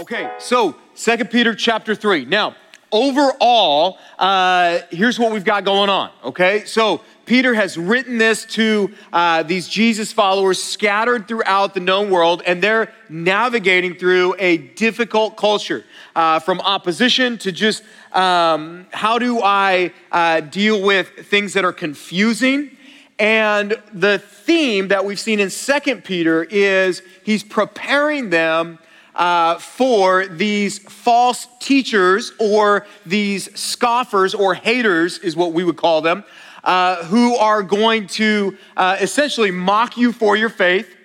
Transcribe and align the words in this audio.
Okay, 0.00 0.32
so 0.38 0.76
Second 0.94 1.30
Peter 1.30 1.54
chapter 1.54 1.94
3. 1.94 2.24
Now, 2.24 2.56
overall, 2.90 3.98
uh, 4.18 4.78
here's 4.90 5.18
what 5.18 5.30
we've 5.30 5.44
got 5.44 5.66
going 5.66 5.90
on, 5.90 6.10
okay? 6.24 6.64
So, 6.64 7.02
Peter 7.26 7.52
has 7.52 7.76
written 7.76 8.16
this 8.16 8.46
to 8.46 8.94
uh, 9.12 9.42
these 9.42 9.68
Jesus 9.68 10.10
followers 10.10 10.60
scattered 10.60 11.28
throughout 11.28 11.74
the 11.74 11.80
known 11.80 12.08
world, 12.08 12.42
and 12.46 12.62
they're 12.62 12.90
navigating 13.10 13.94
through 13.94 14.36
a 14.38 14.56
difficult 14.56 15.36
culture 15.36 15.84
uh, 16.16 16.38
from 16.38 16.62
opposition 16.62 17.36
to 17.36 17.52
just 17.52 17.82
um, 18.12 18.86
how 18.92 19.18
do 19.18 19.42
I 19.42 19.92
uh, 20.10 20.40
deal 20.40 20.80
with 20.80 21.10
things 21.26 21.52
that 21.52 21.66
are 21.66 21.74
confusing. 21.74 22.74
And 23.18 23.78
the 23.92 24.18
theme 24.18 24.88
that 24.88 25.04
we've 25.04 25.20
seen 25.20 25.40
in 25.40 25.50
Second 25.50 26.04
Peter 26.04 26.44
is 26.44 27.02
he's 27.22 27.44
preparing 27.44 28.30
them 28.30 28.78
uh, 29.20 29.58
for 29.58 30.26
these 30.26 30.78
false 30.78 31.46
teachers 31.60 32.32
or 32.40 32.86
these 33.04 33.54
scoffers 33.54 34.34
or 34.34 34.54
haters, 34.54 35.18
is 35.18 35.36
what 35.36 35.52
we 35.52 35.62
would 35.62 35.76
call 35.76 36.00
them, 36.00 36.24
uh, 36.64 37.04
who 37.04 37.36
are 37.36 37.62
going 37.62 38.06
to 38.06 38.56
uh, 38.78 38.96
essentially 38.98 39.50
mock 39.50 39.98
you 39.98 40.10
for 40.10 40.36
your 40.36 40.48
faith. 40.48 40.96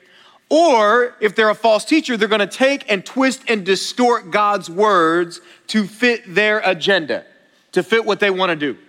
Or 0.49 1.15
if 1.19 1.35
they're 1.35 1.49
a 1.49 1.55
false 1.55 1.83
teacher, 1.83 2.15
they're 2.15 2.29
going 2.29 2.39
to 2.39 2.47
take 2.47 2.89
and 2.89 3.05
twist 3.05 3.41
and 3.49 3.65
distort 3.65 4.31
God's 4.31 4.69
words 4.69 5.41
to 5.67 5.85
fit 5.85 6.23
their 6.25 6.59
agenda, 6.59 7.25
to 7.73 7.83
fit 7.83 8.05
what 8.05 8.21
they 8.21 8.29
want 8.29 8.49
to 8.49 8.55
do. 8.55 8.79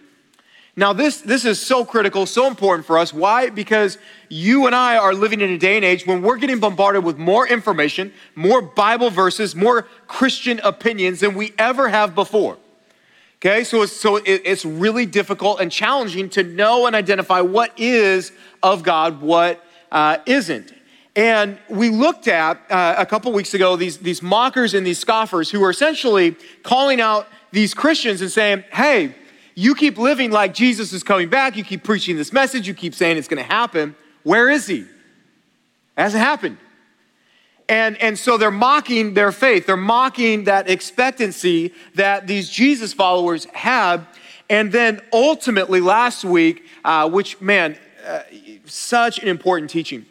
Now, 0.79 0.93
this, 0.93 1.23
this 1.23 1.47
is 1.47 1.59
so 1.59 1.87
critical, 1.87 2.27
so 2.27 2.47
important 2.47 2.87
for 2.87 2.99
us. 2.99 3.11
Why? 3.11 3.49
Because 3.49 3.97
you 4.29 4.67
and 4.67 4.75
I 4.75 4.99
are 4.99 5.15
living 5.15 5.41
in 5.41 5.49
a 5.49 5.57
day 5.57 5.77
and 5.77 5.85
age 5.85 6.07
when 6.07 6.21
we're 6.21 6.37
getting 6.37 6.61
bombarded 6.61 7.03
with 7.03 7.17
more 7.17 7.49
information, 7.49 8.13
more 8.35 8.61
Bible 8.61 9.09
verses, 9.09 9.57
more 9.57 9.87
Christian 10.07 10.61
opinions 10.63 11.21
than 11.21 11.35
we 11.35 11.55
ever 11.59 11.89
have 11.89 12.15
before. 12.15 12.59
Okay, 13.39 13.65
so 13.65 13.83
it's, 13.83 13.93
so 13.93 14.21
it's 14.25 14.65
really 14.65 15.07
difficult 15.07 15.61
and 15.61 15.73
challenging 15.73 16.29
to 16.31 16.43
know 16.43 16.87
and 16.87 16.95
identify 16.95 17.41
what 17.41 17.73
is 17.79 18.33
of 18.63 18.83
God, 18.83 19.21
what 19.23 19.65
uh, 19.93 20.19
not 20.27 20.73
And 21.15 21.59
we 21.71 21.89
looked 21.89 22.29
at 22.29 22.61
uh, 22.71 22.97
a 22.99 23.07
couple 23.07 23.33
weeks 23.33 23.55
ago 23.55 23.77
these, 23.77 23.99
these 23.99 24.23
mockers 24.23 24.75
and 24.75 24.87
these 24.87 24.99
scoffers 24.99 25.51
who 25.51 25.63
are 25.65 25.71
essentially 25.71 26.37
calling 26.63 27.01
out 27.01 27.29
these 27.51 27.73
Christians 27.73 28.21
and 28.21 28.31
saying, 28.31 28.65
hey, 28.73 29.15
you 29.59 29.75
keep 29.75 29.97
living 29.97 30.31
like 30.31 30.53
Jesus 30.53 30.93
is 30.93 31.03
coming 31.03 31.31
back. 31.31 31.57
You 31.57 31.65
keep 31.65 31.83
preaching 31.83 32.17
this 32.17 32.31
message. 32.31 32.69
You 32.69 32.75
keep 32.75 32.95
saying 32.95 33.17
it's 33.17 33.27
going 33.27 33.43
to 33.43 33.51
happen. 33.51 33.97
Where 34.23 34.51
is 34.51 34.67
he? 34.67 34.81
It 34.81 34.89
hasn't 35.97 36.23
happened. 36.23 36.59
And, 37.67 37.97
and 38.01 38.19
so 38.19 38.37
they're 38.37 38.51
mocking 38.51 39.15
their 39.15 39.33
faith. 39.33 39.67
They're 39.67 39.77
mocking 39.79 40.45
that 40.45 40.69
expectancy 40.69 41.73
that 41.95 42.27
these 42.27 42.51
Jesus 42.51 42.93
followers 42.93 43.47
had. 43.47 44.07
And 44.51 44.71
then 44.71 45.01
ultimately, 45.11 45.81
last 45.81 46.23
week, 46.23 46.65
uh, 46.85 47.09
which, 47.09 47.41
man, 47.41 47.79
uh, 48.07 48.21
such 48.67 49.19
an 49.21 49.27
important 49.27 49.71
teaching, 49.71 50.05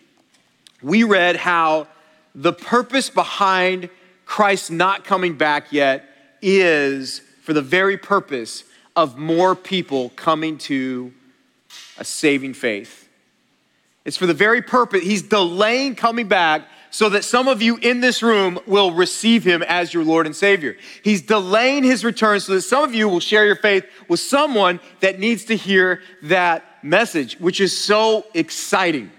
we 0.81 1.03
read 1.03 1.35
how 1.35 1.87
the 2.33 2.51
purpose 2.51 3.11
behind 3.11 3.89
Christ 4.25 4.71
not 4.71 5.05
coming 5.05 5.37
back 5.37 5.71
yet 5.71 6.09
is 6.41 7.21
for 7.43 7.53
the 7.53 7.61
very 7.61 7.95
purpose 7.95 8.63
of 8.95 9.17
more 9.17 9.55
people 9.55 10.09
coming 10.15 10.57
to 10.57 11.13
a 11.97 12.05
saving 12.05 12.53
faith. 12.53 13.07
It's 14.05 14.17
for 14.17 14.27
the 14.27 14.33
very 14.33 14.61
purpose, 14.61 15.03
he's 15.03 15.23
delaying 15.23 15.95
coming 15.95 16.27
back 16.27 16.67
so 16.91 17.09
that 17.09 17.25
some 17.25 17.49
of 17.49 17.61
you 17.61 17.75
in 17.77 17.99
this 17.99 18.23
room 18.23 18.57
will 18.65 18.93
receive 18.93 19.43
him 19.43 19.61
as 19.63 19.93
your 19.93 20.05
Lord 20.05 20.25
and 20.25 20.35
Savior. 20.35 20.77
He's 21.03 21.21
delaying 21.21 21.83
his 21.83 22.05
return 22.05 22.39
so 22.39 22.53
that 22.53 22.61
some 22.61 22.85
of 22.85 22.95
you 22.95 23.09
will 23.09 23.19
share 23.19 23.45
your 23.45 23.57
faith 23.57 23.85
with 24.07 24.21
someone 24.21 24.79
that 25.01 25.19
needs 25.19 25.43
to 25.45 25.57
hear 25.57 26.01
that 26.23 26.63
message, 26.83 27.37
which 27.39 27.59
is 27.59 27.77
so 27.77 28.25
exciting 28.33 29.11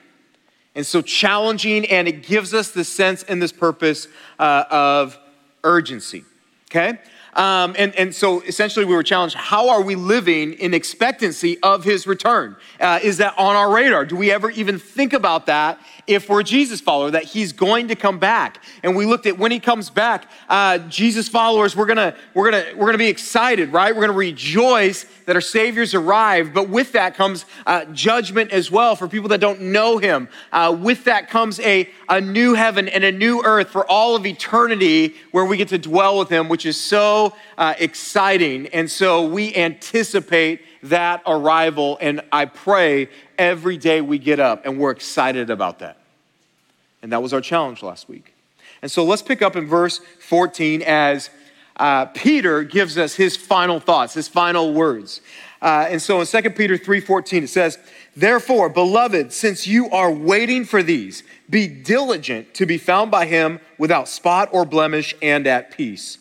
and 0.74 0.86
so 0.86 1.02
challenging, 1.02 1.84
and 1.86 2.08
it 2.08 2.22
gives 2.22 2.54
us 2.54 2.70
the 2.70 2.84
sense 2.84 3.22
and 3.24 3.42
this 3.42 3.52
purpose 3.52 4.08
uh, 4.38 4.64
of 4.70 5.18
urgency. 5.62 6.24
Okay? 6.70 6.98
Um, 7.36 7.74
and, 7.78 7.94
and 7.96 8.14
so 8.14 8.40
essentially, 8.40 8.86
we 8.86 8.94
were 8.94 9.02
challenged 9.02 9.36
how 9.36 9.68
are 9.68 9.82
we 9.82 9.94
living 9.94 10.54
in 10.54 10.72
expectancy 10.72 11.58
of 11.62 11.84
his 11.84 12.06
return? 12.06 12.56
Uh, 12.80 12.98
is 13.02 13.18
that 13.18 13.34
on 13.38 13.54
our 13.54 13.72
radar? 13.72 14.06
Do 14.06 14.16
we 14.16 14.30
ever 14.30 14.50
even 14.50 14.78
think 14.78 15.12
about 15.12 15.46
that 15.46 15.78
if 16.06 16.28
we're 16.28 16.40
a 16.40 16.44
Jesus 16.44 16.80
follower, 16.80 17.10
that 17.10 17.24
he's 17.24 17.52
going 17.52 17.88
to 17.88 17.96
come 17.96 18.18
back? 18.18 18.62
And 18.82 18.96
we 18.96 19.06
looked 19.06 19.26
at 19.26 19.38
when 19.38 19.50
he 19.50 19.60
comes 19.60 19.90
back, 19.90 20.30
uh, 20.48 20.78
Jesus 20.78 21.28
followers, 21.28 21.76
we're 21.76 21.86
gonna, 21.86 22.16
we're, 22.34 22.50
gonna, 22.50 22.66
we're 22.76 22.86
gonna 22.86 22.98
be 22.98 23.08
excited, 23.08 23.72
right? 23.72 23.94
We're 23.94 24.02
gonna 24.02 24.12
rejoice 24.18 25.06
that 25.26 25.34
our 25.34 25.40
Savior's 25.40 25.94
arrived, 25.94 26.54
but 26.54 26.68
with 26.68 26.92
that 26.92 27.14
comes 27.14 27.44
uh, 27.66 27.84
judgment 27.86 28.52
as 28.52 28.70
well 28.70 28.96
for 28.96 29.08
people 29.08 29.28
that 29.30 29.40
don't 29.40 29.60
know 29.60 29.98
him. 29.98 30.28
Uh, 30.52 30.76
with 30.78 31.04
that 31.04 31.28
comes 31.28 31.58
a, 31.60 31.88
a 32.08 32.20
new 32.20 32.54
heaven 32.54 32.88
and 32.88 33.04
a 33.04 33.12
new 33.12 33.42
earth 33.44 33.70
for 33.70 33.84
all 33.90 34.16
of 34.16 34.24
eternity 34.24 35.16
where 35.32 35.44
we 35.44 35.56
get 35.56 35.68
to 35.68 35.78
dwell 35.78 36.18
with 36.18 36.28
him, 36.28 36.48
which 36.48 36.64
is 36.64 36.80
so 36.80 37.34
uh, 37.58 37.74
exciting. 37.78 38.68
And 38.68 38.90
so 38.90 39.26
we 39.26 39.54
anticipate 39.54 40.62
that 40.88 41.22
arrival. 41.26 41.98
And 42.00 42.20
I 42.32 42.46
pray 42.46 43.08
every 43.38 43.76
day 43.76 44.00
we 44.00 44.18
get 44.18 44.40
up 44.40 44.66
and 44.66 44.78
we're 44.78 44.90
excited 44.90 45.50
about 45.50 45.80
that. 45.80 45.98
And 47.02 47.12
that 47.12 47.22
was 47.22 47.32
our 47.32 47.40
challenge 47.40 47.82
last 47.82 48.08
week. 48.08 48.34
And 48.82 48.90
so 48.90 49.04
let's 49.04 49.22
pick 49.22 49.42
up 49.42 49.56
in 49.56 49.66
verse 49.66 50.00
14 50.20 50.82
as 50.82 51.30
uh, 51.76 52.06
Peter 52.06 52.62
gives 52.62 52.96
us 52.96 53.14
his 53.14 53.36
final 53.36 53.80
thoughts, 53.80 54.14
his 54.14 54.28
final 54.28 54.72
words. 54.72 55.20
Uh, 55.60 55.86
and 55.88 56.00
so 56.00 56.20
in 56.20 56.26
2 56.26 56.50
Peter 56.50 56.76
3:14 56.76 57.44
it 57.44 57.48
says, 57.48 57.78
"Therefore, 58.14 58.68
beloved, 58.68 59.32
since 59.32 59.66
you 59.66 59.90
are 59.90 60.10
waiting 60.10 60.64
for 60.64 60.82
these, 60.82 61.22
be 61.48 61.66
diligent 61.66 62.54
to 62.54 62.66
be 62.66 62.78
found 62.78 63.10
by 63.10 63.26
him 63.26 63.60
without 63.78 64.08
spot 64.08 64.48
or 64.52 64.64
blemish 64.64 65.14
and 65.22 65.46
at 65.46 65.70
peace." 65.70 66.18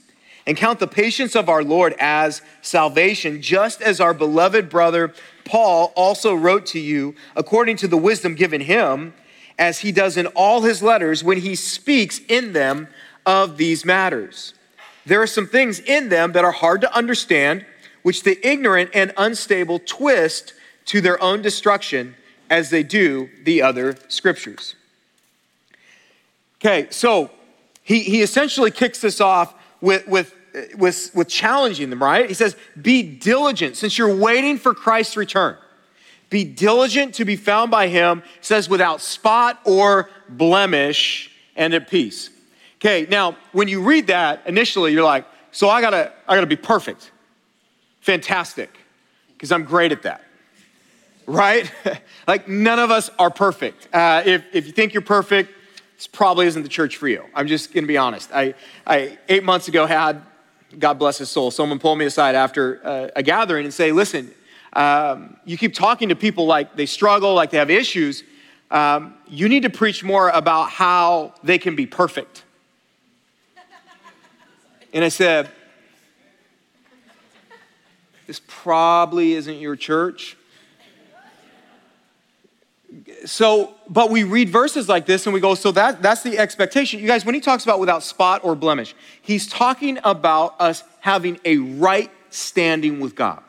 And 0.48 0.56
count 0.56 0.80
the 0.80 0.88
patience 0.88 1.36
of 1.36 1.50
our 1.50 1.64
Lord 1.64 1.96
as 2.00 2.42
salvation, 2.62 3.42
just 3.42 3.82
as 3.82 4.00
our 4.00 4.14
beloved 4.14 4.70
brother 4.70 5.14
Paul 5.44 5.94
also 5.96 6.34
wrote 6.34 6.66
to 6.68 6.80
you 6.80 7.16
according 7.36 7.78
to 7.78 7.88
the 7.88 7.98
wisdom 7.98 8.36
given 8.36 8.62
him, 8.62 9.14
as 9.58 9.80
he 9.80 9.92
does 9.92 10.18
in 10.18 10.28
all 10.28 10.62
his 10.62 10.84
letters 10.84 11.24
when 11.24 11.38
he 11.38 11.56
speaks 11.56 12.20
in 12.28 12.54
them 12.54 12.88
of 13.26 13.58
these 13.58 13.86
matters. 13.86 14.54
There 15.06 15.22
are 15.22 15.28
some 15.28 15.48
things 15.48 15.80
in 15.80 16.10
them 16.10 16.34
that 16.34 16.44
are 16.44 16.52
hard 16.52 16.82
to 16.82 16.96
understand, 16.96 17.66
which 18.04 18.24
the 18.24 18.38
ignorant 18.48 18.92
and 18.94 19.14
unstable 19.18 19.80
twist 19.80 20.54
to 20.86 21.02
their 21.02 21.22
own 21.22 21.42
destruction 21.42 22.16
as 22.50 22.70
they 22.70 22.84
do 22.84 23.30
the 23.44 23.62
other 23.62 23.96
scriptures. 24.08 24.76
Okay, 26.60 26.88
so 26.90 27.32
he, 27.84 28.02
he 28.02 28.22
essentially 28.22 28.72
kicks 28.72 29.00
this 29.00 29.22
off 29.22 29.54
with, 29.86 30.08
with, 30.08 30.36
with, 30.76 31.12
with 31.14 31.28
challenging 31.30 31.92
them, 31.92 32.02
right? 32.02 32.28
He 32.28 32.34
says, 32.34 32.58
Be 32.82 33.04
diligent 33.04 33.78
since 33.78 33.98
you're 33.98 34.16
waiting 34.16 34.58
for 34.58 34.74
Christ's 34.74 35.16
return. 35.16 35.58
Be 36.32 36.44
diligent 36.44 37.14
to 37.16 37.26
be 37.26 37.36
found 37.36 37.70
by 37.70 37.88
him, 37.88 38.24
says, 38.42 38.68
without 38.68 39.00
spot 39.00 39.60
or 39.64 40.10
blemish 40.28 41.32
and 41.56 41.74
at 41.76 41.88
peace. 41.88 42.32
Okay, 42.78 43.06
now 43.10 43.38
when 43.52 43.68
you 43.68 43.84
read 43.84 44.08
that 44.08 44.42
initially, 44.48 44.92
you're 44.92 45.04
like, 45.04 45.26
so 45.52 45.70
I 45.70 45.82
gotta, 45.82 46.12
I 46.28 46.34
gotta 46.34 46.48
be 46.48 46.56
perfect. 46.56 47.12
Fantastic, 48.02 48.76
because 49.34 49.52
I'm 49.52 49.66
great 49.66 49.92
at 49.92 50.02
that. 50.02 50.24
Right? 51.28 51.72
like 52.28 52.48
none 52.48 52.80
of 52.80 52.90
us 52.90 53.12
are 53.20 53.30
perfect. 53.30 53.88
Uh, 53.94 54.24
if, 54.26 54.44
if 54.52 54.66
you 54.66 54.72
think 54.72 54.94
you're 54.94 55.04
perfect, 55.04 55.52
this 55.96 56.08
probably 56.08 56.48
isn't 56.48 56.64
the 56.64 56.70
church 56.70 56.98
for 56.98 57.08
you. 57.08 57.24
I'm 57.34 57.48
just 57.48 57.74
gonna 57.74 57.88
be 57.88 57.98
honest. 57.98 58.30
I, 58.34 58.54
I 58.86 59.18
eight 59.30 59.44
months 59.44 59.68
ago 59.68 59.86
had, 59.86 60.22
God 60.78 61.00
bless 61.00 61.18
his 61.18 61.30
soul, 61.30 61.52
someone 61.52 61.80
pull 61.80 61.96
me 61.96 62.06
aside 62.06 62.36
after 62.36 62.82
uh, 62.86 63.10
a 63.16 63.24
gathering 63.24 63.66
and 63.66 63.74
say, 63.74 63.92
listen, 63.92 64.32
um, 64.74 65.38
you 65.46 65.58
keep 65.58 65.74
talking 65.74 66.10
to 66.10 66.16
people 66.16 66.46
like 66.46 66.76
they 66.76 66.86
struggle, 66.86 67.34
like 67.34 67.50
they 67.50 67.58
have 67.58 67.70
issues. 67.70 68.24
Um, 68.70 69.14
you 69.28 69.48
need 69.48 69.64
to 69.64 69.70
preach 69.70 70.04
more 70.04 70.30
about 70.30 70.70
how 70.70 71.34
they 71.44 71.58
can 71.58 71.76
be 71.76 71.86
perfect. 71.86 72.44
And 74.92 75.04
I 75.04 75.10
said, 75.10 75.50
this 78.28 78.42
probably 78.48 79.34
isn't 79.34 79.60
your 79.60 79.76
church 79.76 80.36
so, 83.26 83.74
but 83.90 84.10
we 84.10 84.24
read 84.24 84.50
verses 84.50 84.88
like 84.88 85.06
this 85.06 85.26
and 85.26 85.34
we 85.34 85.40
go, 85.40 85.56
so 85.56 85.72
that, 85.72 86.02
that's 86.02 86.24
the 86.24 86.38
expectation. 86.38 87.00
You 87.00 87.08
guys, 87.08 87.26
when 87.26 87.36
he 87.36 87.42
talks 87.42 87.64
about 87.64 87.80
without 87.80 88.04
spot 88.04 88.44
or 88.44 88.56
blemish, 88.56 88.96
he's 89.22 89.48
talking 89.48 90.00
about 90.04 90.56
us 90.60 90.84
having 91.00 91.40
a 91.46 91.58
right 91.58 92.12
standing 92.30 93.00
with 93.00 93.16
God. 93.16 93.42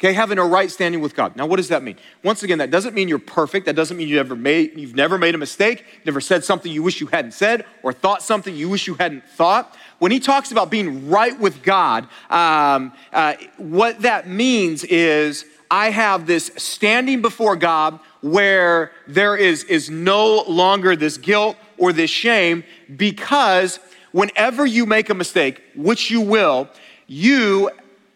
Okay, 0.00 0.12
having 0.12 0.38
a 0.38 0.44
right 0.44 0.70
standing 0.70 1.00
with 1.00 1.14
God. 1.14 1.36
Now, 1.36 1.46
what 1.46 1.56
does 1.56 1.68
that 1.68 1.82
mean? 1.82 1.96
Once 2.22 2.42
again, 2.42 2.58
that 2.58 2.70
doesn't 2.70 2.94
mean 2.94 3.08
you're 3.08 3.18
perfect. 3.18 3.66
That 3.66 3.76
doesn't 3.76 3.96
mean 3.96 4.08
you've 4.08 4.18
ever 4.18 4.34
made, 4.34 4.76
you've 4.76 4.96
never 4.96 5.16
made 5.16 5.34
a 5.34 5.38
mistake, 5.38 5.84
never 6.04 6.20
said 6.20 6.44
something 6.44 6.70
you 6.70 6.82
wish 6.82 7.00
you 7.00 7.06
hadn't 7.06 7.32
said, 7.32 7.64
or 7.82 7.92
thought 7.92 8.22
something 8.22 8.54
you 8.54 8.68
wish 8.68 8.86
you 8.86 8.94
hadn't 8.94 9.24
thought. 9.24 9.74
When 10.00 10.10
he 10.10 10.18
talks 10.18 10.50
about 10.50 10.68
being 10.68 11.08
right 11.08 11.38
with 11.38 11.62
God, 11.62 12.08
um, 12.28 12.92
uh, 13.12 13.34
what 13.56 14.02
that 14.02 14.28
means 14.28 14.82
is 14.84 15.46
I 15.70 15.90
have 15.90 16.26
this 16.26 16.50
standing 16.56 17.22
before 17.22 17.56
God 17.56 17.98
where 18.24 18.90
there 19.06 19.36
is, 19.36 19.64
is 19.64 19.90
no 19.90 20.44
longer 20.48 20.96
this 20.96 21.18
guilt 21.18 21.58
or 21.76 21.92
this 21.92 22.08
shame 22.08 22.64
because 22.96 23.78
whenever 24.12 24.64
you 24.64 24.86
make 24.86 25.10
a 25.10 25.14
mistake, 25.14 25.62
which 25.76 26.10
you 26.10 26.22
will, 26.22 26.66
you 27.06 27.70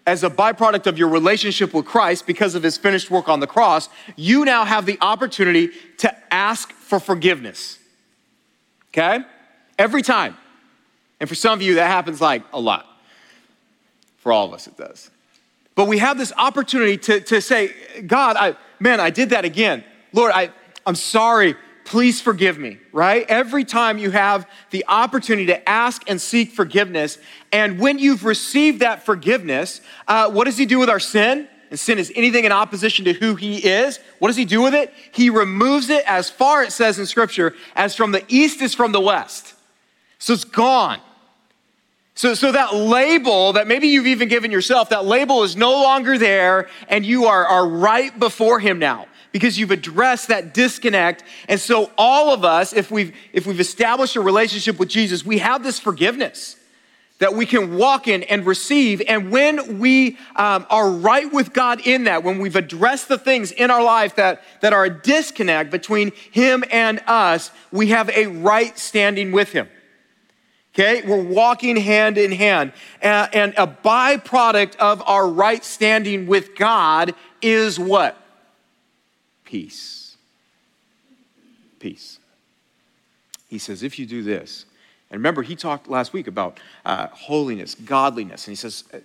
as 0.06 0.24
a 0.24 0.30
byproduct 0.30 0.86
of 0.86 0.96
your 0.96 1.08
relationship 1.08 1.74
with 1.74 1.84
Christ 1.84 2.26
because 2.26 2.54
of 2.54 2.62
his 2.62 2.78
finished 2.78 3.10
work 3.10 3.28
on 3.28 3.40
the 3.40 3.46
cross, 3.46 3.90
you 4.16 4.46
now 4.46 4.64
have 4.64 4.86
the 4.86 4.96
opportunity 5.02 5.72
to 5.98 6.34
ask 6.34 6.72
for 6.72 6.98
forgiveness. 6.98 7.78
Okay? 8.88 9.22
Every 9.78 10.00
time. 10.00 10.38
And 11.20 11.28
for 11.28 11.34
some 11.34 11.52
of 11.52 11.60
you, 11.60 11.74
that 11.74 11.88
happens 11.88 12.18
like 12.22 12.44
a 12.54 12.60
lot. 12.60 12.86
For 14.16 14.32
all 14.32 14.46
of 14.46 14.54
us, 14.54 14.66
it 14.68 14.78
does. 14.78 15.10
But 15.74 15.86
we 15.86 15.98
have 15.98 16.16
this 16.16 16.32
opportunity 16.38 16.96
to, 16.96 17.20
to 17.20 17.42
say, 17.42 17.74
God, 18.06 18.36
I, 18.36 18.56
man, 18.80 19.00
I 19.00 19.10
did 19.10 19.28
that 19.30 19.44
again. 19.44 19.84
Lord, 20.12 20.32
I, 20.34 20.50
I'm 20.86 20.94
sorry. 20.94 21.56
Please 21.84 22.20
forgive 22.20 22.58
me, 22.58 22.78
right? 22.92 23.24
Every 23.30 23.64
time 23.64 23.96
you 23.96 24.10
have 24.10 24.46
the 24.70 24.84
opportunity 24.88 25.46
to 25.46 25.68
ask 25.68 26.02
and 26.06 26.20
seek 26.20 26.50
forgiveness, 26.50 27.16
and 27.50 27.78
when 27.78 27.98
you've 27.98 28.26
received 28.26 28.80
that 28.80 29.06
forgiveness, 29.06 29.80
uh, 30.06 30.30
what 30.30 30.44
does 30.44 30.58
He 30.58 30.66
do 30.66 30.78
with 30.78 30.90
our 30.90 31.00
sin? 31.00 31.48
And 31.70 31.78
sin 31.78 31.98
is 31.98 32.12
anything 32.14 32.44
in 32.44 32.52
opposition 32.52 33.06
to 33.06 33.14
who 33.14 33.36
He 33.36 33.56
is. 33.66 34.00
What 34.18 34.28
does 34.28 34.36
He 34.36 34.44
do 34.44 34.60
with 34.60 34.74
it? 34.74 34.92
He 35.12 35.30
removes 35.30 35.88
it 35.88 36.04
as 36.06 36.28
far, 36.28 36.62
as 36.62 36.68
it 36.68 36.72
says 36.72 36.98
in 36.98 37.06
Scripture, 37.06 37.54
as 37.74 37.94
from 37.94 38.12
the 38.12 38.22
east 38.28 38.60
is 38.60 38.74
from 38.74 38.92
the 38.92 39.00
west. 39.00 39.54
So 40.18 40.34
it's 40.34 40.44
gone. 40.44 41.00
So, 42.14 42.34
so 42.34 42.52
that 42.52 42.74
label 42.74 43.54
that 43.54 43.66
maybe 43.66 43.88
you've 43.88 44.08
even 44.08 44.28
given 44.28 44.50
yourself, 44.50 44.90
that 44.90 45.04
label 45.06 45.42
is 45.42 45.56
no 45.56 45.70
longer 45.70 46.18
there, 46.18 46.68
and 46.88 47.06
you 47.06 47.26
are, 47.26 47.46
are 47.46 47.66
right 47.66 48.18
before 48.18 48.60
Him 48.60 48.78
now 48.78 49.06
because 49.32 49.58
you've 49.58 49.70
addressed 49.70 50.28
that 50.28 50.54
disconnect. 50.54 51.24
And 51.48 51.60
so 51.60 51.90
all 51.98 52.32
of 52.32 52.44
us, 52.44 52.72
if 52.72 52.90
we've 52.90 53.14
if 53.32 53.46
we've 53.46 53.60
established 53.60 54.16
a 54.16 54.20
relationship 54.20 54.78
with 54.78 54.88
Jesus, 54.88 55.24
we 55.24 55.38
have 55.38 55.62
this 55.62 55.78
forgiveness 55.78 56.56
that 57.18 57.34
we 57.34 57.46
can 57.46 57.76
walk 57.76 58.06
in 58.08 58.22
and 58.24 58.46
receive. 58.46 59.02
And 59.06 59.30
when 59.30 59.78
we 59.78 60.16
um, 60.36 60.66
are 60.70 60.90
right 60.90 61.32
with 61.32 61.52
God 61.52 61.86
in 61.86 62.04
that, 62.04 62.22
when 62.22 62.38
we've 62.38 62.56
addressed 62.56 63.08
the 63.08 63.18
things 63.18 63.50
in 63.50 63.70
our 63.70 63.82
life 63.82 64.16
that, 64.16 64.42
that 64.60 64.72
are 64.72 64.84
a 64.84 64.90
disconnect 64.90 65.70
between 65.70 66.12
Him 66.30 66.62
and 66.70 67.00
us, 67.06 67.50
we 67.72 67.88
have 67.88 68.08
a 68.10 68.26
right 68.26 68.78
standing 68.78 69.32
with 69.32 69.52
Him. 69.52 69.68
Okay, 70.74 71.02
we're 71.04 71.22
walking 71.22 71.76
hand 71.76 72.18
in 72.18 72.30
hand. 72.30 72.72
And 73.02 73.52
a 73.56 73.66
byproduct 73.66 74.76
of 74.76 75.02
our 75.06 75.28
right 75.28 75.64
standing 75.64 76.28
with 76.28 76.54
God 76.54 77.14
is 77.42 77.80
what? 77.80 78.16
Peace. 79.48 80.18
Peace. 81.78 82.18
He 83.48 83.56
says, 83.56 83.82
if 83.82 83.98
you 83.98 84.04
do 84.04 84.22
this, 84.22 84.66
and 85.10 85.18
remember, 85.18 85.40
he 85.40 85.56
talked 85.56 85.88
last 85.88 86.12
week 86.12 86.26
about 86.26 86.60
uh, 86.84 87.06
holiness, 87.06 87.74
godliness, 87.74 88.46
and 88.46 88.52
he 88.52 88.56
says, 88.56 88.84
uh, 88.92 88.98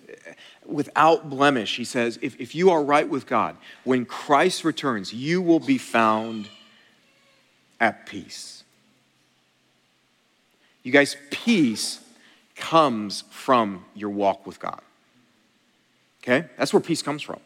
without 0.66 1.30
blemish, 1.30 1.78
he 1.78 1.84
says, 1.84 2.18
if, 2.20 2.38
if 2.38 2.54
you 2.54 2.68
are 2.72 2.84
right 2.84 3.08
with 3.08 3.26
God, 3.26 3.56
when 3.84 4.04
Christ 4.04 4.64
returns, 4.64 5.14
you 5.14 5.40
will 5.40 5.60
be 5.60 5.78
found 5.78 6.50
at 7.80 8.04
peace. 8.04 8.64
You 10.82 10.92
guys, 10.92 11.16
peace 11.30 12.00
comes 12.54 13.24
from 13.30 13.86
your 13.94 14.10
walk 14.10 14.46
with 14.46 14.60
God. 14.60 14.82
Okay? 16.22 16.48
That's 16.58 16.74
where 16.74 16.80
peace 16.82 17.00
comes 17.00 17.22
from. 17.22 17.40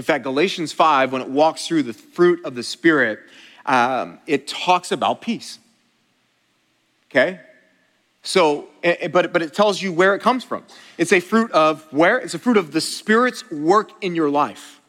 In 0.00 0.04
fact, 0.04 0.24
Galatians 0.24 0.72
5, 0.72 1.12
when 1.12 1.20
it 1.20 1.28
walks 1.28 1.66
through 1.66 1.82
the 1.82 1.92
fruit 1.92 2.42
of 2.46 2.54
the 2.54 2.62
Spirit, 2.62 3.20
um, 3.66 4.18
it 4.26 4.48
talks 4.48 4.92
about 4.92 5.20
peace. 5.20 5.58
Okay? 7.10 7.38
So, 8.22 8.68
eh, 8.82 8.96
eh, 8.98 9.08
but, 9.08 9.30
but 9.30 9.42
it 9.42 9.52
tells 9.52 9.82
you 9.82 9.92
where 9.92 10.14
it 10.14 10.20
comes 10.20 10.42
from. 10.42 10.64
It's 10.96 11.12
a 11.12 11.20
fruit 11.20 11.52
of 11.52 11.86
where? 11.92 12.16
It's 12.16 12.32
a 12.32 12.38
fruit 12.38 12.56
of 12.56 12.72
the 12.72 12.80
Spirit's 12.80 13.50
work 13.50 13.90
in 14.02 14.14
your 14.14 14.30
life. 14.30 14.80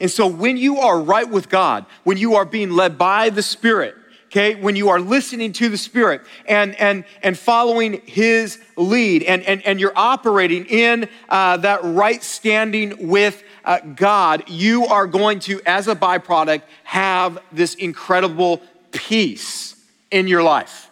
And 0.00 0.10
so 0.10 0.26
when 0.26 0.56
you 0.56 0.80
are 0.80 1.00
right 1.00 1.30
with 1.30 1.48
God, 1.48 1.86
when 2.02 2.16
you 2.16 2.34
are 2.34 2.44
being 2.44 2.72
led 2.72 2.98
by 2.98 3.30
the 3.30 3.44
Spirit, 3.44 3.94
okay 4.26 4.54
when 4.54 4.74
you 4.74 4.88
are 4.88 4.98
listening 4.98 5.52
to 5.52 5.68
the 5.68 5.76
spirit 5.76 6.22
and 6.46 6.74
and 6.80 7.04
and 7.22 7.38
following 7.38 8.00
his 8.06 8.58
lead 8.76 9.22
and 9.24 9.42
and, 9.42 9.60
and 9.66 9.78
you're 9.78 9.92
operating 9.94 10.64
in 10.66 11.06
uh, 11.28 11.58
that 11.58 11.80
right 11.84 12.22
standing 12.22 13.08
with 13.08 13.42
uh, 13.64 13.78
god 13.80 14.44
you 14.48 14.86
are 14.86 15.06
going 15.06 15.38
to 15.38 15.60
as 15.66 15.88
a 15.88 15.94
byproduct 15.94 16.62
have 16.84 17.38
this 17.52 17.74
incredible 17.74 18.60
peace 18.90 19.76
in 20.10 20.26
your 20.26 20.42
life 20.42 20.90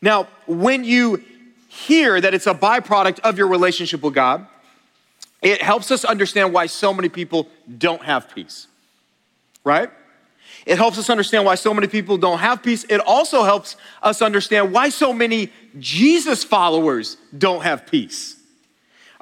now 0.00 0.26
when 0.46 0.84
you 0.84 1.22
hear 1.68 2.20
that 2.20 2.34
it's 2.34 2.46
a 2.46 2.54
byproduct 2.54 3.20
of 3.20 3.38
your 3.38 3.46
relationship 3.46 4.02
with 4.02 4.14
god 4.14 4.46
it 5.40 5.60
helps 5.60 5.90
us 5.90 6.04
understand 6.04 6.52
why 6.52 6.66
so 6.66 6.92
many 6.92 7.08
people 7.08 7.48
don't 7.78 8.02
have 8.02 8.32
peace 8.34 8.66
right 9.64 9.90
it 10.66 10.78
helps 10.78 10.98
us 10.98 11.10
understand 11.10 11.44
why 11.44 11.56
so 11.56 11.74
many 11.74 11.88
people 11.88 12.16
don't 12.16 12.38
have 12.38 12.62
peace. 12.62 12.84
It 12.84 13.00
also 13.00 13.42
helps 13.42 13.76
us 14.02 14.22
understand 14.22 14.72
why 14.72 14.90
so 14.90 15.12
many 15.12 15.50
Jesus 15.78 16.44
followers 16.44 17.16
don't 17.36 17.62
have 17.62 17.86
peace. 17.86 18.36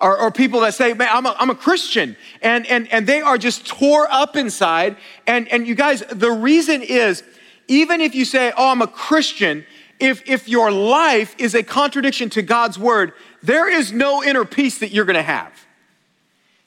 Or, 0.00 0.19
or 0.19 0.31
people 0.31 0.61
that 0.61 0.73
say, 0.73 0.94
man, 0.94 1.08
I'm 1.12 1.26
a, 1.26 1.37
I'm 1.38 1.50
a 1.50 1.55
Christian, 1.55 2.17
and, 2.41 2.67
and, 2.67 2.91
and 2.91 3.06
they 3.06 3.20
are 3.20 3.37
just 3.37 3.67
tore 3.67 4.11
up 4.11 4.35
inside. 4.35 4.97
And, 5.26 5.47
and 5.49 5.67
you 5.67 5.75
guys, 5.75 6.02
the 6.11 6.31
reason 6.31 6.81
is, 6.82 7.23
even 7.69 8.00
if 8.00 8.14
you 8.14 8.25
say, 8.25 8.50
oh, 8.56 8.70
I'm 8.70 8.81
a 8.81 8.87
Christian, 8.87 9.67
if, 9.99 10.26
if 10.26 10.49
your 10.49 10.73
life 10.73 11.35
is 11.38 11.55
a 11.55 11.62
contradiction 11.62 12.31
to 12.31 12.43
God's 12.43 12.79
word, 12.79 13.12
there 13.43 13.69
is 13.69 13.93
no 13.93 14.25
inner 14.25 14.44
peace 14.44 14.79
that 14.79 14.91
you're 14.91 15.05
gonna 15.05 15.23
have. 15.23 15.52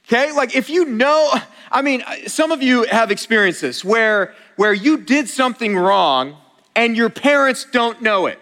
Okay? 0.08 0.32
Like 0.32 0.56
if 0.56 0.70
you 0.70 0.86
know, 0.86 1.34
I 1.72 1.82
mean, 1.82 2.04
some 2.28 2.52
of 2.52 2.62
you 2.62 2.84
have 2.84 3.12
experienced 3.12 3.62
this 3.62 3.84
where 3.84 4.36
where 4.56 4.74
you 4.74 4.98
did 4.98 5.28
something 5.28 5.76
wrong 5.76 6.38
and 6.76 6.96
your 6.96 7.10
parents 7.10 7.66
don't 7.72 8.02
know 8.02 8.28
it. 8.28 8.40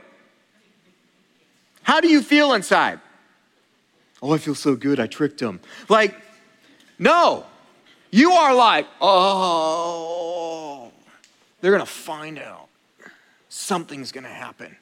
How 1.84 2.02
do 2.02 2.10
you 2.10 2.22
feel 2.22 2.54
inside? 2.54 3.00
Oh, 4.22 4.34
I 4.34 4.38
feel 4.38 4.56
so 4.56 4.76
good. 4.76 5.00
I 5.00 5.08
tricked 5.08 5.40
him. 5.40 5.60
Like, 5.90 6.16
no. 7.00 7.46
You 8.12 8.34
are 8.34 8.54
like, 8.54 8.88
oh, 9.00 10.92
they're 11.62 11.72
going 11.72 11.84
to 11.84 11.92
find 11.92 12.38
out. 12.38 12.68
Something's 13.50 14.12
going 14.12 14.26
to 14.26 14.30
happen. 14.30 14.76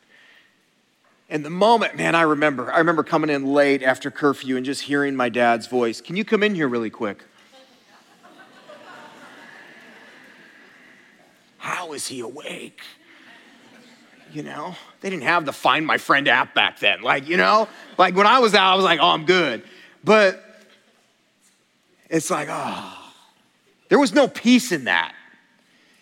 And 1.30 1.46
the 1.46 1.52
moment, 1.52 1.96
man, 1.96 2.16
I 2.16 2.24
remember, 2.24 2.72
I 2.72 2.80
remember 2.80 3.04
coming 3.04 3.30
in 3.30 3.46
late 3.46 3.84
after 3.84 4.10
curfew 4.10 4.58
and 4.58 4.66
just 4.66 4.82
hearing 4.82 5.16
my 5.16 5.30
dad's 5.30 5.68
voice. 5.68 6.02
Can 6.02 6.16
you 6.16 6.26
come 6.26 6.42
in 6.42 6.56
here 6.56 6.68
really 6.68 6.90
quick? 6.90 7.24
How 11.60 11.94
is 11.94 12.08
he 12.08 12.22
awake? 12.22 12.82
You 14.34 14.44
know, 14.44 14.76
they 15.02 15.10
didn't 15.10 15.24
have 15.24 15.46
the 15.46 15.54
Find 15.54 15.86
My 15.86 15.98
Friend 15.98 16.28
app 16.28 16.54
back 16.54 16.80
then. 16.80 17.02
Like, 17.02 17.28
you 17.28 17.38
know, 17.38 17.68
like 17.98 18.16
when 18.16 18.28
I 18.28 18.40
was 18.40 18.54
out, 18.54 18.74
I 18.74 18.76
was 18.76 18.86
like, 18.86 19.00
oh, 19.02 19.10
I'm 19.10 19.26
good. 19.26 19.64
But 20.04 20.44
it's 22.10 22.30
like, 22.30 22.48
oh, 22.50 23.14
there 23.90 24.00
was 24.00 24.14
no 24.14 24.28
peace 24.28 24.72
in 24.72 24.86
that. 24.86 25.14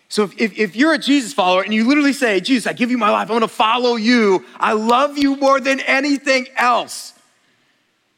So 0.08 0.24
if, 0.24 0.40
if, 0.40 0.58
if, 0.58 0.76
you're 0.76 0.94
a 0.94 0.98
Jesus 0.98 1.34
follower 1.34 1.62
and 1.62 1.72
you 1.72 1.86
literally 1.86 2.14
say, 2.14 2.40
Jesus, 2.40 2.66
I 2.66 2.72
give 2.72 2.90
you 2.90 2.96
my 2.96 3.10
life, 3.10 3.30
I'm 3.30 3.36
gonna 3.36 3.48
follow 3.48 3.96
you, 3.96 4.44
I 4.58 4.72
love 4.72 5.18
you 5.18 5.36
more 5.36 5.60
than 5.60 5.80
anything 5.80 6.46
else. 6.56 7.12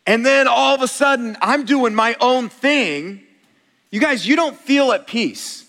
And 0.06 0.24
then 0.24 0.46
all 0.46 0.74
of 0.74 0.82
a 0.82 0.88
sudden, 0.88 1.36
I'm 1.42 1.64
doing 1.64 1.94
my 1.94 2.16
own 2.20 2.48
thing. 2.48 3.22
You 3.90 4.00
guys, 4.00 4.26
you 4.26 4.36
don't 4.36 4.56
feel 4.56 4.92
at 4.92 5.08
peace. 5.08 5.64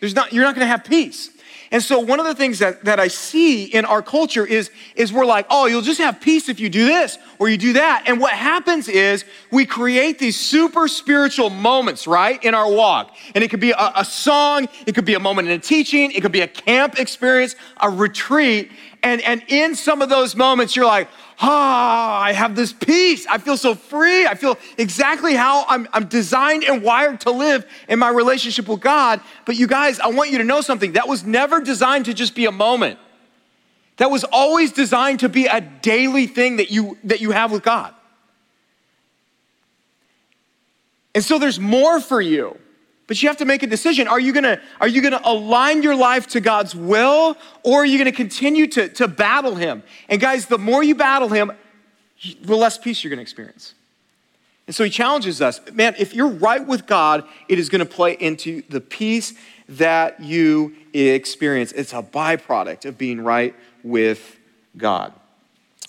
There's 0.00 0.14
not, 0.14 0.32
you're 0.32 0.44
not 0.44 0.54
gonna 0.54 0.66
have 0.66 0.84
peace. 0.84 1.30
And 1.70 1.82
so 1.82 1.98
one 1.98 2.20
of 2.20 2.26
the 2.26 2.34
things 2.34 2.60
that, 2.60 2.84
that 2.84 3.00
I 3.00 3.08
see 3.08 3.64
in 3.64 3.84
our 3.84 4.02
culture 4.02 4.46
is, 4.46 4.70
is 4.94 5.12
we're 5.12 5.24
like, 5.24 5.46
oh, 5.50 5.66
you'll 5.66 5.82
just 5.82 6.00
have 6.00 6.20
peace 6.20 6.48
if 6.48 6.60
you 6.60 6.68
do 6.68 6.86
this 6.86 7.18
or 7.38 7.48
you 7.48 7.56
do 7.56 7.72
that. 7.74 8.04
And 8.06 8.20
what 8.20 8.32
happens 8.32 8.88
is 8.88 9.24
we 9.50 9.66
create 9.66 10.18
these 10.18 10.38
super 10.38 10.88
spiritual 10.88 11.50
moments, 11.50 12.06
right, 12.06 12.42
in 12.44 12.54
our 12.54 12.70
walk. 12.70 13.16
And 13.34 13.42
it 13.42 13.50
could 13.50 13.60
be 13.60 13.72
a, 13.72 13.92
a 13.96 14.04
song, 14.04 14.68
it 14.86 14.94
could 14.94 15.04
be 15.04 15.14
a 15.14 15.20
moment 15.20 15.48
in 15.48 15.54
a 15.54 15.58
teaching, 15.58 16.12
it 16.12 16.20
could 16.20 16.32
be 16.32 16.42
a 16.42 16.48
camp 16.48 16.98
experience, 16.98 17.56
a 17.80 17.90
retreat. 17.90 18.70
And, 19.02 19.20
and 19.22 19.42
in 19.48 19.74
some 19.74 20.02
of 20.02 20.08
those 20.08 20.34
moments, 20.34 20.76
you're 20.76 20.86
like, 20.86 21.08
ah, 21.40 22.20
I 22.20 22.32
have 22.32 22.56
this 22.56 22.72
peace. 22.72 23.26
I 23.26 23.38
feel 23.38 23.56
so 23.56 23.74
free. 23.74 24.26
I 24.26 24.34
feel 24.34 24.58
exactly 24.78 25.34
how 25.34 25.64
I'm, 25.68 25.88
I'm 25.92 26.06
designed 26.06 26.64
and 26.64 26.82
wired 26.82 27.20
to 27.22 27.30
live 27.30 27.66
in 27.88 27.98
my 27.98 28.08
relationship 28.08 28.68
with 28.68 28.80
God. 28.80 29.20
But 29.44 29.56
you 29.56 29.66
guys, 29.66 30.00
I 30.00 30.08
want 30.08 30.30
you 30.30 30.38
to 30.38 30.44
know 30.44 30.60
something. 30.60 30.92
That 30.92 31.08
was 31.08 31.24
never 31.24 31.60
designed 31.60 32.06
to 32.06 32.14
just 32.14 32.34
be 32.34 32.46
a 32.46 32.52
moment. 32.52 32.98
That 33.98 34.10
was 34.10 34.24
always 34.24 34.72
designed 34.72 35.20
to 35.20 35.28
be 35.28 35.46
a 35.46 35.60
daily 35.60 36.26
thing 36.26 36.56
that 36.56 36.70
you, 36.70 36.98
that 37.04 37.20
you 37.20 37.30
have 37.30 37.50
with 37.50 37.62
God. 37.62 37.94
And 41.14 41.24
so 41.24 41.38
there's 41.38 41.58
more 41.58 42.00
for 42.00 42.20
you. 42.20 42.58
But 43.06 43.22
you 43.22 43.28
have 43.28 43.36
to 43.38 43.44
make 43.44 43.62
a 43.62 43.66
decision. 43.66 44.08
Are 44.08 44.18
you 44.18 44.32
gonna, 44.32 44.60
are 44.80 44.88
you 44.88 45.00
gonna 45.00 45.20
align 45.24 45.82
your 45.82 45.94
life 45.94 46.26
to 46.28 46.40
God's 46.40 46.74
will, 46.74 47.36
or 47.62 47.82
are 47.82 47.86
you 47.86 47.98
gonna 47.98 48.12
continue 48.12 48.66
to, 48.68 48.88
to 48.88 49.06
battle 49.06 49.54
Him? 49.54 49.82
And 50.08 50.20
guys, 50.20 50.46
the 50.46 50.58
more 50.58 50.82
you 50.82 50.94
battle 50.94 51.28
Him, 51.28 51.52
the 52.42 52.56
less 52.56 52.78
peace 52.78 53.04
you're 53.04 53.10
gonna 53.10 53.22
experience. 53.22 53.74
And 54.66 54.74
so 54.74 54.82
He 54.82 54.90
challenges 54.90 55.40
us 55.40 55.60
man, 55.72 55.94
if 55.98 56.14
you're 56.14 56.28
right 56.28 56.66
with 56.66 56.86
God, 56.86 57.24
it 57.48 57.58
is 57.58 57.68
gonna 57.68 57.86
play 57.86 58.14
into 58.14 58.62
the 58.68 58.80
peace 58.80 59.34
that 59.68 60.20
you 60.20 60.74
experience. 60.92 61.72
It's 61.72 61.92
a 61.92 62.02
byproduct 62.02 62.86
of 62.86 62.98
being 62.98 63.20
right 63.20 63.54
with 63.84 64.36
God. 64.76 65.12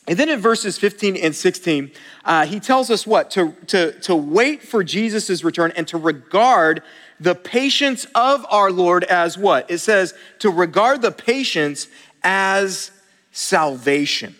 And 0.07 0.17
then 0.17 0.29
in 0.29 0.39
verses 0.39 0.77
15 0.77 1.17
and 1.17 1.35
16, 1.35 1.91
uh, 2.23 2.45
he 2.45 2.61
tells 2.61 2.89
us 2.89 3.05
what? 3.05 3.29
To, 3.31 3.51
to, 3.67 3.91
to 4.01 4.15
wait 4.15 4.63
for 4.63 4.83
Jesus' 4.83 5.43
return 5.43 5.73
and 5.75 5.85
to 5.89 5.97
regard 5.97 6.81
the 7.19 7.35
patience 7.35 8.05
of 8.15 8.45
our 8.49 8.71
Lord 8.71 9.03
as 9.03 9.37
what? 9.37 9.69
It 9.69 9.79
says 9.79 10.13
to 10.39 10.49
regard 10.49 11.01
the 11.01 11.11
patience 11.11 11.87
as 12.23 12.91
salvation. 13.31 14.35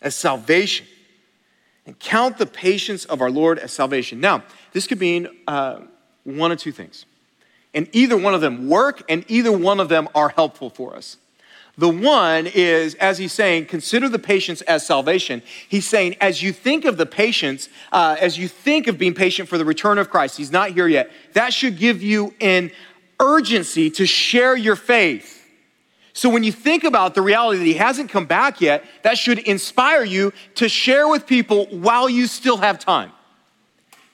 As 0.00 0.14
salvation. 0.14 0.86
And 1.86 1.98
count 1.98 2.38
the 2.38 2.46
patience 2.46 3.04
of 3.04 3.20
our 3.20 3.30
Lord 3.30 3.58
as 3.58 3.72
salvation. 3.72 4.20
Now, 4.20 4.44
this 4.72 4.86
could 4.86 5.00
mean 5.00 5.28
uh, 5.46 5.80
one 6.24 6.52
of 6.52 6.58
two 6.58 6.72
things. 6.72 7.04
And 7.74 7.88
either 7.92 8.16
one 8.16 8.34
of 8.34 8.40
them 8.40 8.68
work, 8.68 9.02
and 9.08 9.24
either 9.28 9.52
one 9.52 9.80
of 9.80 9.88
them 9.88 10.08
are 10.14 10.30
helpful 10.30 10.70
for 10.70 10.96
us. 10.96 11.16
The 11.80 11.88
one 11.88 12.46
is, 12.46 12.94
as 12.96 13.16
he's 13.16 13.32
saying, 13.32 13.64
consider 13.64 14.10
the 14.10 14.18
patience 14.18 14.60
as 14.62 14.84
salvation. 14.84 15.40
He's 15.66 15.88
saying, 15.88 16.16
as 16.20 16.42
you 16.42 16.52
think 16.52 16.84
of 16.84 16.98
the 16.98 17.06
patience, 17.06 17.70
uh, 17.90 18.16
as 18.20 18.36
you 18.36 18.48
think 18.48 18.86
of 18.86 18.98
being 18.98 19.14
patient 19.14 19.48
for 19.48 19.56
the 19.56 19.64
return 19.64 19.96
of 19.96 20.10
Christ, 20.10 20.36
he's 20.36 20.52
not 20.52 20.72
here 20.72 20.88
yet, 20.88 21.10
that 21.32 21.54
should 21.54 21.78
give 21.78 22.02
you 22.02 22.34
an 22.38 22.70
urgency 23.18 23.88
to 23.92 24.04
share 24.04 24.54
your 24.54 24.76
faith. 24.76 25.48
So 26.12 26.28
when 26.28 26.44
you 26.44 26.52
think 26.52 26.84
about 26.84 27.14
the 27.14 27.22
reality 27.22 27.60
that 27.60 27.64
he 27.64 27.72
hasn't 27.72 28.10
come 28.10 28.26
back 28.26 28.60
yet, 28.60 28.84
that 29.00 29.16
should 29.16 29.38
inspire 29.38 30.04
you 30.04 30.34
to 30.56 30.68
share 30.68 31.08
with 31.08 31.26
people 31.26 31.64
while 31.70 32.10
you 32.10 32.26
still 32.26 32.58
have 32.58 32.78
time. 32.78 33.10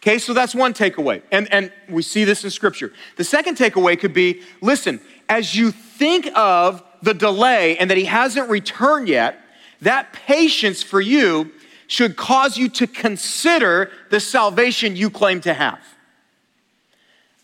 Okay, 0.03 0.19
so 0.19 0.33
that's 0.33 0.55
one 0.55 0.73
takeaway. 0.73 1.21
And, 1.33 1.53
and 1.53 1.73
we 1.89 2.03
see 2.03 2.23
this 2.23 2.45
in 2.45 2.51
scripture. 2.51 2.93
The 3.17 3.25
second 3.25 3.57
takeaway 3.57 3.99
could 3.99 4.15
be 4.15 4.43
listen, 4.61 5.01
as 5.29 5.57
you 5.57 5.73
think 5.73 6.29
of 6.37 6.85
the 7.03 7.15
delay 7.15 7.77
and 7.79 7.91
that 7.91 7.97
he 7.97 8.05
hasn't 8.05 8.49
returned 8.51 9.09
yet, 9.09 9.41
that 9.81 10.13
patience 10.13 10.83
for 10.83 11.01
you 11.01 11.53
should 11.87 12.17
cause 12.17 12.57
you 12.57 12.69
to 12.69 12.87
consider 12.87 13.91
the 14.11 14.21
salvation 14.21 14.97
you 14.97 15.11
claim 15.11 15.41
to 15.43 15.55
have. 15.55 15.81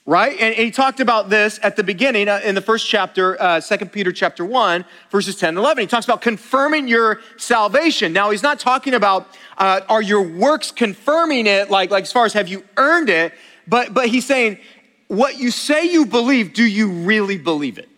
Right? 0.04 0.36
And, 0.40 0.54
he 0.54 0.72
talked 0.72 0.98
about 0.98 1.30
this 1.30 1.60
at 1.62 1.76
the 1.76 1.84
beginning 1.84 2.28
uh, 2.28 2.40
in 2.42 2.56
the 2.56 2.60
first 2.60 2.88
chapter, 2.88 3.40
uh, 3.40 3.60
2 3.60 3.86
Peter 3.86 4.10
chapter 4.10 4.44
1, 4.44 4.84
verses 5.10 5.36
10 5.36 5.50
and 5.50 5.58
11. 5.58 5.82
He 5.82 5.86
talks 5.86 6.06
about 6.06 6.22
confirming 6.22 6.88
your 6.88 7.20
salvation. 7.36 8.12
Now, 8.12 8.30
he's 8.30 8.42
not 8.42 8.58
talking 8.58 8.94
about 8.94 9.28
uh, 9.58 9.82
are 9.88 10.02
your 10.02 10.22
works 10.22 10.72
confirming 10.72 11.46
it, 11.46 11.70
like, 11.70 11.92
like 11.92 12.02
as 12.02 12.10
far 12.10 12.24
as 12.24 12.32
have 12.32 12.48
you 12.48 12.64
earned 12.76 13.10
it, 13.10 13.32
but, 13.68 13.94
but 13.94 14.08
he's 14.08 14.26
saying 14.26 14.58
what 15.06 15.38
you 15.38 15.50
say 15.50 15.84
you 15.84 16.06
believe, 16.06 16.52
do 16.54 16.64
you 16.64 16.90
really 16.90 17.36
believe 17.36 17.78
it? 17.78 17.88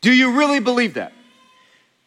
Do 0.00 0.12
you 0.12 0.36
really 0.36 0.60
believe 0.60 0.94
that? 0.94 1.12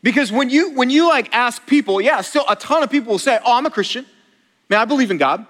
Because 0.01 0.31
when 0.31 0.49
you 0.49 0.71
when 0.71 0.89
you 0.89 1.07
like 1.07 1.33
ask 1.33 1.65
people, 1.65 2.01
yeah, 2.01 2.21
still 2.21 2.45
a 2.49 2.55
ton 2.55 2.83
of 2.83 2.89
people 2.89 3.11
will 3.11 3.19
say, 3.19 3.39
"Oh, 3.45 3.53
I'm 3.53 3.65
a 3.65 3.71
Christian. 3.71 4.05
Man, 4.69 4.79
I 4.79 4.85
believe 4.85 5.11
in 5.11 5.17
God." 5.17 5.45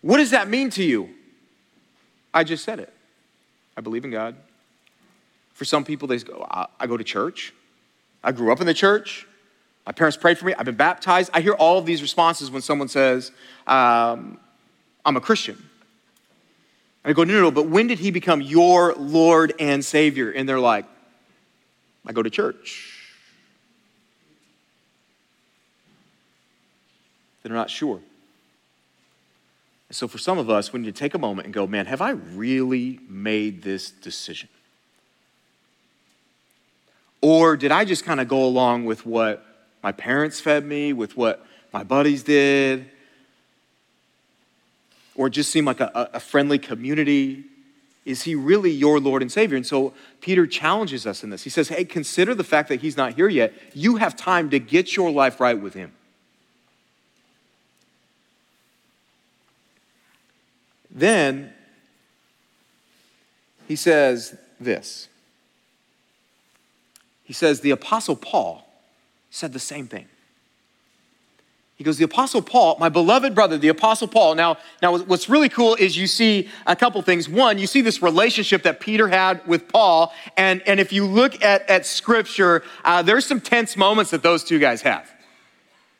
What 0.00 0.18
does 0.18 0.30
that 0.30 0.48
mean 0.48 0.70
to 0.70 0.84
you? 0.84 1.10
I 2.32 2.44
just 2.44 2.64
said 2.64 2.78
it. 2.78 2.92
I 3.76 3.80
believe 3.80 4.04
in 4.04 4.10
God. 4.10 4.36
For 5.52 5.64
some 5.64 5.84
people, 5.84 6.06
they 6.06 6.18
go, 6.18 6.46
I 6.78 6.86
go 6.86 6.96
to 6.96 7.02
church. 7.02 7.52
I 8.22 8.30
grew 8.30 8.52
up 8.52 8.60
in 8.60 8.66
the 8.66 8.74
church. 8.74 9.26
My 9.86 9.92
parents 9.92 10.16
prayed 10.16 10.38
for 10.38 10.44
me. 10.44 10.54
I've 10.54 10.66
been 10.66 10.74
baptized. 10.76 11.30
I 11.32 11.40
hear 11.40 11.54
all 11.54 11.78
of 11.78 11.86
these 11.86 12.02
responses 12.02 12.50
when 12.50 12.62
someone 12.62 12.88
says, 12.88 13.32
um, 13.66 14.38
I'm 15.04 15.16
a 15.16 15.20
Christian. 15.20 15.56
I 17.06 17.12
go, 17.12 17.22
no, 17.22 17.34
no, 17.34 17.42
no, 17.42 17.50
but 17.52 17.68
when 17.68 17.86
did 17.86 18.00
he 18.00 18.10
become 18.10 18.42
your 18.42 18.92
Lord 18.94 19.54
and 19.60 19.84
Savior? 19.84 20.32
And 20.32 20.48
they're 20.48 20.58
like, 20.58 20.86
I 22.04 22.12
go 22.12 22.20
to 22.20 22.30
church. 22.30 22.92
They're 27.42 27.54
not 27.54 27.70
sure. 27.70 28.00
So 29.92 30.08
for 30.08 30.18
some 30.18 30.36
of 30.36 30.50
us, 30.50 30.72
we 30.72 30.80
need 30.80 30.92
to 30.92 30.98
take 30.98 31.14
a 31.14 31.18
moment 31.18 31.46
and 31.46 31.54
go, 31.54 31.64
man, 31.68 31.86
have 31.86 32.00
I 32.00 32.10
really 32.10 32.98
made 33.08 33.62
this 33.62 33.90
decision? 33.92 34.48
Or 37.20 37.56
did 37.56 37.70
I 37.70 37.84
just 37.84 38.04
kind 38.04 38.20
of 38.20 38.26
go 38.26 38.44
along 38.44 38.84
with 38.84 39.06
what 39.06 39.46
my 39.80 39.92
parents 39.92 40.40
fed 40.40 40.64
me, 40.64 40.92
with 40.92 41.16
what 41.16 41.46
my 41.72 41.84
buddies 41.84 42.24
did, 42.24 42.90
or 45.16 45.28
just 45.28 45.50
seem 45.50 45.64
like 45.64 45.80
a, 45.80 46.10
a 46.12 46.20
friendly 46.20 46.58
community? 46.58 47.44
Is 48.04 48.22
he 48.22 48.34
really 48.34 48.70
your 48.70 49.00
Lord 49.00 49.20
and 49.20 49.32
Savior? 49.32 49.56
And 49.56 49.66
so 49.66 49.92
Peter 50.20 50.46
challenges 50.46 51.06
us 51.06 51.24
in 51.24 51.30
this. 51.30 51.42
He 51.42 51.50
says, 51.50 51.68
Hey, 51.68 51.84
consider 51.84 52.34
the 52.34 52.44
fact 52.44 52.68
that 52.68 52.80
he's 52.80 52.96
not 52.96 53.14
here 53.14 53.28
yet. 53.28 53.52
You 53.74 53.96
have 53.96 54.14
time 54.16 54.50
to 54.50 54.60
get 54.60 54.94
your 54.94 55.10
life 55.10 55.40
right 55.40 55.60
with 55.60 55.74
him. 55.74 55.92
Then 60.90 61.52
he 63.66 63.76
says 63.76 64.36
this. 64.60 65.08
He 67.24 67.32
says, 67.32 67.60
The 67.60 67.72
Apostle 67.72 68.16
Paul 68.16 68.66
said 69.30 69.52
the 69.52 69.58
same 69.58 69.88
thing. 69.88 70.06
He 71.76 71.84
goes, 71.84 71.98
the 71.98 72.04
Apostle 72.04 72.40
Paul, 72.40 72.78
my 72.80 72.88
beloved 72.88 73.34
brother, 73.34 73.58
the 73.58 73.68
Apostle 73.68 74.08
Paul. 74.08 74.34
Now, 74.34 74.56
now, 74.80 74.96
what's 74.96 75.28
really 75.28 75.50
cool 75.50 75.74
is 75.74 75.94
you 75.96 76.06
see 76.06 76.48
a 76.66 76.74
couple 76.74 77.02
things. 77.02 77.28
One, 77.28 77.58
you 77.58 77.66
see 77.66 77.82
this 77.82 78.00
relationship 78.00 78.62
that 78.62 78.80
Peter 78.80 79.08
had 79.08 79.46
with 79.46 79.68
Paul. 79.68 80.14
And, 80.38 80.62
and 80.66 80.80
if 80.80 80.90
you 80.90 81.04
look 81.04 81.42
at, 81.44 81.68
at 81.68 81.84
scripture, 81.84 82.62
uh, 82.82 83.02
there's 83.02 83.26
some 83.26 83.42
tense 83.42 83.76
moments 83.76 84.10
that 84.12 84.22
those 84.22 84.42
two 84.42 84.58
guys 84.58 84.80
have. 84.82 85.10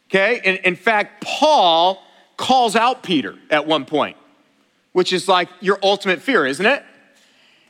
Okay? 0.09 0.41
And 0.47 0.59
in 0.65 0.77
fact, 0.77 1.23
Paul 1.23 2.03
calls 2.39 2.75
out 2.75 3.03
Peter 3.03 3.35
at 3.51 3.67
one 3.67 3.85
point, 3.85 4.17
which 4.93 5.13
is 5.13 5.29
like 5.29 5.51
your 5.61 5.79
ultimate 5.83 6.23
fear, 6.23 6.47
isn't 6.47 6.65
it? 6.65 6.83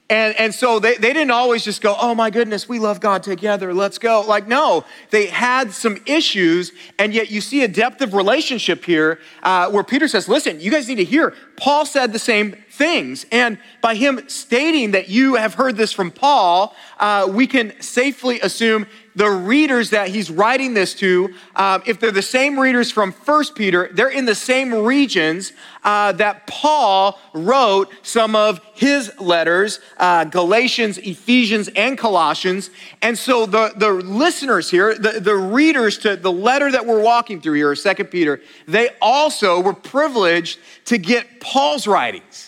And, 0.08 0.36
and 0.38 0.54
so 0.54 0.78
they, 0.78 0.94
they 0.94 1.12
didn't 1.12 1.32
always 1.32 1.64
just 1.64 1.82
go, 1.82 1.96
oh 1.98 2.14
my 2.14 2.30
goodness, 2.30 2.68
we 2.68 2.78
love 2.78 3.00
God 3.00 3.24
together, 3.24 3.74
let's 3.74 3.98
go. 3.98 4.20
Like, 4.20 4.46
no, 4.46 4.84
they 5.10 5.26
had 5.26 5.72
some 5.72 5.98
issues, 6.06 6.70
and 6.96 7.12
yet 7.12 7.28
you 7.28 7.40
see 7.40 7.64
a 7.64 7.68
depth 7.68 8.00
of 8.02 8.14
relationship 8.14 8.84
here 8.84 9.18
uh, 9.42 9.68
where 9.70 9.82
Peter 9.82 10.06
says, 10.06 10.28
listen, 10.28 10.60
you 10.60 10.70
guys 10.70 10.86
need 10.88 10.96
to 10.96 11.04
hear. 11.04 11.34
Paul 11.56 11.84
said 11.86 12.12
the 12.12 12.20
same 12.20 12.52
things. 12.70 13.26
And 13.32 13.58
by 13.80 13.96
him 13.96 14.28
stating 14.28 14.92
that 14.92 15.08
you 15.08 15.34
have 15.34 15.54
heard 15.54 15.76
this 15.76 15.92
from 15.92 16.12
Paul, 16.12 16.76
uh, 17.00 17.26
we 17.28 17.48
can 17.48 17.72
safely 17.80 18.38
assume 18.40 18.86
the 19.16 19.30
readers 19.30 19.90
that 19.90 20.08
he's 20.08 20.30
writing 20.30 20.74
this 20.74 20.94
to, 20.94 21.34
uh, 21.56 21.80
if 21.86 21.98
they're 21.98 22.12
the 22.12 22.22
same 22.22 22.60
readers 22.60 22.92
from 22.92 23.10
First 23.10 23.54
Peter, 23.54 23.88
they're 23.92 24.10
in 24.10 24.26
the 24.26 24.34
same 24.34 24.72
regions 24.72 25.52
uh, 25.82 26.12
that 26.12 26.46
Paul 26.46 27.18
wrote 27.32 27.90
some 28.02 28.36
of 28.36 28.60
his 28.74 29.10
letters, 29.18 29.80
uh, 29.96 30.24
Galatians, 30.24 30.98
Ephesians, 30.98 31.68
and 31.74 31.96
Colossians. 31.96 32.70
And 33.00 33.16
so 33.16 33.46
the, 33.46 33.72
the 33.74 33.90
listeners 33.90 34.70
here, 34.70 34.94
the, 34.94 35.18
the 35.20 35.34
readers 35.34 35.96
to 35.98 36.16
the 36.16 36.32
letter 36.32 36.70
that 36.70 36.84
we're 36.84 37.02
walking 37.02 37.40
through 37.40 37.54
here, 37.54 37.74
Second 37.74 38.06
Peter, 38.06 38.40
they 38.68 38.90
also 39.00 39.60
were 39.60 39.72
privileged 39.74 40.58
to 40.84 40.98
get 40.98 41.40
Paul's 41.40 41.86
writings. 41.86 42.45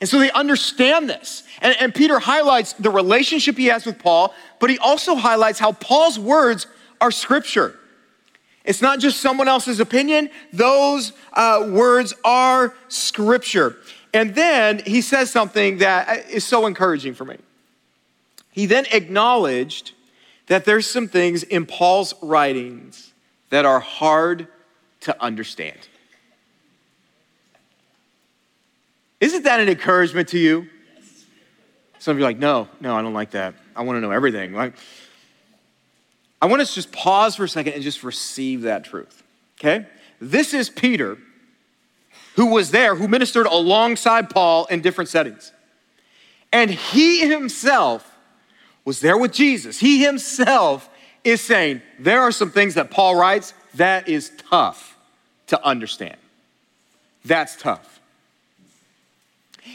And 0.00 0.08
so 0.08 0.18
they 0.18 0.30
understand 0.32 1.08
this. 1.08 1.44
And, 1.60 1.76
and, 1.80 1.94
Peter 1.94 2.18
highlights 2.18 2.72
the 2.74 2.90
relationship 2.90 3.56
he 3.56 3.66
has 3.66 3.86
with 3.86 3.98
Paul, 3.98 4.34
but 4.58 4.68
he 4.68 4.78
also 4.78 5.14
highlights 5.14 5.58
how 5.58 5.72
Paul's 5.72 6.18
words 6.18 6.66
are 7.00 7.10
scripture. 7.10 7.78
It's 8.64 8.82
not 8.82 8.98
just 8.98 9.20
someone 9.20 9.46
else's 9.46 9.78
opinion, 9.78 10.30
those 10.52 11.12
uh, 11.32 11.68
words 11.70 12.14
are 12.24 12.74
scripture. 12.88 13.76
And 14.12 14.34
then 14.34 14.80
he 14.86 15.00
says 15.00 15.30
something 15.30 15.78
that 15.78 16.30
is 16.30 16.44
so 16.44 16.66
encouraging 16.66 17.14
for 17.14 17.24
me. 17.24 17.36
He 18.50 18.66
then 18.66 18.86
acknowledged 18.92 19.92
that 20.46 20.64
there's 20.64 20.88
some 20.88 21.08
things 21.08 21.42
in 21.42 21.66
Paul's 21.66 22.14
writings 22.22 23.12
that 23.50 23.64
are 23.64 23.80
hard 23.80 24.48
to 25.00 25.22
understand. 25.22 25.78
Isn't 29.24 29.44
that 29.44 29.58
an 29.58 29.70
encouragement 29.70 30.28
to 30.28 30.38
you? 30.38 30.68
Some 31.98 32.12
of 32.12 32.18
you 32.18 32.26
are 32.26 32.28
like, 32.28 32.38
no, 32.38 32.68
no, 32.78 32.94
I 32.94 33.00
don't 33.00 33.14
like 33.14 33.30
that. 33.30 33.54
I 33.74 33.82
want 33.82 33.96
to 33.96 34.02
know 34.02 34.10
everything. 34.10 34.52
Like, 34.52 34.74
I 36.42 36.46
want 36.46 36.60
us 36.60 36.68
to 36.68 36.74
just 36.74 36.92
pause 36.92 37.34
for 37.34 37.44
a 37.44 37.48
second 37.48 37.72
and 37.72 37.82
just 37.82 38.04
receive 38.04 38.62
that 38.62 38.84
truth. 38.84 39.22
Okay? 39.58 39.86
This 40.20 40.52
is 40.52 40.68
Peter, 40.68 41.16
who 42.36 42.52
was 42.52 42.70
there, 42.70 42.96
who 42.96 43.08
ministered 43.08 43.46
alongside 43.46 44.28
Paul 44.28 44.66
in 44.66 44.82
different 44.82 45.08
settings. 45.08 45.52
And 46.52 46.70
he 46.70 47.26
himself 47.26 48.18
was 48.84 49.00
there 49.00 49.16
with 49.16 49.32
Jesus. 49.32 49.80
He 49.80 50.04
himself 50.04 50.90
is 51.24 51.40
saying, 51.40 51.80
there 51.98 52.20
are 52.20 52.30
some 52.30 52.50
things 52.50 52.74
that 52.74 52.90
Paul 52.90 53.16
writes 53.16 53.54
that 53.76 54.06
is 54.06 54.32
tough 54.50 54.98
to 55.46 55.64
understand. 55.64 56.18
That's 57.24 57.56
tough. 57.56 57.93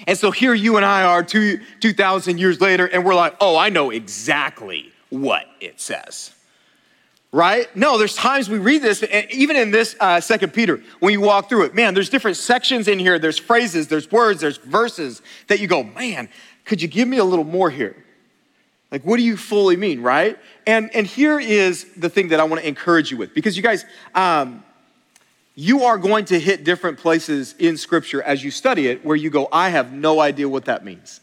And 0.08 0.18
so 0.18 0.32
here 0.32 0.54
you 0.54 0.78
and 0.78 0.86
I 0.86 1.04
are 1.04 1.24
two, 1.24 1.60
2,000 1.80 2.38
years 2.40 2.62
later, 2.62 2.86
and 2.86 3.06
we're 3.06 3.16
like, 3.16 3.36
oh, 3.42 3.58
I 3.58 3.70
know 3.70 3.90
exactly 3.90 4.92
what 5.10 5.46
it 5.60 5.80
says. 5.80 6.32
Right? 7.32 7.74
No, 7.76 7.98
there's 7.98 8.16
times 8.16 8.50
we 8.50 8.58
read 8.58 8.82
this, 8.82 9.04
and 9.04 9.30
even 9.32 9.56
in 9.56 9.70
this 9.70 9.96
uh, 10.00 10.20
Second 10.20 10.52
Peter, 10.52 10.82
when 11.00 11.14
you 11.14 11.22
walk 11.22 11.48
through 11.48 11.66
it, 11.66 11.76
man, 11.76 11.94
there's 11.94 12.10
different 12.10 12.38
sections 12.38 12.88
in 12.88 12.98
here. 12.98 13.20
There's 13.20 13.38
phrases, 13.38 13.88
there's 13.88 14.12
words, 14.12 14.42
there's 14.42 14.58
verses 14.58 15.22
that 15.48 15.60
you 15.60 15.68
go, 15.68 15.84
man, 15.84 16.28
could 16.66 16.82
you 16.82 16.88
give 16.88 17.08
me 17.08 17.18
a 17.18 17.24
little 17.24 17.46
more 17.46 17.70
here? 17.70 18.04
Like, 18.92 19.04
what 19.04 19.18
do 19.18 19.24
you 19.24 19.38
fully 19.38 19.78
mean, 19.78 20.02
right? 20.02 20.38
And, 20.66 20.90
and 20.96 21.06
here 21.06 21.40
is 21.40 21.86
the 21.96 22.10
thing 22.10 22.30
that 22.30 22.40
I 22.40 22.44
want 22.44 22.62
to 22.62 22.68
encourage 22.68 23.12
you 23.12 23.18
with, 23.18 23.36
because 23.36 23.56
you 23.56 23.62
guys, 23.62 23.86
um, 24.16 24.64
you 25.60 25.84
are 25.84 25.98
going 25.98 26.24
to 26.24 26.40
hit 26.40 26.64
different 26.64 27.00
places 27.00 27.54
in 27.60 27.76
Scripture 27.76 28.24
as 28.24 28.42
you 28.42 28.50
study 28.50 28.88
it 28.88 29.04
where 29.04 29.18
you 29.18 29.30
go, 29.30 29.50
I 29.52 29.68
have 29.68 29.92
no 29.92 30.22
idea 30.22 30.48
what 30.48 30.64
that 30.66 30.86
means. 30.86 31.20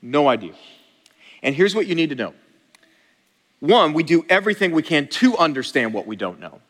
No 0.00 0.28
idea. 0.28 0.52
And 1.42 1.52
here's 1.52 1.74
what 1.74 1.88
you 1.88 1.96
need 1.96 2.10
to 2.10 2.14
know 2.14 2.32
one, 3.58 3.92
we 3.92 4.04
do 4.04 4.24
everything 4.28 4.70
we 4.70 4.84
can 4.84 5.08
to 5.08 5.36
understand 5.36 5.92
what 5.92 6.06
we 6.06 6.14
don't 6.14 6.38
know. 6.38 6.60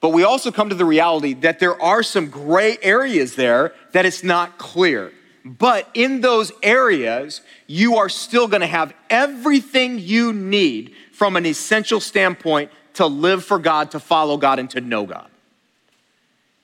But 0.00 0.10
we 0.10 0.22
also 0.22 0.50
come 0.50 0.70
to 0.70 0.74
the 0.74 0.86
reality 0.86 1.34
that 1.34 1.58
there 1.58 1.80
are 1.82 2.02
some 2.02 2.30
gray 2.30 2.78
areas 2.80 3.34
there 3.34 3.74
that 3.92 4.06
it's 4.06 4.24
not 4.24 4.56
clear. 4.56 5.12
But 5.44 5.90
in 5.92 6.22
those 6.22 6.52
areas, 6.62 7.42
you 7.66 7.96
are 7.96 8.08
still 8.08 8.48
going 8.48 8.62
to 8.62 8.66
have 8.66 8.94
everything 9.10 9.98
you 9.98 10.32
need 10.32 10.94
from 11.12 11.36
an 11.36 11.44
essential 11.44 12.00
standpoint 12.00 12.70
to 12.94 13.06
live 13.06 13.44
for 13.44 13.58
God, 13.58 13.90
to 13.90 14.00
follow 14.00 14.38
God, 14.38 14.58
and 14.58 14.70
to 14.70 14.80
know 14.80 15.04
God. 15.04 15.28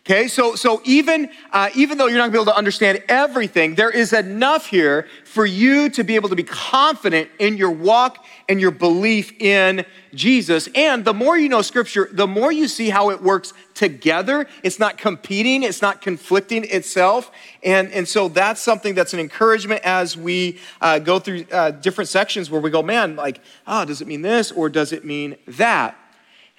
Okay, 0.06 0.28
so, 0.28 0.54
so 0.54 0.82
even, 0.84 1.30
uh, 1.50 1.70
even 1.75 1.96
though 1.96 2.08
you're 2.08 2.18
not 2.18 2.25
gonna 2.25 2.32
be 2.32 2.37
able 2.37 2.52
to 2.52 2.58
understand 2.58 3.02
everything, 3.08 3.75
there 3.75 3.88
is 3.88 4.12
enough 4.12 4.66
here 4.66 5.06
for 5.25 5.46
you 5.46 5.88
to 5.88 6.04
be 6.04 6.14
able 6.14 6.28
to 6.28 6.37
be 6.37 6.42
confident 6.42 7.30
in 7.38 7.56
your 7.56 7.70
walk 7.70 8.23
and 8.46 8.61
your 8.61 8.70
belief 8.70 9.32
in 9.40 9.87
Jesus. 10.12 10.68
And 10.75 11.06
the 11.06 11.14
more 11.14 11.38
you 11.38 11.49
know 11.49 11.62
Scripture, 11.62 12.11
the 12.12 12.26
more 12.26 12.52
you 12.52 12.68
see 12.68 12.90
how 12.90 13.08
it 13.08 13.23
works 13.23 13.54
together. 13.73 14.46
It's 14.62 14.78
not 14.78 14.99
competing, 14.99 15.62
it's 15.62 15.80
not 15.80 16.02
conflicting 16.02 16.64
itself. 16.64 17.30
And, 17.62 17.90
and 17.90 18.06
so 18.06 18.28
that's 18.28 18.61
something 18.61 18.94
that's 18.94 19.14
an 19.14 19.20
encouragement 19.20 19.80
as 19.84 20.18
we 20.18 20.58
uh, 20.82 20.99
go 20.99 21.18
through 21.18 21.46
uh, 21.50 21.70
different 21.70 22.08
sections 22.08 22.50
where 22.50 22.61
we 22.61 22.68
go, 22.68 22.82
man, 22.82 23.16
like, 23.16 23.40
ah, 23.66 23.80
oh, 23.80 23.84
does 23.87 24.02
it 24.02 24.06
mean 24.06 24.20
this 24.20 24.52
or 24.52 24.68
does 24.68 24.92
it 24.92 25.06
mean 25.06 25.37
that? 25.46 25.96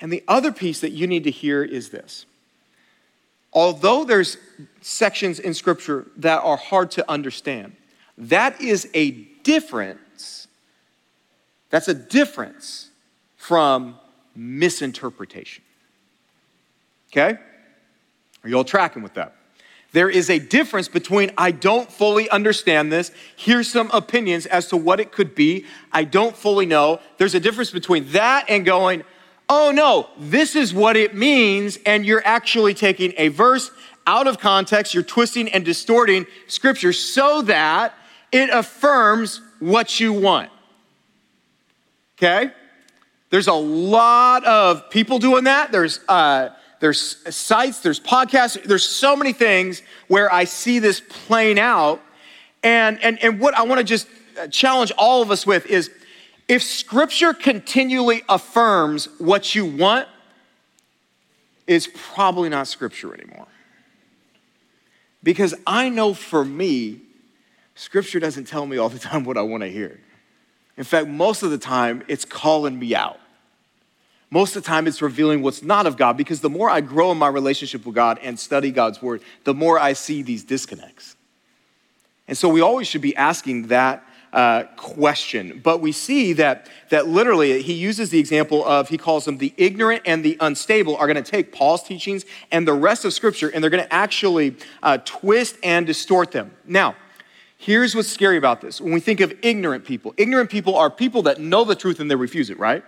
And 0.02 0.12
the 0.12 0.24
other 0.28 0.52
piece 0.52 0.80
that 0.80 0.94
you 0.94 1.06
need 1.06 1.24
to 1.26 1.32
hear 1.32 1.64
is 1.64 1.92
this 1.92 2.26
although 3.56 4.04
there's 4.04 4.38
sections 4.82 5.40
in 5.40 5.54
Scripture 5.54 6.06
that 6.18 6.42
are 6.44 6.58
hard 6.58 6.92
to 6.92 7.10
understand, 7.10 7.76
that 8.18 8.62
is 8.62 8.88
a 8.94 9.12
difference. 9.44 10.48
That's 11.70 11.88
a 11.88 11.94
difference 11.94 12.90
from 13.38 13.98
misinterpretation. 14.36 15.64
Okay? 17.12 17.40
Are 18.44 18.50
you 18.50 18.58
all 18.58 18.64
tracking 18.64 19.02
with 19.02 19.14
that? 19.16 19.36
There 19.94 20.10
is 20.10 20.30
a 20.30 20.40
difference 20.40 20.90
between 20.90 21.32
I 21.38 21.52
don't 21.52 21.90
fully 21.90 22.30
understand 22.30 22.92
this. 22.92 23.12
Here's 23.38 23.72
some 23.72 23.90
opinions 23.92 24.46
as 24.46 24.68
to 24.68 24.78
what 24.78 25.00
it 25.00 25.14
could 25.14 25.34
be. 25.34 25.66
I 25.94 26.04
don't 26.04 26.36
fully 26.36 26.66
know. 26.66 27.00
There's 27.18 27.34
a 27.34 27.40
difference 27.40 27.72
between 27.72 28.12
that 28.12 28.50
and 28.50 28.66
going, 28.66 29.06
oh 29.50 29.72
no, 29.72 30.10
this 30.18 30.56
is 30.56 30.74
what 30.74 30.98
it 30.98 31.16
means, 31.16 31.78
and 31.86 32.06
you're 32.06 32.26
actually 32.26 32.74
taking 32.74 33.14
a 33.18 33.30
verse 33.30 33.72
out 34.08 34.28
of 34.28 34.40
context, 34.40 34.94
you're 34.94 35.04
twisting 35.04 35.50
and 35.50 35.66
distorting 35.66 36.26
scripture 36.48 36.94
so 36.94 37.42
that 37.44 37.94
it 38.32 38.50
affirms 38.50 39.42
what 39.60 40.00
you 40.00 40.14
want. 40.14 40.50
Okay? 42.18 42.52
There's 43.30 43.48
a 43.48 43.54
lot 43.54 44.46
of 44.46 44.90
people 44.90 45.20
doing 45.20 45.46
that. 45.46 45.72
There's, 45.72 46.00
uh, 46.08 46.50
there's 46.80 47.36
sites, 47.36 47.80
there's 47.80 48.00
podcasts, 48.00 48.62
there's 48.64 48.86
so 48.86 49.16
many 49.16 49.34
things 49.34 49.82
where 50.08 50.32
I 50.32 50.44
see 50.44 50.80
this 50.80 51.02
playing 51.02 51.60
out. 51.60 52.02
And, 52.64 53.02
and, 53.04 53.22
and 53.24 53.40
what 53.40 53.54
I 53.56 53.64
want 53.64 53.80
to 53.80 53.84
just 53.84 54.08
challenge 54.52 54.92
all 54.98 55.22
of 55.22 55.32
us 55.32 55.46
with 55.48 55.66
is 55.66 55.90
if 56.48 56.62
scripture 56.62 57.34
continually 57.34 58.24
affirms 58.30 59.08
what 59.18 59.56
you 59.56 59.66
want, 59.66 60.08
it's 61.68 61.88
probably 62.14 62.50
not 62.50 62.68
scripture 62.68 63.14
anymore. 63.14 63.48
Because 65.24 65.56
I 65.66 65.90
know 65.90 66.14
for 66.14 66.46
me, 66.46 67.02
scripture 67.74 68.20
doesn't 68.20 68.46
tell 68.46 68.66
me 68.66 68.78
all 68.78 68.90
the 68.90 69.00
time 69.10 69.24
what 69.24 69.38
I 69.38 69.42
want 69.42 69.64
to 69.64 69.70
hear. 69.72 70.00
In 70.78 70.84
fact, 70.84 71.08
most 71.08 71.42
of 71.42 71.52
the 71.52 71.58
time, 71.58 72.04
it's 72.08 72.26
calling 72.26 72.78
me 72.78 72.94
out. 72.94 73.20
Most 74.30 74.56
of 74.56 74.64
the 74.64 74.68
time, 74.68 74.88
it's 74.88 75.02
revealing 75.02 75.42
what's 75.42 75.64
not 75.64 75.88
of 75.88 75.98
God 75.98 76.18
because 76.18 76.42
the 76.42 76.50
more 76.50 76.70
I 76.70 76.82
grow 76.82 77.12
in 77.12 77.18
my 77.18 77.28
relationship 77.28 77.86
with 77.86 77.96
God 77.96 78.20
and 78.22 78.38
study 78.38 78.72
God's 78.72 79.02
word, 79.02 79.22
the 79.46 79.54
more 79.54 79.80
I 79.80 79.94
see 79.94 80.22
these 80.22 80.44
disconnects. 80.44 81.16
And 82.28 82.38
so 82.38 82.50
we 82.50 82.60
always 82.60 82.88
should 82.88 83.02
be 83.02 83.16
asking 83.16 83.68
that 83.68 84.04
uh, 84.36 84.64
question. 84.76 85.62
But 85.64 85.80
we 85.80 85.94
see 85.94 86.34
that, 86.34 86.68
that 86.90 87.08
literally 87.08 87.62
he 87.62 87.72
uses 87.72 88.10
the 88.10 88.20
example 88.20 88.66
of, 88.66 88.90
he 88.90 88.98
calls 88.98 89.24
them 89.24 89.38
the 89.38 89.54
ignorant 89.56 90.02
and 90.06 90.26
the 90.26 90.36
unstable 90.42 90.98
are 90.98 91.08
going 91.08 91.16
to 91.16 91.32
take 91.32 91.54
Paul's 91.54 91.84
teachings 91.84 92.26
and 92.52 92.68
the 92.68 92.74
rest 92.74 93.06
of 93.06 93.14
Scripture 93.14 93.48
and 93.48 93.64
they're 93.64 93.72
going 93.72 93.84
to 93.84 93.94
actually 93.94 94.58
uh, 94.84 94.98
twist 95.06 95.56
and 95.64 95.88
distort 95.88 96.34
them. 96.34 96.52
Now, 96.66 96.98
here's 97.58 97.96
what's 97.96 98.10
scary 98.10 98.36
about 98.36 98.60
this. 98.60 98.82
When 98.82 98.92
we 98.92 99.00
think 99.00 99.22
of 99.22 99.34
ignorant 99.42 99.86
people, 99.86 100.14
ignorant 100.18 100.50
people 100.50 100.76
are 100.76 100.90
people 100.90 101.22
that 101.24 101.40
know 101.40 101.64
the 101.64 101.76
truth 101.76 102.02
and 102.02 102.12
they 102.12 102.16
refuse 102.16 102.50
it, 102.50 102.60
right? 102.60 102.84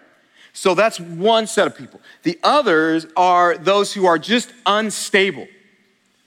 So 0.51 0.75
that's 0.75 0.99
one 0.99 1.47
set 1.47 1.65
of 1.65 1.77
people. 1.77 2.01
The 2.23 2.38
others 2.43 3.07
are 3.15 3.57
those 3.57 3.93
who 3.93 4.05
are 4.05 4.19
just 4.19 4.51
unstable, 4.65 5.47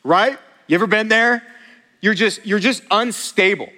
right? 0.02 0.38
You 0.66 0.76
ever 0.76 0.86
been 0.86 1.08
there? 1.08 1.42
You're 2.00 2.14
just, 2.14 2.46
you're 2.46 2.58
just 2.58 2.82
unstable 2.90 3.68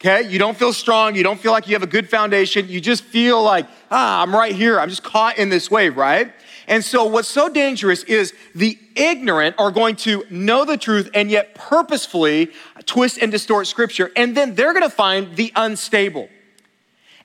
okay? 0.00 0.28
You 0.28 0.38
don't 0.38 0.56
feel 0.56 0.72
strong. 0.72 1.14
You 1.14 1.22
don't 1.22 1.40
feel 1.40 1.52
like 1.52 1.66
you 1.66 1.74
have 1.74 1.82
a 1.82 1.88
good 1.88 2.08
foundation. 2.08 2.68
You 2.68 2.80
just 2.80 3.04
feel 3.04 3.42
like, 3.42 3.66
ah, 3.90 4.22
I'm 4.22 4.34
right 4.34 4.54
here. 4.54 4.80
I'm 4.80 4.88
just 4.88 5.02
caught 5.02 5.38
in 5.38 5.48
this 5.48 5.70
wave, 5.70 5.96
right? 5.96 6.32
And 6.68 6.84
so, 6.84 7.04
what's 7.04 7.28
so 7.28 7.48
dangerous 7.48 8.02
is 8.04 8.34
the 8.54 8.78
ignorant 8.94 9.56
are 9.58 9.70
going 9.70 9.96
to 9.96 10.24
know 10.30 10.64
the 10.64 10.76
truth 10.76 11.08
and 11.14 11.30
yet 11.30 11.54
purposefully 11.54 12.52
twist 12.84 13.18
and 13.18 13.32
distort 13.32 13.66
scripture. 13.66 14.10
And 14.16 14.36
then 14.36 14.54
they're 14.54 14.72
going 14.72 14.88
to 14.88 14.94
find 14.94 15.34
the 15.34 15.50
unstable. 15.56 16.28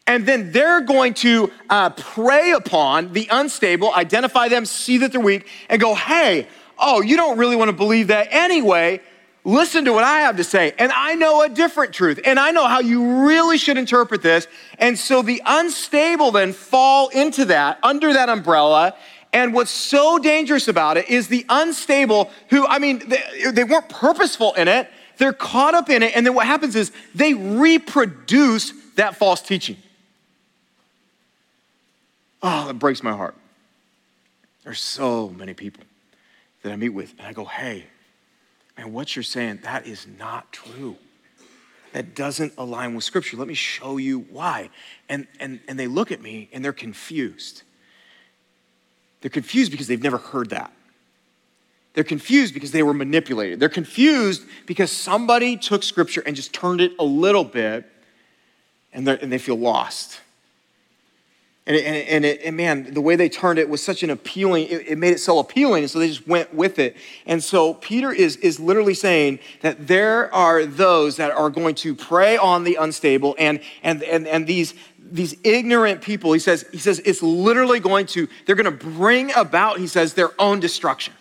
And 0.08 0.26
then 0.26 0.52
they're 0.52 0.82
going 0.82 1.14
to 1.16 1.52
uh, 1.70 1.90
prey 1.92 2.52
upon 2.52 3.14
the 3.14 3.28
unstable, 3.32 3.94
identify 3.94 4.50
them, 4.50 4.66
see 4.66 4.98
that 4.98 5.12
they're 5.14 5.22
weak, 5.22 5.48
and 5.70 5.80
go, 5.80 5.96
hey, 5.96 6.48
oh, 6.78 7.02
you 7.02 7.16
don't 7.16 7.38
really 7.38 7.56
want 7.56 7.70
to 7.70 7.76
believe 7.76 8.08
that 8.08 8.28
anyway 8.32 9.00
listen 9.44 9.86
to 9.86 9.94
what 9.94 10.04
I 10.04 10.20
have 10.22 10.38
to 10.38 10.44
say. 10.44 10.74
And 10.78 10.92
I 10.92 11.16
know 11.16 11.44
a 11.44 11.50
different 11.50 11.94
truth. 11.94 12.20
And 12.26 12.40
I 12.40 12.52
know 12.52 12.68
how 12.68 12.80
you 12.80 13.26
really 13.28 13.58
should 13.58 13.78
interpret 13.78 14.22
this. 14.22 14.48
And 14.80 14.98
so 14.98 15.22
the 15.22 15.42
unstable 15.46 16.32
then 16.32 16.54
fall 16.54 17.10
into 17.10 17.46
that, 17.46 17.80
under 17.84 18.14
that 18.14 18.30
umbrella. 18.30 18.96
And 19.32 19.54
what's 19.54 19.72
so 19.72 20.20
dangerous 20.20 20.68
about 20.68 20.98
it 20.98 21.10
is 21.10 21.28
the 21.28 21.46
unstable 21.50 22.32
who, 22.50 22.66
I 22.68 22.80
mean, 22.80 23.02
they, 23.08 23.52
they 23.52 23.64
weren't 23.64 23.90
purposeful 23.90 24.54
in 24.54 24.68
it. 24.68 24.90
They're 25.18 25.34
caught 25.34 25.76
up 25.76 25.90
in 25.90 26.04
it. 26.04 26.16
And 26.16 26.26
then 26.26 26.34
what 26.34 26.48
happens 26.48 26.76
is 26.76 26.92
they 27.14 27.34
reproduce 27.34 28.74
that 28.96 29.16
false 29.16 29.42
teaching. 29.42 29.78
Oh, 32.42 32.68
that 32.68 32.76
breaks 32.76 33.02
my 33.02 33.14
heart. 33.14 33.36
There's 34.64 34.80
so 34.80 35.30
many 35.30 35.54
people 35.54 35.84
that 36.62 36.72
I 36.72 36.76
meet 36.76 36.90
with, 36.90 37.14
and 37.18 37.28
I 37.28 37.34
go, 37.34 37.46
hey, 37.46 37.86
and 38.78 38.94
what 38.94 39.16
you're 39.16 39.24
saying, 39.24 39.60
that 39.64 39.86
is 39.86 40.08
not 40.18 40.52
true. 40.52 40.98
that 41.94 42.16
doesn't 42.16 42.54
align 42.58 42.96
with 42.96 43.04
Scripture. 43.04 43.38
Let 43.38 43.48
me 43.48 43.54
show 43.54 43.98
you 43.98 44.22
why. 44.32 44.70
And, 45.08 45.28
and, 45.40 45.60
and 45.68 45.80
they 45.80 45.88
look 45.88 46.12
at 46.12 46.22
me 46.22 46.50
and 46.52 46.66
they're 46.66 46.74
confused. 46.74 47.62
They're 49.22 49.30
confused 49.30 49.72
because 49.72 49.88
they've 49.88 50.02
never 50.02 50.18
heard 50.18 50.50
that. 50.50 50.74
They're 51.94 52.04
confused 52.04 52.56
because 52.56 52.72
they 52.72 52.82
were 52.82 52.96
manipulated. 52.96 53.60
They're 53.60 53.70
confused 53.70 54.42
because 54.66 54.92
somebody 54.92 55.56
took 55.56 55.84
Scripture 55.84 56.24
and 56.26 56.36
just 56.36 56.52
turned 56.52 56.82
it 56.82 56.94
a 56.98 57.04
little 57.04 57.44
bit 57.44 57.86
and, 58.92 59.08
and 59.08 59.32
they 59.32 59.38
feel 59.38 59.56
lost. 59.56 60.20
And, 61.66 61.78
it, 61.78 61.86
and, 61.86 61.96
it, 61.96 62.08
and, 62.10 62.26
it, 62.26 62.42
and, 62.44 62.58
man, 62.58 62.94
the 62.94 63.00
way 63.00 63.16
they 63.16 63.30
turned 63.30 63.58
it 63.58 63.70
was 63.70 63.82
such 63.82 64.04
an 64.04 64.10
appealing, 64.10 64.68
it, 64.68 64.90
it, 64.90 64.98
made 64.98 65.14
it 65.14 65.20
so 65.20 65.40
appealing, 65.40 65.84
and 65.84 65.90
so 65.90 65.98
they 65.98 66.10
just 66.10 66.28
went 66.28 66.54
with 66.54 66.78
it. 66.78 66.98
And 67.26 67.42
so 67.42 67.76
Peter 67.76 68.12
is, 68.12 68.36
is 68.38 68.60
literally 68.60 68.94
saying 68.94 69.40
that 69.62 69.88
there 69.88 70.34
are 70.34 70.66
those 70.66 71.16
that 71.18 71.32
are 71.32 71.50
going 71.50 71.76
to 71.76 71.96
prey 71.96 72.36
on 72.36 72.66
the 72.66 72.76
unstable 72.76 73.34
and, 73.40 73.62
and, 73.82 74.04
and, 74.04 74.28
and 74.28 74.46
these, 74.46 74.74
these 75.00 75.38
ignorant 75.46 76.02
people, 76.02 76.34
he 76.34 76.40
says, 76.40 76.66
he 76.72 76.80
says 76.80 77.00
it's 77.06 77.24
literally 77.24 77.80
going 77.80 78.08
to, 78.08 78.28
they're 78.46 78.58
going 78.58 78.66
to 78.66 78.86
bring 78.86 79.34
about, 79.34 79.80
he 79.80 79.88
says, 79.88 80.16
their 80.16 80.32
own 80.40 80.60
destruction. 80.60 81.14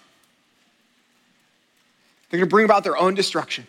They're 2.30 2.38
going 2.38 2.48
to 2.48 2.52
bring 2.52 2.64
about 2.64 2.82
their 2.82 2.96
own 2.96 3.14
destruction. 3.14 3.66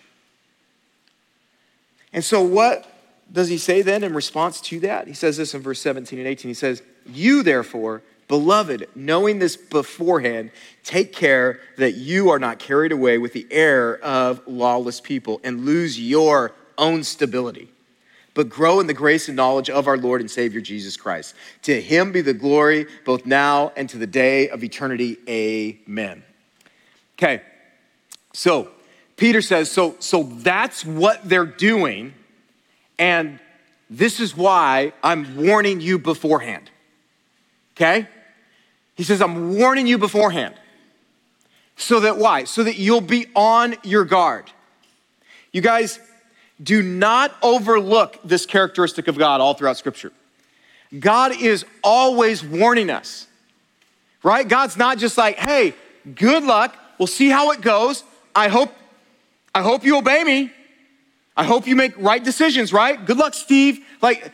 And 2.13 2.23
so 2.23 2.41
what 2.41 2.87
does 3.31 3.49
he 3.49 3.57
say 3.57 3.81
then 3.81 4.03
in 4.03 4.13
response 4.13 4.61
to 4.61 4.79
that? 4.81 5.07
He 5.07 5.13
says 5.13 5.37
this 5.37 5.53
in 5.53 5.61
verse 5.61 5.79
17 5.79 6.19
and 6.19 6.27
18. 6.27 6.49
He 6.49 6.53
says, 6.53 6.83
You 7.05 7.43
therefore, 7.43 8.03
beloved, 8.27 8.87
knowing 8.95 9.39
this 9.39 9.55
beforehand, 9.55 10.51
take 10.83 11.13
care 11.13 11.59
that 11.77 11.93
you 11.93 12.29
are 12.29 12.39
not 12.39 12.59
carried 12.59 12.91
away 12.91 13.17
with 13.17 13.33
the 13.33 13.47
error 13.49 13.99
of 14.03 14.41
lawless 14.47 14.99
people 15.01 15.41
and 15.43 15.65
lose 15.65 15.99
your 15.99 16.53
own 16.77 17.03
stability, 17.03 17.69
but 18.33 18.49
grow 18.49 18.79
in 18.79 18.87
the 18.87 18.93
grace 18.93 19.27
and 19.27 19.35
knowledge 19.35 19.69
of 19.69 19.87
our 19.87 19.97
Lord 19.97 20.21
and 20.21 20.29
Savior 20.29 20.61
Jesus 20.61 20.97
Christ. 20.97 21.35
To 21.63 21.81
him 21.81 22.11
be 22.11 22.21
the 22.21 22.33
glory 22.33 22.87
both 23.05 23.25
now 23.25 23.71
and 23.75 23.89
to 23.89 23.97
the 23.97 24.07
day 24.07 24.49
of 24.49 24.63
eternity. 24.63 25.17
Amen. 25.27 26.23
Okay, 27.17 27.41
so 28.33 28.69
Peter 29.17 29.41
says, 29.41 29.71
so, 29.71 29.95
so 29.99 30.23
that's 30.23 30.83
what 30.83 31.27
they're 31.27 31.45
doing 31.45 32.13
and 32.97 33.39
this 33.89 34.19
is 34.19 34.35
why 34.35 34.93
I'm 35.03 35.37
warning 35.37 35.81
you 35.81 35.99
beforehand. 35.99 36.69
Okay? 37.75 38.07
He 38.95 39.03
says, 39.03 39.21
I'm 39.21 39.55
warning 39.55 39.87
you 39.87 39.97
beforehand. 39.97 40.55
So 41.75 41.99
that 42.01 42.17
why? 42.17 42.43
So 42.43 42.63
that 42.63 42.77
you'll 42.77 43.01
be 43.01 43.27
on 43.35 43.75
your 43.83 44.05
guard. 44.05 44.51
You 45.51 45.61
guys, 45.61 45.99
do 46.61 46.81
not 46.81 47.35
overlook 47.41 48.19
this 48.23 48.45
characteristic 48.45 49.07
of 49.07 49.17
God 49.17 49.41
all 49.41 49.53
throughout 49.53 49.77
Scripture. 49.77 50.11
God 50.97 51.39
is 51.41 51.65
always 51.83 52.43
warning 52.43 52.89
us, 52.89 53.27
right? 54.21 54.47
God's 54.47 54.77
not 54.77 54.99
just 54.99 55.17
like, 55.17 55.37
hey, 55.37 55.73
good 56.15 56.43
luck. 56.43 56.75
We'll 56.99 57.07
see 57.07 57.29
how 57.29 57.51
it 57.51 57.61
goes. 57.61 58.03
I 58.35 58.47
hope, 58.47 58.73
I 59.53 59.61
hope 59.61 59.83
you 59.83 59.97
obey 59.97 60.23
me. 60.23 60.51
I 61.35 61.43
hope 61.43 61.67
you 61.67 61.75
make 61.75 61.93
right 61.97 62.23
decisions, 62.23 62.71
right? 62.71 63.03
Good 63.03 63.17
luck, 63.17 63.33
Steve. 63.33 63.83
Like, 64.01 64.31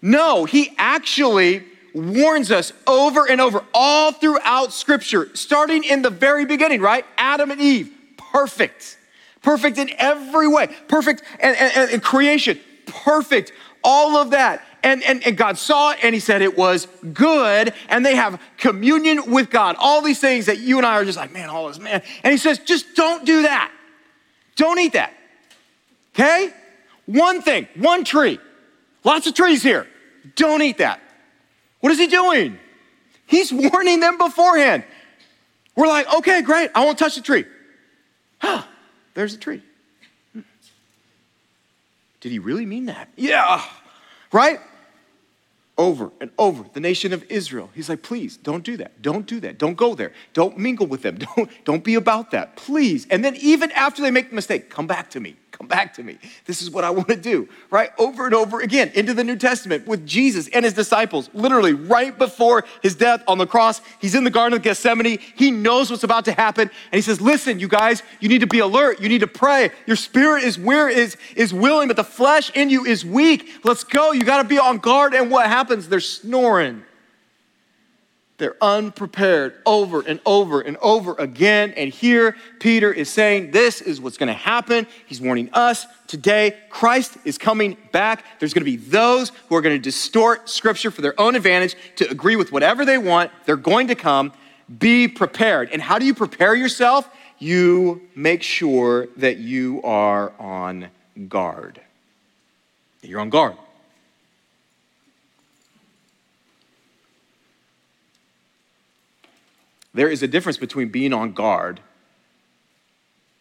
no, 0.00 0.44
he 0.44 0.72
actually 0.78 1.64
warns 1.94 2.50
us 2.50 2.72
over 2.86 3.28
and 3.28 3.40
over 3.40 3.64
all 3.74 4.12
throughout 4.12 4.72
Scripture, 4.72 5.28
starting 5.34 5.84
in 5.84 6.02
the 6.02 6.10
very 6.10 6.46
beginning, 6.46 6.80
right? 6.80 7.04
Adam 7.18 7.50
and 7.50 7.60
Eve, 7.60 7.92
perfect. 8.16 8.96
Perfect 9.42 9.78
in 9.78 9.90
every 9.98 10.48
way. 10.48 10.68
Perfect 10.88 11.22
and, 11.40 11.56
and, 11.56 11.90
and 11.90 12.02
creation, 12.02 12.58
perfect. 12.86 13.52
All 13.82 14.16
of 14.16 14.30
that. 14.30 14.64
And, 14.82 15.02
and, 15.02 15.26
and 15.26 15.36
God 15.36 15.58
saw 15.58 15.92
it 15.92 15.98
and 16.02 16.14
he 16.14 16.20
said 16.20 16.40
it 16.40 16.56
was 16.56 16.86
good. 17.12 17.74
And 17.88 18.04
they 18.04 18.14
have 18.16 18.40
communion 18.56 19.30
with 19.30 19.50
God. 19.50 19.76
All 19.78 20.00
these 20.00 20.20
things 20.20 20.46
that 20.46 20.58
you 20.58 20.78
and 20.78 20.86
I 20.86 20.94
are 20.94 21.04
just 21.04 21.18
like, 21.18 21.32
man, 21.32 21.50
all 21.50 21.68
this, 21.68 21.78
man. 21.78 22.02
And 22.22 22.32
he 22.32 22.38
says, 22.38 22.58
just 22.58 22.94
don't 22.94 23.26
do 23.26 23.42
that. 23.42 23.70
Don't 24.56 24.78
eat 24.78 24.94
that. 24.94 25.12
Okay? 26.14 26.52
One 27.06 27.42
thing, 27.42 27.68
one 27.76 28.04
tree. 28.04 28.38
Lots 29.04 29.26
of 29.26 29.34
trees 29.34 29.62
here. 29.62 29.86
Don't 30.36 30.62
eat 30.62 30.78
that. 30.78 31.00
What 31.80 31.92
is 31.92 31.98
he 31.98 32.06
doing? 32.06 32.58
He's 33.26 33.52
warning 33.52 34.00
them 34.00 34.18
beforehand. 34.18 34.84
We're 35.76 35.86
like, 35.86 36.12
okay, 36.14 36.42
great, 36.42 36.70
I 36.74 36.84
won't 36.84 36.98
touch 36.98 37.14
the 37.14 37.22
tree. 37.22 37.44
Huh, 38.38 38.62
there's 39.14 39.34
a 39.34 39.38
tree. 39.38 39.62
Did 42.20 42.32
he 42.32 42.38
really 42.38 42.66
mean 42.66 42.86
that? 42.86 43.08
Yeah, 43.16 43.64
right? 44.32 44.60
over 45.80 46.10
and 46.20 46.30
over 46.38 46.62
the 46.74 46.78
nation 46.78 47.14
of 47.14 47.24
Israel. 47.30 47.70
He's 47.74 47.88
like, 47.88 48.02
please 48.02 48.36
don't 48.36 48.62
do 48.62 48.76
that. 48.76 49.00
Don't 49.00 49.26
do 49.26 49.40
that. 49.40 49.56
Don't 49.56 49.76
go 49.76 49.94
there. 49.94 50.12
Don't 50.34 50.58
mingle 50.58 50.86
with 50.86 51.00
them. 51.00 51.16
Don't, 51.36 51.50
don't 51.64 51.82
be 51.82 51.94
about 51.94 52.32
that. 52.32 52.54
Please. 52.56 53.06
And 53.10 53.24
then 53.24 53.34
even 53.36 53.72
after 53.72 54.02
they 54.02 54.10
make 54.10 54.28
the 54.28 54.34
mistake, 54.34 54.68
come 54.68 54.86
back 54.86 55.08
to 55.10 55.20
me. 55.20 55.36
Come 55.60 55.68
back 55.68 55.94
to 55.94 56.02
me. 56.02 56.18
This 56.46 56.62
is 56.62 56.70
what 56.70 56.84
I 56.84 56.90
want 56.90 57.08
to 57.08 57.16
do. 57.16 57.48
Right? 57.70 57.90
Over 57.98 58.24
and 58.24 58.34
over 58.34 58.60
again 58.60 58.90
into 58.94 59.14
the 59.14 59.22
New 59.22 59.36
Testament 59.36 59.86
with 59.86 60.06
Jesus 60.06 60.48
and 60.48 60.64
his 60.64 60.74
disciples. 60.74 61.30
Literally 61.32 61.74
right 61.74 62.16
before 62.16 62.64
his 62.82 62.96
death 62.96 63.22
on 63.28 63.38
the 63.38 63.46
cross, 63.46 63.80
he's 64.00 64.16
in 64.16 64.24
the 64.24 64.30
Garden 64.30 64.56
of 64.56 64.62
Gethsemane. 64.62 65.18
He 65.36 65.52
knows 65.52 65.90
what's 65.90 66.02
about 66.02 66.24
to 66.24 66.32
happen. 66.32 66.70
And 66.90 66.98
he 66.98 67.02
says, 67.02 67.20
listen, 67.20 67.60
you 67.60 67.68
guys, 67.68 68.02
you 68.18 68.28
need 68.28 68.40
to 68.40 68.48
be 68.48 68.58
alert. 68.58 69.00
You 69.00 69.08
need 69.08 69.20
to 69.20 69.26
pray. 69.28 69.70
Your 69.86 69.96
spirit 69.96 70.42
is 70.44 70.58
where 70.58 70.88
is, 70.88 71.16
is 71.36 71.54
willing, 71.54 71.88
but 71.88 71.96
the 71.96 72.04
flesh 72.04 72.50
in 72.56 72.70
you 72.70 72.84
is 72.86 73.04
weak. 73.04 73.60
Let's 73.62 73.84
go. 73.84 74.12
You 74.12 74.24
got 74.24 74.42
to 74.42 74.48
be 74.48 74.58
on 74.58 74.78
guard. 74.78 75.14
And 75.14 75.30
what 75.30 75.46
happens? 75.46 75.60
happens? 75.60 75.88
They're 75.88 76.00
snoring. 76.00 76.82
They're 78.40 78.56
unprepared 78.60 79.54
over 79.66 80.00
and 80.00 80.18
over 80.24 80.62
and 80.62 80.76
over 80.78 81.14
again. 81.18 81.72
And 81.76 81.92
here, 81.92 82.36
Peter 82.58 82.90
is 82.92 83.10
saying, 83.10 83.50
This 83.50 83.80
is 83.82 84.00
what's 84.00 84.16
going 84.16 84.28
to 84.28 84.32
happen. 84.32 84.86
He's 85.06 85.20
warning 85.20 85.50
us 85.52 85.86
today. 86.06 86.56
Christ 86.70 87.18
is 87.24 87.36
coming 87.38 87.76
back. 87.92 88.24
There's 88.40 88.54
going 88.54 88.64
to 88.64 88.70
be 88.70 88.78
those 88.78 89.30
who 89.48 89.54
are 89.56 89.60
going 89.60 89.76
to 89.76 89.82
distort 89.82 90.48
scripture 90.48 90.90
for 90.90 91.02
their 91.02 91.18
own 91.20 91.36
advantage 91.36 91.76
to 91.96 92.10
agree 92.10 92.34
with 92.34 92.50
whatever 92.50 92.84
they 92.86 92.98
want. 92.98 93.30
They're 93.44 93.56
going 93.56 93.88
to 93.88 93.94
come. 93.94 94.32
Be 94.78 95.06
prepared. 95.06 95.68
And 95.70 95.82
how 95.82 95.98
do 95.98 96.06
you 96.06 96.14
prepare 96.14 96.54
yourself? 96.54 97.08
You 97.38 98.08
make 98.14 98.42
sure 98.42 99.08
that 99.18 99.36
you 99.36 99.82
are 99.82 100.32
on 100.38 100.88
guard. 101.28 101.80
You're 103.02 103.20
on 103.20 103.28
guard. 103.28 103.56
There 109.92 110.08
is 110.08 110.22
a 110.22 110.28
difference 110.28 110.56
between 110.56 110.88
being 110.88 111.12
on 111.12 111.32
guard 111.32 111.80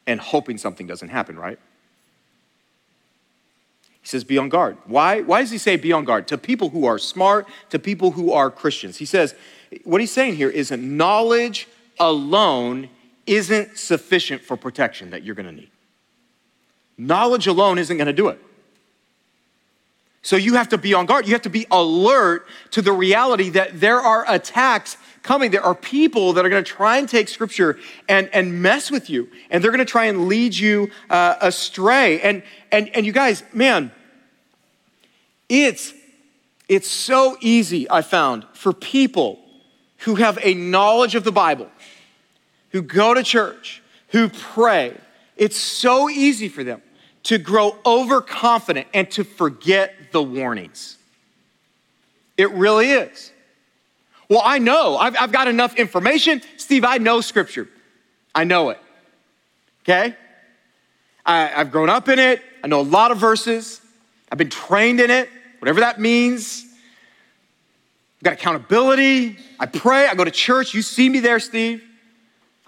and 0.08 0.20
hoping 0.20 0.58
something 0.58 0.88
doesn't 0.88 1.10
happen, 1.10 1.38
right? 1.38 1.60
He 4.02 4.08
says, 4.08 4.24
be 4.24 4.38
on 4.38 4.50
guard. 4.50 4.78
Why? 4.86 5.22
Why 5.22 5.42
does 5.42 5.52
he 5.52 5.58
say 5.58 5.76
be 5.76 5.92
on 5.92 6.06
guard? 6.06 6.28
To 6.30 6.38
people 6.38 6.70
who 6.70 6.86
are 6.86 6.98
smart, 6.98 7.48
to 7.70 7.78
people 7.78 8.12
who 8.12 8.32
are 8.32 8.50
Christians. 8.50 8.98
He 8.98 9.06
says, 9.06 9.36
what 9.84 10.02
he's 10.02 10.12
saying 10.12 10.36
here 10.36 10.50
is 10.50 10.70
that 10.70 10.80
knowledge 10.80 11.68
alone 12.00 12.90
isn't 13.28 13.78
sufficient 13.78 14.42
for 14.44 14.58
protection 14.58 15.12
that 15.12 15.24
you're 15.24 15.36
going 15.36 15.46
to 15.46 15.52
need. 15.52 15.70
Knowledge 16.98 17.46
alone 17.46 17.78
isn't 17.78 17.98
going 17.98 18.08
to 18.08 18.14
do 18.14 18.30
it. 18.30 18.42
So 20.21 20.36
you 20.36 20.55
have 20.55 20.69
to 20.69 20.77
be 20.77 20.93
on 20.93 21.05
guard. 21.05 21.27
You 21.27 21.34
have 21.34 21.43
to 21.43 21.49
be 21.49 21.65
alert 21.71 22.45
to 22.71 22.82
the 22.82 22.91
reality 22.91 23.49
that 23.51 23.79
there 23.79 23.99
are 23.99 24.25
attacks 24.27 24.97
coming. 25.23 25.51
There 25.51 25.63
are 25.63 25.75
people 25.75 26.34
that 26.34 26.45
are 26.45 26.49
going 26.49 26.63
to 26.63 26.69
try 26.69 26.97
and 26.97 27.08
take 27.08 27.29
scripture 27.29 27.79
and, 28.10 28.29
and 28.34 28.62
mess 28.62 28.91
with 28.91 29.10
you, 29.10 29.29
and 29.49 29.63
they're 29.63 29.71
going 29.71 29.79
to 29.79 29.86
try 29.86 30.05
and 30.05 30.27
lead 30.27 30.55
you 30.55 30.91
uh, 31.10 31.36
astray. 31.41 32.19
And, 32.21 32.43
and, 32.71 32.89
and 32.95 33.05
you 33.05 33.13
guys, 33.13 33.43
man, 33.53 33.91
it's, 35.47 35.93
it's 36.67 36.89
so 36.89 37.38
easy, 37.41 37.89
I 37.89 38.01
found, 38.01 38.45
for 38.53 38.73
people 38.73 39.39
who 39.99 40.15
have 40.15 40.38
a 40.43 40.53
knowledge 40.53 41.15
of 41.15 41.23
the 41.23 41.32
Bible, 41.32 41.69
who 42.71 42.82
go 42.82 43.13
to 43.13 43.23
church, 43.23 43.82
who 44.10 44.29
pray. 44.29 44.95
It's 45.38 45.58
so 45.58 46.10
easy 46.10 46.49
for 46.49 46.63
them 46.63 46.82
to 47.23 47.38
grow 47.38 47.77
overconfident 47.86 48.88
and 48.93 49.10
to 49.12 49.23
forget 49.23 49.93
the 50.12 50.24
warnings. 50.24 50.98
It 52.38 52.52
really 52.52 52.91
is. 52.91 53.32
Well, 54.30 54.41
I 54.43 54.60
know. 54.60 54.95
I've, 54.98 55.15
I've 55.19 55.32
got 55.32 55.48
enough 55.48 55.76
information. 55.76 56.41
Steve, 56.58 56.86
I 56.86 56.98
know 56.98 57.19
scripture. 57.22 57.67
I 58.34 58.43
know 58.43 58.69
it. 58.69 58.80
Okay? 59.84 60.15
I, 61.26 61.52
I've 61.54 61.72
grown 61.72 61.89
up 61.89 62.08
in 62.10 62.19
it. 62.19 62.41
I 62.63 62.67
know 62.67 62.82
a 62.82 62.84
lot 62.84 63.12
of 63.12 63.17
verses. 63.17 63.82
I've 64.32 64.38
been 64.38 64.50
trained 64.50 65.00
in 65.00 65.10
it, 65.10 65.30
whatever 65.60 65.80
that 65.80 66.00
means. 66.00 66.65
I've 68.19 68.24
got 68.24 68.34
accountability. 68.34 69.38
I 69.60 69.65
pray. 69.65 70.08
I 70.08 70.13
go 70.13 70.24
to 70.24 70.32
church. 70.32 70.74
You 70.74 70.82
see 70.82 71.10
me 71.10 71.19
there, 71.19 71.39
Steve. 71.39 71.84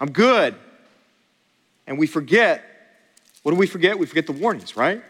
I'm 0.00 0.10
good. 0.10 0.54
And 1.86 1.98
we 1.98 2.06
forget. 2.06 2.64
What 3.42 3.52
do 3.52 3.58
we 3.58 3.66
forget? 3.66 3.98
We 3.98 4.06
forget 4.06 4.26
the 4.26 4.32
warnings, 4.32 4.76
right? 4.76 5.02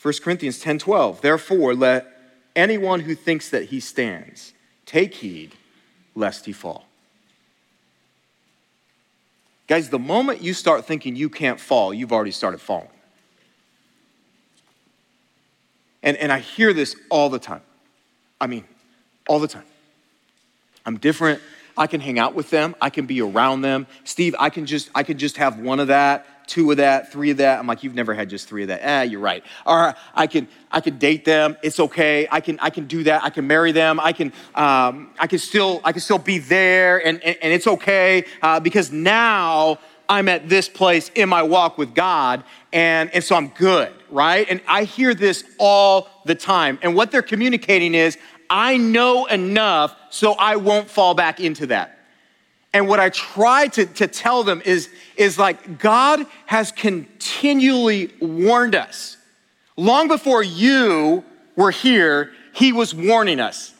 1 0.00 0.14
Corinthians 0.22 0.60
10 0.60 0.78
12. 0.78 1.20
Therefore, 1.20 1.74
let 1.74 2.06
anyone 2.54 3.00
who 3.00 3.14
thinks 3.14 3.50
that 3.50 3.64
he 3.64 3.80
stands 3.80 4.52
take 4.86 5.14
heed 5.14 5.52
lest 6.14 6.46
he 6.46 6.52
fall. 6.52 6.86
Guys, 9.66 9.90
the 9.90 9.98
moment 9.98 10.40
you 10.42 10.54
start 10.54 10.86
thinking 10.86 11.14
you 11.14 11.28
can't 11.28 11.60
fall, 11.60 11.92
you've 11.92 12.12
already 12.12 12.30
started 12.30 12.58
falling. 12.58 12.88
And, 16.02 16.16
and 16.16 16.32
I 16.32 16.38
hear 16.38 16.72
this 16.72 16.96
all 17.10 17.28
the 17.28 17.38
time. 17.38 17.60
I 18.40 18.46
mean, 18.46 18.64
all 19.28 19.40
the 19.40 19.48
time. 19.48 19.64
I'm 20.86 20.96
different. 20.96 21.42
I 21.76 21.86
can 21.86 22.00
hang 22.00 22.18
out 22.18 22.34
with 22.34 22.50
them. 22.50 22.74
I 22.80 22.88
can 22.88 23.06
be 23.06 23.20
around 23.20 23.60
them. 23.60 23.86
Steve, 24.04 24.34
I 24.38 24.48
can 24.48 24.64
just 24.64 24.90
I 24.94 25.02
can 25.02 25.18
just 25.18 25.36
have 25.36 25.58
one 25.58 25.80
of 25.80 25.88
that 25.88 26.26
two 26.48 26.70
of 26.70 26.78
that, 26.78 27.12
three 27.12 27.30
of 27.30 27.36
that. 27.36 27.58
I'm 27.58 27.66
like, 27.66 27.84
you've 27.84 27.94
never 27.94 28.14
had 28.14 28.28
just 28.28 28.48
three 28.48 28.62
of 28.62 28.68
that. 28.68 28.80
Ah, 28.82 29.02
you're 29.02 29.20
right. 29.20 29.44
Or 29.66 29.94
I 30.14 30.26
can, 30.26 30.48
I 30.72 30.80
can 30.80 30.98
date 30.98 31.24
them. 31.24 31.56
It's 31.62 31.78
okay. 31.78 32.26
I 32.30 32.40
can, 32.40 32.58
I 32.60 32.70
can 32.70 32.86
do 32.86 33.04
that. 33.04 33.22
I 33.22 33.30
can 33.30 33.46
marry 33.46 33.72
them. 33.72 34.00
I 34.00 34.12
can, 34.12 34.32
um, 34.54 35.10
I 35.18 35.26
can 35.28 35.38
still, 35.38 35.80
I 35.84 35.92
can 35.92 36.00
still 36.00 36.18
be 36.18 36.38
there, 36.38 37.04
and 37.06 37.22
and, 37.22 37.36
and 37.42 37.52
it's 37.52 37.66
okay 37.66 38.24
uh, 38.42 38.60
because 38.60 38.92
now 38.92 39.78
I'm 40.08 40.28
at 40.28 40.48
this 40.48 40.68
place 40.68 41.10
in 41.14 41.28
my 41.28 41.42
walk 41.42 41.78
with 41.78 41.94
God, 41.94 42.44
and 42.72 43.10
and 43.14 43.22
so 43.22 43.36
I'm 43.36 43.48
good, 43.48 43.92
right? 44.10 44.46
And 44.48 44.60
I 44.66 44.84
hear 44.84 45.14
this 45.14 45.44
all 45.58 46.08
the 46.24 46.34
time, 46.34 46.78
and 46.82 46.94
what 46.94 47.10
they're 47.10 47.22
communicating 47.22 47.94
is, 47.94 48.18
I 48.50 48.76
know 48.76 49.26
enough 49.26 49.94
so 50.10 50.32
I 50.32 50.56
won't 50.56 50.88
fall 50.88 51.14
back 51.14 51.40
into 51.40 51.66
that. 51.66 51.97
And 52.72 52.86
what 52.86 53.00
I 53.00 53.08
try 53.10 53.68
to, 53.68 53.86
to 53.86 54.06
tell 54.06 54.44
them 54.44 54.62
is, 54.64 54.90
is 55.16 55.38
like, 55.38 55.78
God 55.78 56.26
has 56.46 56.70
continually 56.70 58.12
warned 58.20 58.74
us. 58.74 59.16
Long 59.76 60.08
before 60.08 60.42
you 60.42 61.24
were 61.56 61.70
here, 61.70 62.32
He 62.52 62.72
was 62.72 62.94
warning 62.94 63.40
us. 63.40 63.74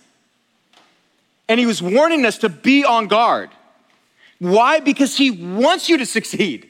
And 1.48 1.60
He 1.60 1.66
was 1.66 1.82
warning 1.82 2.24
us 2.24 2.38
to 2.38 2.48
be 2.48 2.84
on 2.84 3.08
guard. 3.08 3.50
Why? 4.38 4.80
Because 4.80 5.16
He 5.16 5.30
wants 5.30 5.88
you 5.88 5.98
to 5.98 6.06
succeed. 6.06 6.68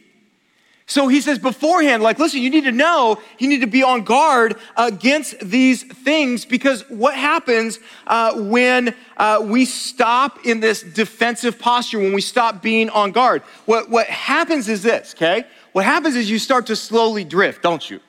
So 0.88 1.06
he 1.06 1.20
says 1.20 1.38
beforehand, 1.38 2.02
like, 2.02 2.18
listen, 2.18 2.40
you 2.40 2.48
need 2.48 2.64
to 2.64 2.72
know, 2.72 3.20
you 3.38 3.46
need 3.46 3.60
to 3.60 3.66
be 3.66 3.82
on 3.82 4.04
guard 4.04 4.56
against 4.74 5.38
these 5.38 5.82
things 5.82 6.46
because 6.46 6.80
what 6.88 7.14
happens 7.14 7.78
uh, 8.06 8.40
when 8.40 8.94
uh, 9.18 9.40
we 9.44 9.66
stop 9.66 10.46
in 10.46 10.60
this 10.60 10.82
defensive 10.82 11.58
posture, 11.58 11.98
when 11.98 12.14
we 12.14 12.22
stop 12.22 12.62
being 12.62 12.88
on 12.88 13.12
guard? 13.12 13.42
What, 13.66 13.90
what 13.90 14.06
happens 14.06 14.66
is 14.66 14.82
this, 14.82 15.14
okay? 15.14 15.44
What 15.72 15.84
happens 15.84 16.16
is 16.16 16.30
you 16.30 16.38
start 16.38 16.66
to 16.68 16.76
slowly 16.76 17.22
drift, 17.22 17.62
don't 17.62 17.88
you? 17.90 18.00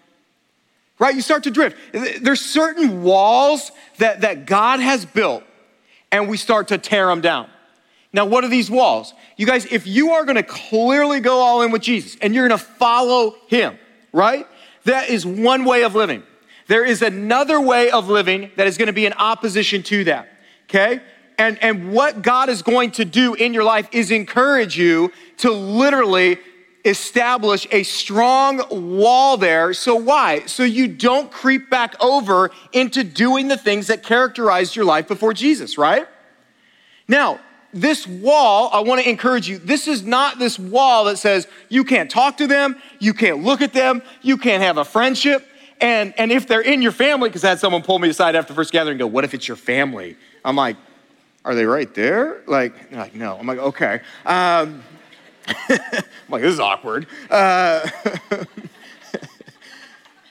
Right? 0.99 1.13
You 1.13 1.21
start 1.21 1.43
to 1.43 1.51
drift. 1.51 1.75
There's 1.91 2.39
certain 2.41 3.03
walls 3.03 3.73
that, 3.97 4.21
that 4.21 4.45
God 4.45 4.79
has 4.79 5.03
built, 5.03 5.43
and 6.13 6.29
we 6.29 6.37
start 6.37 6.69
to 6.69 6.77
tear 6.77 7.07
them 7.07 7.19
down. 7.19 7.49
Now, 8.11 8.25
what 8.25 8.43
are 8.43 8.47
these 8.49 8.71
walls? 8.71 9.13
You 9.37 9.45
guys, 9.45 9.65
if 9.65 9.85
you 9.85 10.11
are 10.11 10.25
gonna 10.25 10.43
clearly 10.43 11.19
go 11.19 11.39
all 11.39 11.61
in 11.61 11.71
with 11.71 11.81
Jesus 11.81 12.17
and 12.21 12.33
you're 12.33 12.47
gonna 12.47 12.57
follow 12.57 13.35
him, 13.47 13.77
right? 14.11 14.47
That 14.85 15.09
is 15.09 15.25
one 15.25 15.65
way 15.65 15.83
of 15.83 15.95
living. 15.95 16.23
There 16.67 16.83
is 16.83 17.01
another 17.01 17.61
way 17.61 17.91
of 17.91 18.09
living 18.09 18.51
that 18.55 18.67
is 18.67 18.77
gonna 18.77 18.93
be 18.93 19.05
in 19.05 19.13
opposition 19.13 19.83
to 19.83 20.03
that, 20.05 20.27
okay? 20.69 21.01
And, 21.37 21.57
and 21.63 21.93
what 21.93 22.21
God 22.21 22.49
is 22.49 22.61
going 22.61 22.91
to 22.91 23.05
do 23.05 23.33
in 23.33 23.53
your 23.53 23.63
life 23.63 23.87
is 23.91 24.11
encourage 24.11 24.77
you 24.77 25.11
to 25.37 25.51
literally 25.51 26.37
establish 26.83 27.67
a 27.71 27.83
strong 27.83 28.61
wall 28.97 29.37
there. 29.37 29.73
So, 29.73 29.95
why? 29.95 30.45
So 30.45 30.63
you 30.63 30.87
don't 30.87 31.31
creep 31.31 31.69
back 31.69 31.95
over 32.01 32.51
into 32.73 33.03
doing 33.03 33.47
the 33.47 33.57
things 33.57 33.87
that 33.87 34.03
characterized 34.03 34.75
your 34.75 34.85
life 34.85 35.07
before 35.07 35.33
Jesus, 35.33 35.77
right? 35.77 36.07
Now, 37.07 37.39
this 37.73 38.07
wall, 38.07 38.69
I 38.73 38.79
want 38.79 39.01
to 39.01 39.09
encourage 39.09 39.47
you, 39.47 39.59
this 39.59 39.87
is 39.87 40.03
not 40.03 40.39
this 40.39 40.57
wall 40.57 41.05
that 41.05 41.17
says 41.17 41.47
you 41.69 41.83
can't 41.83 42.09
talk 42.09 42.37
to 42.37 42.47
them, 42.47 42.75
you 42.99 43.13
can't 43.13 43.43
look 43.43 43.61
at 43.61 43.73
them, 43.73 44.01
you 44.21 44.37
can't 44.37 44.63
have 44.63 44.77
a 44.77 44.85
friendship. 44.85 45.45
And, 45.81 46.13
and 46.17 46.31
if 46.31 46.47
they're 46.47 46.61
in 46.61 46.81
your 46.81 46.91
family, 46.91 47.29
because 47.29 47.43
I 47.43 47.49
had 47.49 47.59
someone 47.59 47.83
pull 47.83 47.99
me 47.99 48.09
aside 48.09 48.35
after 48.35 48.53
the 48.53 48.55
first 48.55 48.71
gathering 48.71 48.93
and 48.93 48.99
go, 48.99 49.07
What 49.07 49.23
if 49.23 49.33
it's 49.33 49.47
your 49.47 49.57
family? 49.57 50.17
I'm 50.43 50.55
like, 50.55 50.77
Are 51.45 51.55
they 51.55 51.65
right 51.65 51.93
there? 51.93 52.41
Like, 52.47 52.89
they're 52.89 52.99
like 52.99 53.15
no. 53.15 53.37
I'm 53.37 53.47
like, 53.47 53.59
Okay. 53.59 54.01
Um, 54.25 54.83
I'm 55.47 55.79
like, 56.29 56.41
This 56.41 56.53
is 56.53 56.59
awkward. 56.59 57.07
Uh, 57.29 57.87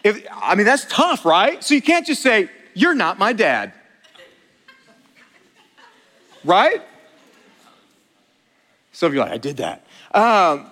if, 0.04 0.26
I 0.34 0.54
mean, 0.54 0.66
that's 0.66 0.84
tough, 0.86 1.24
right? 1.24 1.62
So 1.64 1.74
you 1.74 1.82
can't 1.82 2.04
just 2.04 2.20
say, 2.20 2.50
You're 2.74 2.94
not 2.94 3.18
my 3.18 3.32
dad. 3.32 3.72
Right? 6.44 6.82
Some 8.98 9.06
of 9.06 9.14
you 9.14 9.20
are 9.20 9.26
like, 9.26 9.34
I 9.34 9.38
did 9.38 9.58
that. 9.58 9.86
Um, 10.12 10.66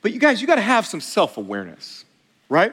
but 0.00 0.12
you 0.12 0.20
guys, 0.20 0.40
you 0.40 0.46
got 0.46 0.54
to 0.54 0.60
have 0.60 0.86
some 0.86 1.00
self 1.00 1.36
awareness, 1.36 2.04
right? 2.48 2.72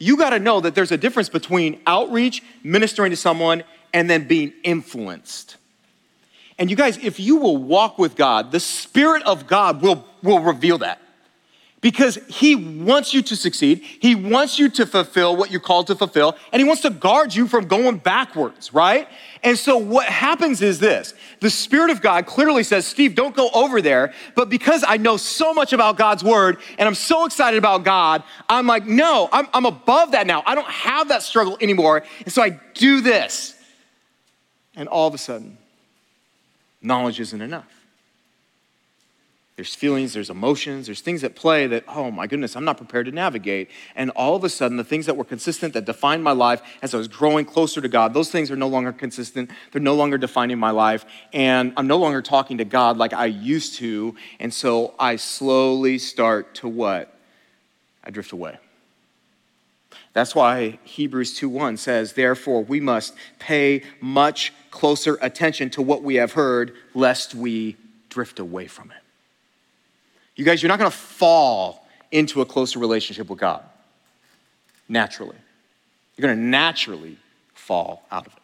You 0.00 0.16
got 0.16 0.30
to 0.30 0.40
know 0.40 0.58
that 0.58 0.74
there's 0.74 0.90
a 0.90 0.96
difference 0.96 1.28
between 1.28 1.80
outreach, 1.86 2.42
ministering 2.64 3.10
to 3.10 3.16
someone, 3.16 3.62
and 3.94 4.10
then 4.10 4.26
being 4.26 4.52
influenced. 4.64 5.58
And 6.58 6.70
you 6.70 6.74
guys, 6.74 6.98
if 6.98 7.20
you 7.20 7.36
will 7.36 7.56
walk 7.56 8.00
with 8.00 8.16
God, 8.16 8.50
the 8.50 8.58
Spirit 8.58 9.22
of 9.22 9.46
God 9.46 9.80
will, 9.80 10.04
will 10.24 10.40
reveal 10.40 10.78
that 10.78 11.00
because 11.86 12.18
he 12.26 12.56
wants 12.56 13.14
you 13.14 13.22
to 13.22 13.36
succeed. 13.36 13.78
He 13.78 14.16
wants 14.16 14.58
you 14.58 14.68
to 14.70 14.84
fulfill 14.86 15.36
what 15.36 15.52
you're 15.52 15.60
called 15.60 15.86
to 15.86 15.94
fulfill, 15.94 16.36
and 16.50 16.58
he 16.60 16.66
wants 16.66 16.82
to 16.82 16.90
guard 16.90 17.32
you 17.32 17.46
from 17.46 17.68
going 17.68 17.98
backwards, 17.98 18.74
right? 18.74 19.06
And 19.44 19.56
so 19.56 19.76
what 19.76 20.06
happens 20.06 20.62
is 20.62 20.80
this 20.80 21.14
the 21.38 21.48
Spirit 21.48 21.90
of 21.90 22.02
God 22.02 22.26
clearly 22.26 22.64
says, 22.64 22.88
Steve, 22.88 23.14
don't 23.14 23.36
go 23.36 23.50
over 23.54 23.80
there. 23.80 24.12
But 24.34 24.48
because 24.48 24.84
I 24.84 24.96
know 24.96 25.16
so 25.16 25.54
much 25.54 25.72
about 25.72 25.96
God's 25.96 26.24
word 26.24 26.58
and 26.76 26.88
I'm 26.88 26.96
so 26.96 27.24
excited 27.24 27.56
about 27.56 27.84
God, 27.84 28.24
I'm 28.48 28.66
like, 28.66 28.84
no, 28.84 29.28
I'm, 29.30 29.46
I'm 29.54 29.64
above 29.64 30.10
that 30.10 30.26
now. 30.26 30.42
I 30.44 30.56
don't 30.56 30.66
have 30.66 31.06
that 31.10 31.22
struggle 31.22 31.56
anymore. 31.60 32.02
And 32.24 32.32
so 32.32 32.42
I 32.42 32.58
do 32.74 33.00
this. 33.00 33.54
And 34.74 34.88
all 34.88 35.06
of 35.06 35.14
a 35.14 35.18
sudden, 35.18 35.56
knowledge 36.82 37.20
isn't 37.20 37.40
enough. 37.40 37.75
There's 39.56 39.74
feelings, 39.74 40.12
there's 40.12 40.28
emotions, 40.28 40.84
there's 40.84 41.00
things 41.00 41.24
at 41.24 41.34
play 41.34 41.66
that, 41.66 41.84
oh 41.88 42.10
my 42.10 42.26
goodness, 42.26 42.56
I'm 42.56 42.66
not 42.66 42.76
prepared 42.76 43.06
to 43.06 43.12
navigate. 43.12 43.70
And 43.94 44.10
all 44.10 44.36
of 44.36 44.44
a 44.44 44.50
sudden, 44.50 44.76
the 44.76 44.84
things 44.84 45.06
that 45.06 45.16
were 45.16 45.24
consistent, 45.24 45.72
that 45.72 45.86
defined 45.86 46.22
my 46.22 46.32
life 46.32 46.60
as 46.82 46.94
I 46.94 46.98
was 46.98 47.08
growing 47.08 47.46
closer 47.46 47.80
to 47.80 47.88
God, 47.88 48.12
those 48.12 48.30
things 48.30 48.50
are 48.50 48.56
no 48.56 48.68
longer 48.68 48.92
consistent. 48.92 49.50
They're 49.72 49.80
no 49.80 49.94
longer 49.94 50.18
defining 50.18 50.58
my 50.58 50.72
life. 50.72 51.06
And 51.32 51.72
I'm 51.78 51.86
no 51.86 51.96
longer 51.96 52.20
talking 52.20 52.58
to 52.58 52.66
God 52.66 52.98
like 52.98 53.14
I 53.14 53.24
used 53.24 53.76
to. 53.76 54.14
And 54.40 54.52
so 54.52 54.94
I 54.98 55.16
slowly 55.16 55.96
start 55.96 56.54
to 56.56 56.68
what? 56.68 57.18
I 58.04 58.10
drift 58.10 58.32
away. 58.32 58.58
That's 60.12 60.34
why 60.34 60.78
Hebrews 60.84 61.38
2:1 61.38 61.78
says, 61.78 62.12
"Therefore 62.12 62.62
we 62.62 62.78
must 62.78 63.14
pay 63.38 63.82
much 64.02 64.52
closer 64.70 65.18
attention 65.22 65.70
to 65.70 65.82
what 65.82 66.02
we 66.02 66.16
have 66.16 66.32
heard 66.32 66.74
lest 66.92 67.34
we 67.34 67.76
drift 68.10 68.38
away 68.38 68.66
from 68.66 68.90
it." 68.90 69.05
You 70.36 70.44
guys, 70.44 70.62
you're 70.62 70.68
not 70.68 70.78
going 70.78 70.90
to 70.90 70.96
fall 70.96 71.86
into 72.12 72.42
a 72.42 72.46
closer 72.46 72.78
relationship 72.78 73.28
with 73.28 73.38
God 73.38 73.62
naturally. 74.88 75.36
You're 76.16 76.28
going 76.28 76.38
to 76.38 76.44
naturally 76.44 77.16
fall 77.54 78.04
out 78.12 78.26
of 78.26 78.32
it. 78.32 78.38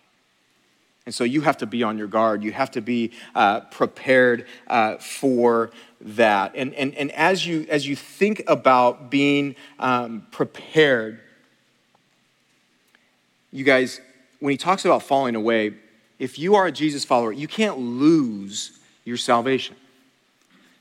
And 1.05 1.14
so 1.14 1.24
you 1.24 1.40
have 1.40 1.59
to 1.59 1.66
be 1.66 1.83
on 1.83 1.98
your 1.98 2.07
guard. 2.07 2.42
You 2.44 2.52
have 2.52 2.70
to 2.72 2.81
be 2.81 3.12
uh, 3.35 3.61
prepared 3.61 4.46
uh, 4.68 4.98
for 4.98 5.72
that. 6.00 6.52
And, 6.55 6.72
and, 6.74 6.94
and 6.94 7.11
as, 7.12 7.44
you, 7.44 7.66
as 7.68 7.87
you 7.87 7.96
think 7.96 8.42
about 8.46 9.11
being 9.11 9.57
um, 9.78 10.26
prepared, 10.31 11.20
you 13.50 13.64
guys, 13.64 14.00
when 14.38 14.52
he 14.52 14.57
talks 14.57 14.85
about 14.85 15.02
falling 15.02 15.35
away, 15.35 15.74
if 16.18 16.38
you 16.38 16.55
are 16.55 16.66
a 16.66 16.72
Jesus 16.72 17.05
follower, 17.05 17.33
you 17.33 17.48
can't 17.48 17.78
lose 17.78 18.78
your 19.05 19.16
salvation. 19.16 19.74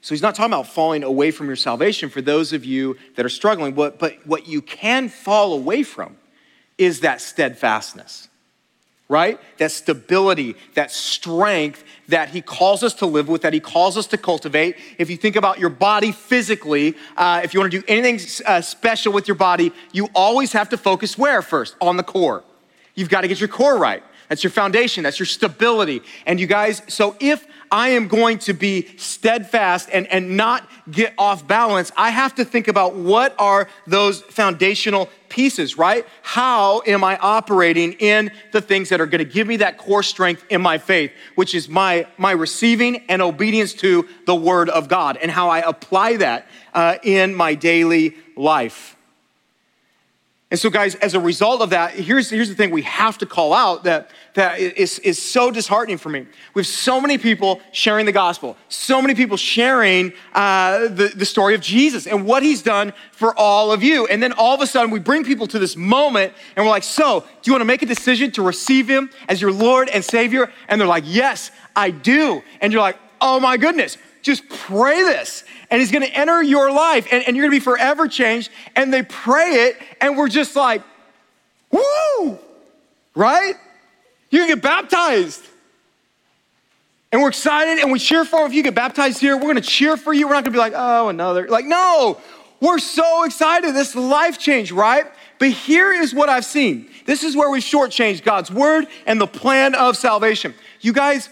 So 0.02 0.16
he's 0.16 0.22
not 0.22 0.34
talking 0.34 0.52
about 0.52 0.68
falling 0.68 1.04
away 1.04 1.30
from 1.30 1.48
your 1.48 1.56
salvation 1.56 2.10
for 2.10 2.22
those 2.22 2.54
of 2.54 2.66
you 2.66 2.98
that 3.16 3.26
are 3.26 3.30
struggling, 3.30 3.74
but, 3.74 4.00
but 4.00 4.26
what 4.26 4.48
you 4.48 4.62
can 4.62 5.10
fall 5.10 5.54
away 5.54 5.84
from 5.84 6.18
is 6.80 7.02
that 7.02 7.22
steadfastness, 7.22 8.28
right? 9.08 9.40
That 9.60 9.72
stability, 9.72 10.56
that 10.74 10.92
strength 10.92 11.84
that 12.08 12.30
he 12.30 12.42
calls 12.42 12.82
us 12.82 12.96
to 12.96 13.06
live 13.06 13.30
with, 13.30 13.44
that 13.44 13.54
he 13.54 13.60
calls 13.60 13.96
us 13.96 14.08
to 14.08 14.18
cultivate. 14.18 14.76
If 14.98 15.12
you 15.12 15.18
think 15.18 15.36
about 15.36 15.60
your 15.60 15.70
body 15.70 16.12
physically, 16.12 16.96
uh, 17.16 17.42
if 17.44 17.54
you 17.54 17.60
want 17.60 17.72
to 17.72 17.80
do 17.80 17.86
anything 17.88 18.20
uh, 18.48 18.62
special 18.62 19.14
with 19.14 19.28
your 19.28 19.36
body, 19.36 19.72
you 19.92 20.10
always 20.16 20.52
have 20.54 20.70
to 20.70 20.78
focus 20.78 21.16
where 21.16 21.44
first? 21.44 21.76
On 21.80 21.96
the 21.96 22.04
core. 22.04 22.44
You've 22.96 23.10
got 23.10 23.22
to 23.22 23.28
get 23.28 23.40
your 23.40 23.50
core 23.50 23.78
right. 23.78 24.04
That's 24.32 24.46
your 24.46 24.52
foundation, 24.52 25.04
that's 25.04 25.20
your 25.20 25.26
stability. 25.26 26.02
And 26.26 26.40
you 26.40 26.48
guys, 26.48 26.84
so 26.88 27.18
if 27.20 27.46
I 27.70 27.90
am 27.90 28.08
going 28.08 28.40
to 28.40 28.54
be 28.54 28.88
steadfast 28.96 29.90
and, 29.92 30.08
and 30.08 30.38
not 30.38 30.70
get 30.90 31.14
off 31.18 31.46
balance, 31.46 31.92
I 31.98 32.12
have 32.12 32.36
to 32.36 32.46
think 32.46 32.70
about 32.70 32.96
what 32.96 33.36
are 33.38 33.68
those 33.88 34.22
foundational 34.22 35.10
pieces, 35.28 35.78
right? 35.78 36.08
How 36.22 36.82
am 36.88 37.04
I 37.04 37.18
operating 37.18 37.92
in 38.00 38.32
the 38.54 38.62
things 38.62 38.88
that 38.88 39.02
are 39.02 39.06
going 39.06 39.20
to 39.20 39.30
give 39.30 39.48
me 39.48 39.58
that 39.58 39.78
core 39.78 40.02
strength 40.02 40.46
in 40.50 40.62
my 40.62 40.78
faith, 40.78 41.12
which 41.36 41.54
is 41.54 41.68
my, 41.68 42.08
my 42.18 42.32
receiving 42.32 43.04
and 43.10 43.22
obedience 43.22 43.74
to 43.74 44.08
the 44.28 44.36
word 44.36 44.70
of 44.70 44.88
God, 44.88 45.18
and 45.18 45.30
how 45.30 45.50
I 45.50 45.60
apply 45.60 46.16
that 46.18 46.48
uh, 46.74 47.00
in 47.04 47.36
my 47.36 47.56
daily 47.56 48.16
life. 48.38 48.96
And 50.52 50.60
so, 50.60 50.70
guys, 50.70 50.96
as 50.96 51.14
a 51.14 51.20
result 51.20 51.62
of 51.62 51.70
that, 51.70 51.94
here's, 51.94 52.30
here's 52.30 52.50
the 52.50 52.56
thing 52.56 52.72
we 52.72 52.82
have 52.82 53.18
to 53.20 53.26
call 53.26 53.54
out 53.54 53.86
that, 53.86 54.12
that 54.34 54.60
is, 54.60 55.00
is 55.00 55.18
so 55.18 55.50
disheartening 55.50 55.98
for 55.98 56.10
me. 56.10 56.28
We 56.54 56.60
have 56.60 56.68
so 56.68 57.00
many 57.00 57.18
people 57.18 57.62
sharing 57.72 58.06
the 58.06 58.12
gospel, 58.12 58.58
so 58.68 59.02
many 59.02 59.16
people 59.16 59.38
sharing 59.38 60.12
uh, 60.34 60.90
the, 60.90 61.14
the 61.16 61.26
story 61.26 61.56
of 61.56 61.62
Jesus 61.62 62.06
and 62.06 62.26
what 62.26 62.44
he's 62.44 62.62
done 62.62 62.92
for 63.14 63.34
all 63.40 63.72
of 63.72 63.82
you. 63.82 64.08
And 64.08 64.22
then 64.22 64.34
all 64.34 64.54
of 64.54 64.60
a 64.60 64.68
sudden, 64.68 64.92
we 64.92 65.00
bring 65.00 65.24
people 65.24 65.48
to 65.48 65.58
this 65.58 65.78
moment 65.78 66.34
and 66.58 66.66
we're 66.66 66.72
like, 66.72 66.84
So, 66.84 67.22
do 67.22 67.50
you 67.50 67.54
want 67.54 67.62
to 67.62 67.66
make 67.66 67.82
a 67.82 67.86
decision 67.86 68.30
to 68.32 68.42
receive 68.42 68.90
him 68.90 69.10
as 69.30 69.42
your 69.42 69.54
Lord 69.54 69.88
and 69.88 70.04
Savior? 70.04 70.52
And 70.68 70.82
they're 70.82 70.88
like, 70.88 71.06
Yes, 71.08 71.50
I 71.78 71.92
do. 71.92 72.44
And 72.60 72.74
you're 72.74 72.82
like, 72.82 72.98
Oh 73.22 73.40
my 73.40 73.56
goodness, 73.56 73.98
just 74.22 74.48
pray 74.50 75.02
this 75.02 75.44
and 75.70 75.80
he's 75.80 75.92
to 75.92 76.08
enter 76.08 76.42
your 76.44 76.72
life 76.72 77.08
and, 77.12 77.24
and 77.26 77.36
you're 77.36 77.48
to 77.48 77.52
be 77.52 77.60
forever 77.60 78.08
changed. 78.08 78.52
And 78.76 78.94
they 78.94 79.04
pray 79.04 79.68
it, 79.68 79.78
and 80.00 80.18
we're 80.18 80.30
just 80.30 80.56
like, 80.56 80.82
woo, 81.72 82.38
right? 83.16 83.56
You 84.30 84.48
get 84.48 84.62
baptized. 84.62 85.46
And 87.12 87.22
we're 87.22 87.30
excited 87.30 87.80
and 87.80 87.92
we 87.92 88.00
cheer 88.00 88.24
for. 88.24 88.46
If 88.46 88.54
you 88.54 88.64
get 88.64 88.74
baptized 88.74 89.20
here, 89.20 89.36
we're 89.36 89.48
gonna 89.48 89.62
cheer 89.62 89.98
for 89.98 90.14
you. 90.14 90.28
We're 90.28 90.34
not 90.34 90.46
gonna 90.46 90.54
be 90.54 90.60
like, 90.60 90.74
oh, 90.76 91.10
another. 91.10 91.48
Like, 91.48 91.66
no, 91.66 92.22
we're 92.62 92.80
so 92.80 93.24
excited. 93.24 93.76
This 93.76 93.96
life 93.96 94.38
change, 94.38 94.72
right? 94.72 95.06
But 95.38 95.50
here 95.50 95.92
is 95.92 96.14
what 96.14 96.30
I've 96.30 96.46
seen. 96.46 96.88
This 97.06 97.24
is 97.24 97.36
where 97.36 97.50
we 97.50 97.60
shortchange 97.60 98.24
God's 98.24 98.52
word 98.52 98.88
and 99.06 99.20
the 99.20 99.28
plan 99.28 99.76
of 99.76 99.98
salvation. 99.98 100.54
You 100.80 100.94
guys, 100.94 101.30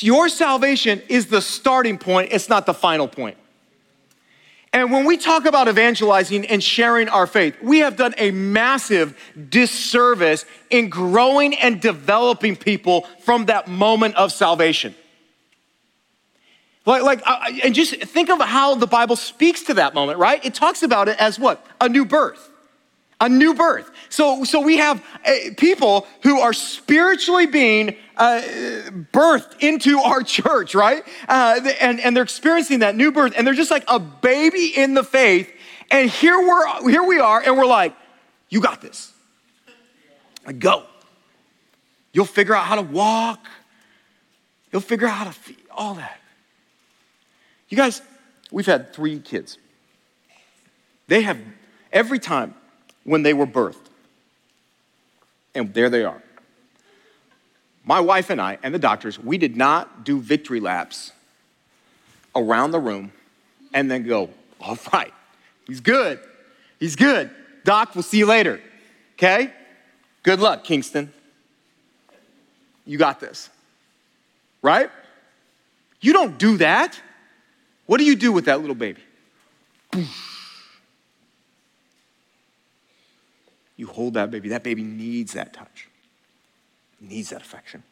your 0.00 0.28
salvation 0.28 1.02
is 1.08 1.26
the 1.26 1.40
starting 1.40 1.98
point, 1.98 2.32
it's 2.32 2.48
not 2.48 2.66
the 2.66 2.74
final 2.74 3.08
point. 3.08 3.36
And 4.74 4.90
when 4.90 5.04
we 5.04 5.18
talk 5.18 5.44
about 5.44 5.68
evangelizing 5.68 6.46
and 6.46 6.62
sharing 6.64 7.08
our 7.08 7.26
faith, 7.26 7.60
we 7.62 7.80
have 7.80 7.96
done 7.96 8.14
a 8.16 8.30
massive 8.30 9.18
disservice 9.50 10.46
in 10.70 10.88
growing 10.88 11.54
and 11.54 11.78
developing 11.78 12.56
people 12.56 13.02
from 13.20 13.46
that 13.46 13.68
moment 13.68 14.14
of 14.14 14.32
salvation. 14.32 14.94
Like, 16.86 17.02
like, 17.02 17.22
and 17.62 17.74
just 17.74 17.94
think 17.96 18.30
of 18.30 18.40
how 18.40 18.74
the 18.74 18.86
Bible 18.86 19.16
speaks 19.16 19.64
to 19.64 19.74
that 19.74 19.92
moment, 19.94 20.18
right? 20.18 20.42
It 20.42 20.54
talks 20.54 20.82
about 20.82 21.08
it 21.08 21.18
as 21.20 21.38
what? 21.38 21.64
A 21.80 21.88
new 21.88 22.06
birth 22.06 22.48
a 23.22 23.28
new 23.28 23.54
birth. 23.54 23.90
So, 24.12 24.44
so 24.44 24.60
we 24.60 24.76
have 24.76 25.02
uh, 25.24 25.32
people 25.56 26.06
who 26.22 26.38
are 26.38 26.52
spiritually 26.52 27.46
being 27.46 27.96
uh, 28.18 28.42
birthed 29.10 29.60
into 29.60 30.00
our 30.00 30.22
church, 30.22 30.74
right? 30.74 31.02
Uh, 31.26 31.60
and, 31.80 31.98
and 31.98 32.14
they're 32.14 32.22
experiencing 32.22 32.80
that 32.80 32.94
new 32.94 33.10
birth, 33.10 33.32
and 33.34 33.46
they're 33.46 33.54
just 33.54 33.70
like 33.70 33.84
a 33.88 33.98
baby 33.98 34.66
in 34.76 34.92
the 34.92 35.02
faith. 35.02 35.50
And 35.90 36.10
here 36.10 36.38
we're 36.38 36.90
here 36.90 37.02
we 37.02 37.20
are, 37.20 37.40
and 37.40 37.56
we're 37.56 37.64
like, 37.64 37.94
you 38.50 38.60
got 38.60 38.82
this. 38.82 39.14
Like, 40.44 40.58
go. 40.58 40.84
You'll 42.12 42.26
figure 42.26 42.54
out 42.54 42.66
how 42.66 42.76
to 42.76 42.82
walk. 42.82 43.46
You'll 44.70 44.82
figure 44.82 45.06
out 45.06 45.16
how 45.16 45.24
to 45.24 45.32
feed, 45.32 45.56
all 45.70 45.94
that. 45.94 46.20
You 47.70 47.78
guys, 47.78 48.02
we've 48.50 48.66
had 48.66 48.92
three 48.92 49.20
kids. 49.20 49.56
They 51.08 51.22
have 51.22 51.38
every 51.90 52.18
time 52.18 52.54
when 53.04 53.22
they 53.22 53.32
were 53.32 53.46
birthed. 53.46 53.88
And 55.54 55.72
there 55.74 55.90
they 55.90 56.04
are. 56.04 56.22
My 57.84 58.00
wife 58.00 58.30
and 58.30 58.40
I, 58.40 58.58
and 58.62 58.74
the 58.74 58.78
doctors, 58.78 59.18
we 59.18 59.38
did 59.38 59.56
not 59.56 60.04
do 60.04 60.20
victory 60.20 60.60
laps 60.60 61.12
around 62.34 62.70
the 62.70 62.78
room 62.78 63.12
and 63.74 63.90
then 63.90 64.06
go, 64.06 64.30
all 64.60 64.78
right, 64.92 65.12
he's 65.66 65.80
good. 65.80 66.20
He's 66.78 66.96
good. 66.96 67.30
Doc, 67.64 67.94
we'll 67.94 68.02
see 68.02 68.18
you 68.18 68.26
later. 68.26 68.60
Okay? 69.14 69.52
Good 70.22 70.40
luck, 70.40 70.64
Kingston. 70.64 71.12
You 72.86 72.98
got 72.98 73.20
this. 73.20 73.50
Right? 74.62 74.90
You 76.00 76.12
don't 76.12 76.38
do 76.38 76.56
that. 76.58 77.00
What 77.86 77.98
do 77.98 78.04
you 78.04 78.16
do 78.16 78.32
with 78.32 78.44
that 78.46 78.60
little 78.60 78.74
baby? 78.74 79.00
You 83.76 83.86
hold 83.86 84.14
that 84.14 84.30
baby. 84.30 84.48
That 84.50 84.62
baby 84.62 84.82
needs 84.82 85.32
that 85.32 85.52
touch, 85.52 85.88
needs 87.00 87.30
that 87.30 87.40
affection, 87.40 87.82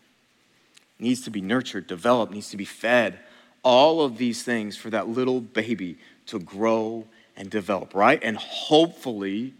needs 0.98 1.22
to 1.22 1.30
be 1.30 1.40
nurtured, 1.40 1.86
developed, 1.86 2.32
needs 2.32 2.50
to 2.50 2.56
be 2.56 2.64
fed. 2.64 3.18
All 3.62 4.02
of 4.02 4.16
these 4.18 4.42
things 4.42 4.76
for 4.76 4.90
that 4.90 5.08
little 5.08 5.40
baby 5.40 5.98
to 6.26 6.38
grow 6.38 7.06
and 7.36 7.50
develop, 7.50 7.94
right? 7.94 8.20
And 8.22 8.36
hopefully, 8.36 9.54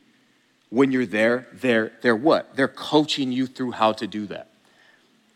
when 0.71 0.93
you're 0.93 1.07
there, 1.07 1.49
they're, 1.53 1.93
they're 2.01 2.17
what? 2.17 2.57
They're 2.57 2.69
coaching 2.69 3.33
you 3.33 3.47
through 3.47 3.73
how 3.73 3.93
to 3.93 4.07
do 4.07 4.27
that. 4.27 4.49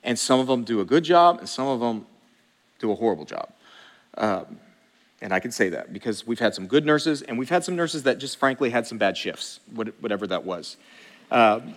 And 0.02 0.18
some 0.18 0.40
of 0.40 0.46
them 0.46 0.64
do 0.64 0.80
a 0.80 0.84
good 0.84 1.04
job, 1.04 1.38
and 1.38 1.48
some 1.48 1.66
of 1.66 1.80
them 1.80 2.06
do 2.78 2.92
a 2.92 2.94
horrible 2.94 3.24
job. 3.24 3.48
Um, 4.16 4.58
and 5.24 5.32
I 5.32 5.40
can 5.40 5.50
say 5.50 5.70
that 5.70 5.90
because 5.90 6.26
we've 6.26 6.38
had 6.38 6.54
some 6.54 6.66
good 6.66 6.84
nurses 6.84 7.22
and 7.22 7.38
we've 7.38 7.48
had 7.48 7.64
some 7.64 7.74
nurses 7.74 8.02
that 8.02 8.18
just 8.18 8.36
frankly 8.36 8.68
had 8.68 8.86
some 8.86 8.98
bad 8.98 9.16
shifts, 9.16 9.58
whatever 9.72 10.26
that 10.26 10.44
was. 10.44 10.76
Um, 11.30 11.74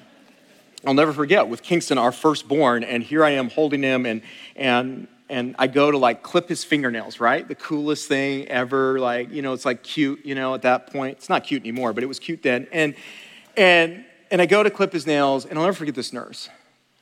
I'll 0.85 0.93
never 0.93 1.13
forget 1.13 1.47
with 1.47 1.63
Kingston, 1.63 1.97
our 1.97 2.11
firstborn, 2.11 2.83
and 2.83 3.01
here 3.01 3.23
I 3.23 3.31
am 3.31 3.49
holding 3.49 3.81
him, 3.81 4.05
and, 4.05 4.21
and, 4.57 5.07
and 5.29 5.55
I 5.57 5.67
go 5.67 5.89
to 5.89 5.97
like 5.97 6.23
clip 6.23 6.49
his 6.49 6.65
fingernails, 6.65 7.21
right? 7.21 7.47
The 7.47 7.55
coolest 7.55 8.09
thing 8.09 8.49
ever. 8.49 8.99
Like, 8.99 9.31
you 9.31 9.41
know, 9.41 9.53
it's 9.53 9.65
like 9.65 9.81
cute, 9.81 10.25
you 10.25 10.35
know, 10.35 10.53
at 10.53 10.63
that 10.63 10.91
point. 10.91 11.17
It's 11.17 11.29
not 11.29 11.45
cute 11.45 11.61
anymore, 11.61 11.93
but 11.93 12.03
it 12.03 12.07
was 12.07 12.19
cute 12.19 12.43
then. 12.43 12.67
And, 12.73 12.95
and, 13.55 14.03
and 14.29 14.41
I 14.41 14.45
go 14.45 14.61
to 14.61 14.69
clip 14.69 14.91
his 14.91 15.07
nails, 15.07 15.45
and 15.45 15.57
I'll 15.57 15.63
never 15.63 15.77
forget 15.77 15.95
this 15.95 16.11
nurse. 16.11 16.49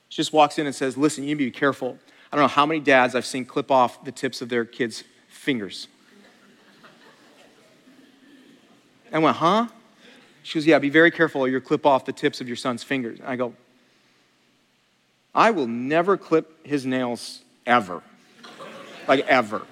She 0.09 0.17
just 0.17 0.31
walks 0.31 0.59
in 0.59 0.67
and 0.67 0.75
says, 0.75 0.95
Listen, 0.95 1.23
you 1.23 1.29
need 1.29 1.43
to 1.43 1.49
be 1.49 1.57
careful. 1.57 1.97
I 2.31 2.35
don't 2.35 2.43
know 2.43 2.49
how 2.49 2.67
many 2.67 2.81
dads 2.81 3.15
I've 3.15 3.25
seen 3.25 3.45
clip 3.45 3.71
off 3.71 4.03
the 4.03 4.11
tips 4.11 4.43
of 4.43 4.49
their 4.49 4.63
kids' 4.63 5.03
fingers. 5.27 5.87
I 9.11 9.19
went, 9.19 9.37
huh? 9.37 9.67
She 10.43 10.59
goes, 10.59 10.67
yeah, 10.67 10.77
be 10.79 10.89
very 10.89 11.11
careful 11.11 11.41
or 11.41 11.47
you'll 11.47 11.61
clip 11.61 11.85
off 11.85 12.05
the 12.05 12.13
tips 12.13 12.41
of 12.41 12.47
your 12.47 12.57
son's 12.57 12.83
fingers. 12.83 13.19
And 13.19 13.27
I 13.27 13.35
go, 13.35 13.53
I 15.33 15.51
will 15.51 15.67
never 15.67 16.17
clip 16.17 16.65
his 16.65 16.85
nails 16.85 17.41
ever. 17.65 18.01
like 19.07 19.25
ever. 19.27 19.63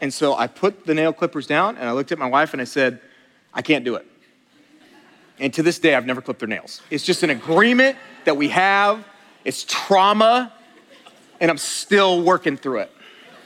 And 0.00 0.12
so 0.12 0.34
I 0.34 0.46
put 0.46 0.84
the 0.84 0.94
nail 0.94 1.12
clippers 1.12 1.46
down 1.46 1.76
and 1.76 1.88
I 1.88 1.92
looked 1.92 2.12
at 2.12 2.18
my 2.18 2.26
wife 2.26 2.52
and 2.52 2.60
I 2.60 2.64
said, 2.64 3.00
I 3.54 3.62
can't 3.62 3.84
do 3.84 3.94
it. 3.94 4.06
And 5.38 5.52
to 5.54 5.62
this 5.62 5.78
day, 5.78 5.94
I've 5.94 6.06
never 6.06 6.22
clipped 6.22 6.40
their 6.40 6.48
nails. 6.48 6.82
It's 6.90 7.04
just 7.04 7.22
an 7.22 7.30
agreement 7.30 7.96
that 8.24 8.36
we 8.36 8.48
have. 8.48 9.04
It's 9.44 9.64
trauma, 9.68 10.52
and 11.40 11.50
I'm 11.50 11.58
still 11.58 12.22
working 12.22 12.56
through 12.56 12.80
it. 12.80 12.90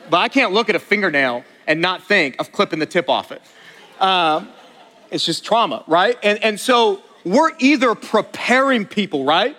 But 0.09 0.19
I 0.19 0.29
can't 0.29 0.53
look 0.53 0.69
at 0.69 0.77
a 0.77 0.79
fingernail 0.79 1.45
and 1.67 1.81
not 1.81 2.05
think 2.05 2.37
of 2.39 2.53
clipping 2.53 2.79
the 2.79 2.87
tip 2.87 3.09
off 3.09 3.33
it. 3.33 3.43
Um, 4.01 4.49
it's 5.11 5.25
just 5.25 5.45
trauma, 5.45 5.85
right? 5.87 6.17
And, 6.23 6.43
and 6.43 6.59
so 6.59 7.03
we're 7.25 7.51
either 7.59 7.95
preparing 7.95 8.87
people, 8.87 9.25
right? 9.25 9.57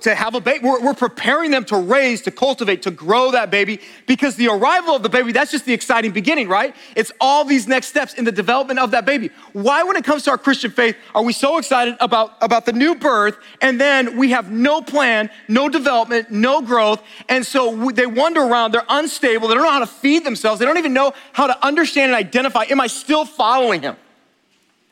To 0.00 0.14
have 0.14 0.34
a 0.34 0.40
baby, 0.40 0.64
we're, 0.64 0.82
we're 0.82 0.94
preparing 0.94 1.50
them 1.50 1.66
to 1.66 1.76
raise, 1.76 2.22
to 2.22 2.30
cultivate, 2.30 2.80
to 2.82 2.90
grow 2.90 3.32
that 3.32 3.50
baby 3.50 3.80
because 4.06 4.34
the 4.36 4.48
arrival 4.48 4.96
of 4.96 5.02
the 5.02 5.10
baby, 5.10 5.32
that's 5.32 5.50
just 5.50 5.66
the 5.66 5.74
exciting 5.74 6.12
beginning, 6.12 6.48
right? 6.48 6.74
It's 6.94 7.12
all 7.20 7.44
these 7.44 7.68
next 7.68 7.88
steps 7.88 8.14
in 8.14 8.24
the 8.24 8.32
development 8.32 8.78
of 8.78 8.92
that 8.92 9.04
baby. 9.04 9.28
Why, 9.52 9.82
when 9.82 9.96
it 9.96 10.02
comes 10.02 10.22
to 10.22 10.30
our 10.30 10.38
Christian 10.38 10.70
faith, 10.70 10.96
are 11.14 11.22
we 11.22 11.34
so 11.34 11.58
excited 11.58 11.94
about, 12.00 12.38
about 12.40 12.64
the 12.64 12.72
new 12.72 12.94
birth 12.94 13.36
and 13.60 13.78
then 13.78 14.16
we 14.16 14.30
have 14.30 14.50
no 14.50 14.80
plan, 14.80 15.28
no 15.46 15.68
development, 15.68 16.30
no 16.30 16.62
growth? 16.62 17.02
And 17.28 17.44
so 17.44 17.90
they 17.90 18.06
wander 18.06 18.40
around, 18.40 18.72
they're 18.72 18.86
unstable, 18.88 19.46
they 19.46 19.54
don't 19.54 19.64
know 19.64 19.70
how 19.70 19.80
to 19.80 19.86
feed 19.86 20.24
themselves, 20.24 20.58
they 20.58 20.64
don't 20.64 20.78
even 20.78 20.94
know 20.94 21.12
how 21.34 21.46
to 21.48 21.66
understand 21.66 22.12
and 22.12 22.18
identify, 22.18 22.64
am 22.70 22.80
I 22.80 22.86
still 22.86 23.26
following 23.26 23.82
him? 23.82 23.96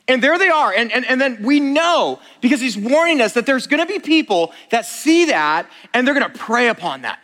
And 0.07 0.21
there 0.21 0.37
they 0.37 0.49
are. 0.49 0.71
And, 0.71 0.91
and, 0.91 1.05
and 1.05 1.19
then 1.19 1.41
we 1.41 1.59
know 1.59 2.19
because 2.41 2.61
he's 2.61 2.77
warning 2.77 3.21
us 3.21 3.33
that 3.33 3.45
there's 3.45 3.65
going 3.65 3.85
to 3.85 3.91
be 3.91 3.99
people 3.99 4.53
that 4.69 4.85
see 4.85 5.25
that 5.25 5.67
and 5.93 6.05
they're 6.05 6.13
going 6.13 6.31
to 6.31 6.37
prey 6.37 6.67
upon 6.67 7.01
that. 7.01 7.19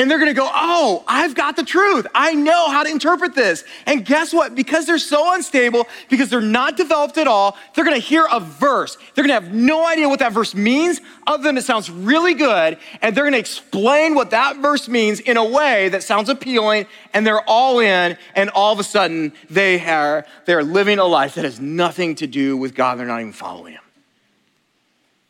And 0.00 0.10
they're 0.10 0.18
gonna 0.18 0.32
go, 0.32 0.48
oh, 0.50 1.04
I've 1.06 1.34
got 1.34 1.56
the 1.56 1.62
truth. 1.62 2.06
I 2.14 2.32
know 2.32 2.70
how 2.70 2.84
to 2.84 2.88
interpret 2.88 3.34
this. 3.34 3.64
And 3.84 4.02
guess 4.02 4.32
what? 4.32 4.54
Because 4.54 4.86
they're 4.86 4.96
so 4.96 5.34
unstable, 5.34 5.86
because 6.08 6.30
they're 6.30 6.40
not 6.40 6.78
developed 6.78 7.18
at 7.18 7.26
all, 7.26 7.58
they're 7.74 7.84
gonna 7.84 7.98
hear 7.98 8.26
a 8.32 8.40
verse. 8.40 8.96
They're 9.14 9.22
gonna 9.22 9.34
have 9.34 9.52
no 9.52 9.86
idea 9.86 10.08
what 10.08 10.20
that 10.20 10.32
verse 10.32 10.54
means, 10.54 11.02
other 11.26 11.42
than 11.42 11.58
it 11.58 11.64
sounds 11.64 11.90
really 11.90 12.32
good. 12.32 12.78
And 13.02 13.14
they're 13.14 13.24
gonna 13.24 13.36
explain 13.36 14.14
what 14.14 14.30
that 14.30 14.56
verse 14.56 14.88
means 14.88 15.20
in 15.20 15.36
a 15.36 15.44
way 15.44 15.90
that 15.90 16.02
sounds 16.02 16.30
appealing, 16.30 16.86
and 17.12 17.26
they're 17.26 17.46
all 17.46 17.80
in. 17.80 18.16
And 18.34 18.48
all 18.50 18.72
of 18.72 18.78
a 18.78 18.84
sudden, 18.84 19.34
they 19.50 19.86
are, 19.86 20.24
they're 20.46 20.64
living 20.64 20.98
a 20.98 21.04
life 21.04 21.34
that 21.34 21.44
has 21.44 21.60
nothing 21.60 22.14
to 22.14 22.26
do 22.26 22.56
with 22.56 22.74
God. 22.74 22.98
They're 22.98 23.04
not 23.04 23.20
even 23.20 23.34
following 23.34 23.74
Him. 23.74 23.82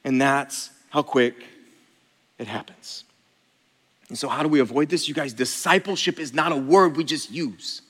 And 0.04 0.22
that's 0.22 0.70
how 0.90 1.02
quick 1.02 1.34
it 2.38 2.46
happens. 2.46 3.02
And 4.10 4.18
so, 4.18 4.28
how 4.28 4.42
do 4.42 4.48
we 4.48 4.60
avoid 4.60 4.88
this? 4.88 5.08
You 5.08 5.14
guys, 5.14 5.32
discipleship 5.32 6.18
is 6.18 6.34
not 6.34 6.52
a 6.52 6.56
word 6.56 6.96
we 6.96 7.04
just 7.04 7.30
use 7.30 7.82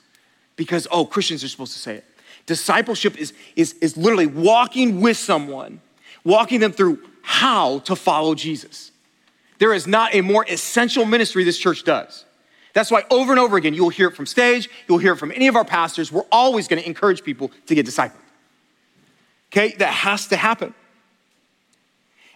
because, 0.55 0.87
oh, 0.91 1.07
Christians 1.07 1.43
are 1.43 1.49
supposed 1.49 1.73
to 1.73 1.79
say 1.79 1.97
it. 1.97 2.05
Discipleship 2.47 3.19
is, 3.19 3.33
is, 3.57 3.73
is 3.75 3.97
literally 3.97 4.27
walking 4.27 5.01
with 5.01 5.17
someone, 5.17 5.81
walking 6.23 6.61
them 6.61 6.73
through 6.73 7.01
how 7.23 7.79
to 7.81 7.97
follow 7.97 8.35
Jesus. 8.35 8.93
There 9.59 9.73
is 9.73 9.87
not 9.87 10.15
a 10.15 10.21
more 10.21 10.45
essential 10.49 11.05
ministry 11.05 11.43
this 11.45 11.59
church 11.59 11.85
does. 11.85 12.25
That's 12.73 12.91
why 12.91 13.05
over 13.11 13.33
and 13.33 13.41
over 13.41 13.57
again, 13.57 13.75
you'll 13.75 13.89
hear 13.89 14.09
it 14.09 14.17
from 14.17 14.27
stage, 14.27 14.69
you'll 14.89 14.99
hear 14.99 15.15
it 15.15 15.17
from 15.17 15.33
any 15.33 15.49
of 15.49 15.57
our 15.57 15.65
pastors. 15.65 16.13
We're 16.13 16.23
always 16.31 16.69
going 16.69 16.81
to 16.81 16.87
encourage 16.87 17.25
people 17.25 17.51
to 17.67 17.75
get 17.75 17.87
discipled. 17.87 18.13
Okay, 19.53 19.75
that 19.79 19.93
has 19.93 20.29
to 20.29 20.37
happen. 20.37 20.75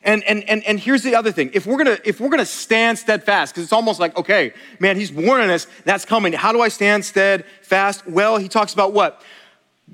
And, 0.05 0.23
and, 0.25 0.45
and, 0.49 0.63
and 0.65 0.79
here's 0.79 1.03
the 1.03 1.15
other 1.15 1.33
thing. 1.33 1.51
If 1.55 1.67
we're 1.67 1.79
gonna, 1.79 1.99
if 2.05 2.21
we're 2.21 2.29
gonna 2.29 2.45
stand 2.45 2.99
steadfast, 2.99 3.55
because 3.55 3.65
it's 3.65 3.73
almost 3.73 3.99
like, 3.99 4.17
okay, 4.19 4.53
man, 4.79 4.97
he's 4.97 5.11
warning 5.11 5.51
us, 5.51 5.67
that's 5.85 6.05
coming. 6.05 6.35
How 6.35 6.53
do 6.53 6.61
I 6.61 6.69
stand 6.69 7.05
steadfast? 7.05 8.07
Well, 8.07 8.37
he 8.37 8.49
talks 8.49 8.75
about 8.75 8.93
what? 8.93 9.23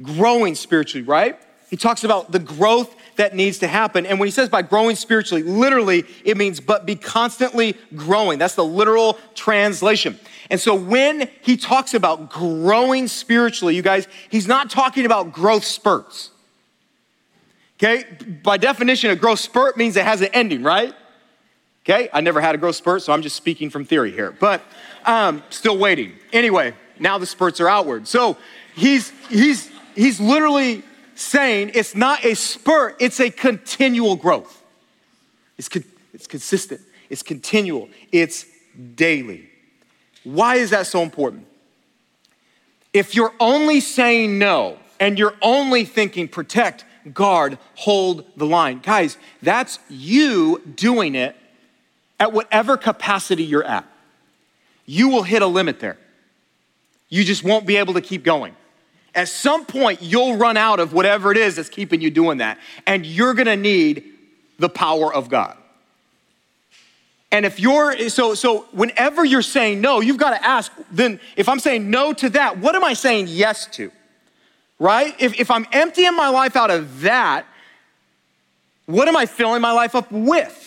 Growing 0.03 0.57
spiritually, 0.57 1.07
right? 1.07 1.39
He 1.71 1.77
talks 1.77 2.03
about 2.03 2.33
the 2.33 2.41
growth 2.41 2.95
that 3.15 3.37
needs 3.37 3.59
to 3.59 3.69
happen. 3.69 4.05
And 4.05 4.19
when 4.19 4.27
he 4.27 4.33
says 4.33 4.49
by 4.49 4.63
growing 4.63 4.97
spiritually, 4.97 5.45
literally, 5.45 6.05
it 6.25 6.37
means 6.37 6.59
but 6.59 6.87
be 6.87 6.97
constantly 6.97 7.77
growing. 7.95 8.41
That's 8.41 8.57
the 8.57 8.65
literal 8.65 9.19
translation. 9.37 10.19
And 10.51 10.59
so 10.59 10.75
when 10.75 11.29
he 11.43 11.57
talks 11.57 11.95
about 11.95 12.31
growing 12.31 13.07
spiritually, 13.07 13.77
you 13.77 13.83
guys, 13.83 14.09
he's 14.31 14.49
not 14.49 14.71
talking 14.71 15.07
about 15.07 15.33
growth 15.33 15.65
spurts. 15.65 16.31
Okay, 17.83 18.05
by 18.43 18.59
definition, 18.59 19.11
a 19.11 19.17
growth 19.17 19.39
spurt 19.39 19.79
means 19.79 19.97
it 19.97 20.05
has 20.05 20.21
an 20.21 20.29
ending, 20.35 20.63
right? 20.63 20.95
Okay, 21.83 22.11
I 22.13 22.21
never 22.21 22.39
had 22.43 22.55
a 22.55 22.59
growth 22.59 22.77
spurt, 22.77 23.01
so 23.01 23.11
I'm 23.11 23.23
just 23.23 23.37
speaking 23.37 23.71
from 23.71 23.87
theory 23.87 24.13
here, 24.13 24.33
but 24.39 24.63
um, 25.07 25.43
still 25.49 25.79
waiting. 25.79 26.13
Anyway, 26.31 26.75
now 26.99 27.17
the 27.17 27.25
spurts 27.25 27.59
are 27.59 27.69
outward. 27.69 28.07
So 28.07 28.37
he's 28.77 29.15
he's 29.31 29.71
he's 29.95 30.21
literally 30.21 30.83
saying 31.15 31.71
it's 31.73 31.95
not 31.95 32.23
a 32.23 32.35
spurt, 32.35 32.97
it's 33.01 33.19
a 33.19 33.31
continual 33.31 34.15
growth. 34.17 34.63
It's, 35.57 35.71
co- 35.71 35.81
it's 36.13 36.27
consistent, 36.27 36.83
it's 37.09 37.23
continual, 37.23 37.89
it's 38.13 38.45
daily. 38.95 39.49
Why 40.25 40.57
is 40.57 40.69
that 40.71 40.87
so 40.87 41.03
important? 41.03 41.47
If 42.93 43.15
you're 43.15 43.33
only 43.41 43.81
saying 43.81 44.39
no 44.39 44.79
and 44.99 45.19
you're 45.19 45.37
only 45.41 45.87
thinking 45.87 46.29
protect, 46.29 46.85
guard, 47.13 47.59
hold 47.75 48.25
the 48.37 48.47
line. 48.47 48.81
Guys, 48.81 49.17
that's 49.43 49.79
you 49.89 50.63
doing 50.75 51.15
it 51.15 51.37
at 52.19 52.33
whatever 52.33 52.77
capacity 52.77 53.45
you're 53.45 53.65
at. 53.65 53.87
You 54.87 55.09
will 55.09 55.23
hit 55.23 55.43
a 55.43 55.47
limit 55.47 55.81
there. 55.81 55.99
You 57.09 57.25
just 57.25 57.43
won't 57.45 57.67
be 57.67 57.77
able 57.77 57.95
to 57.95 58.01
keep 58.01 58.23
going. 58.25 58.55
At 59.15 59.29
some 59.29 59.65
point, 59.65 60.03
you'll 60.03 60.37
run 60.37 60.57
out 60.57 60.79
of 60.79 60.93
whatever 60.93 61.33
it 61.33 61.37
is 61.37 61.57
that's 61.57 61.69
keeping 61.69 62.01
you 62.01 62.11
doing 62.11 62.39
that, 62.39 62.59
and 62.87 63.05
you're 63.05 63.35
gonna 63.35 63.57
need 63.57 64.05
the 64.59 64.69
power 64.69 65.13
of 65.13 65.29
God. 65.29 65.57
And 67.33 67.47
if 67.47 67.61
you're, 67.61 68.09
so, 68.09 68.35
so 68.35 68.63
whenever 68.73 69.25
you're 69.25 69.43
saying 69.43 69.81
no, 69.81 70.01
you've 70.01 70.17
got 70.17 70.31
to 70.31 70.45
ask, 70.45 70.73
then 70.91 71.21
if 71.37 71.49
I'm 71.49 71.61
saying 71.61 71.89
no 71.89 72.13
to 72.13 72.31
that, 72.31 72.59
what 72.59 72.75
am 72.75 72.83
I 72.83 72.95
saying 72.95 73.27
yes 73.29 73.67
to? 73.73 73.93
Right? 74.81 75.15
If, 75.21 75.39
if 75.39 75.51
I'm 75.53 75.67
emptying 75.71 76.17
my 76.17 76.31
life 76.31 76.57
out 76.57 76.73
of 76.73 77.03
that, 77.03 77.47
what 78.87 79.07
am 79.07 79.17
I 79.17 79.27
filling 79.27 79.61
my 79.61 79.71
life 79.71 79.95
up 79.95 80.11
with? 80.11 80.67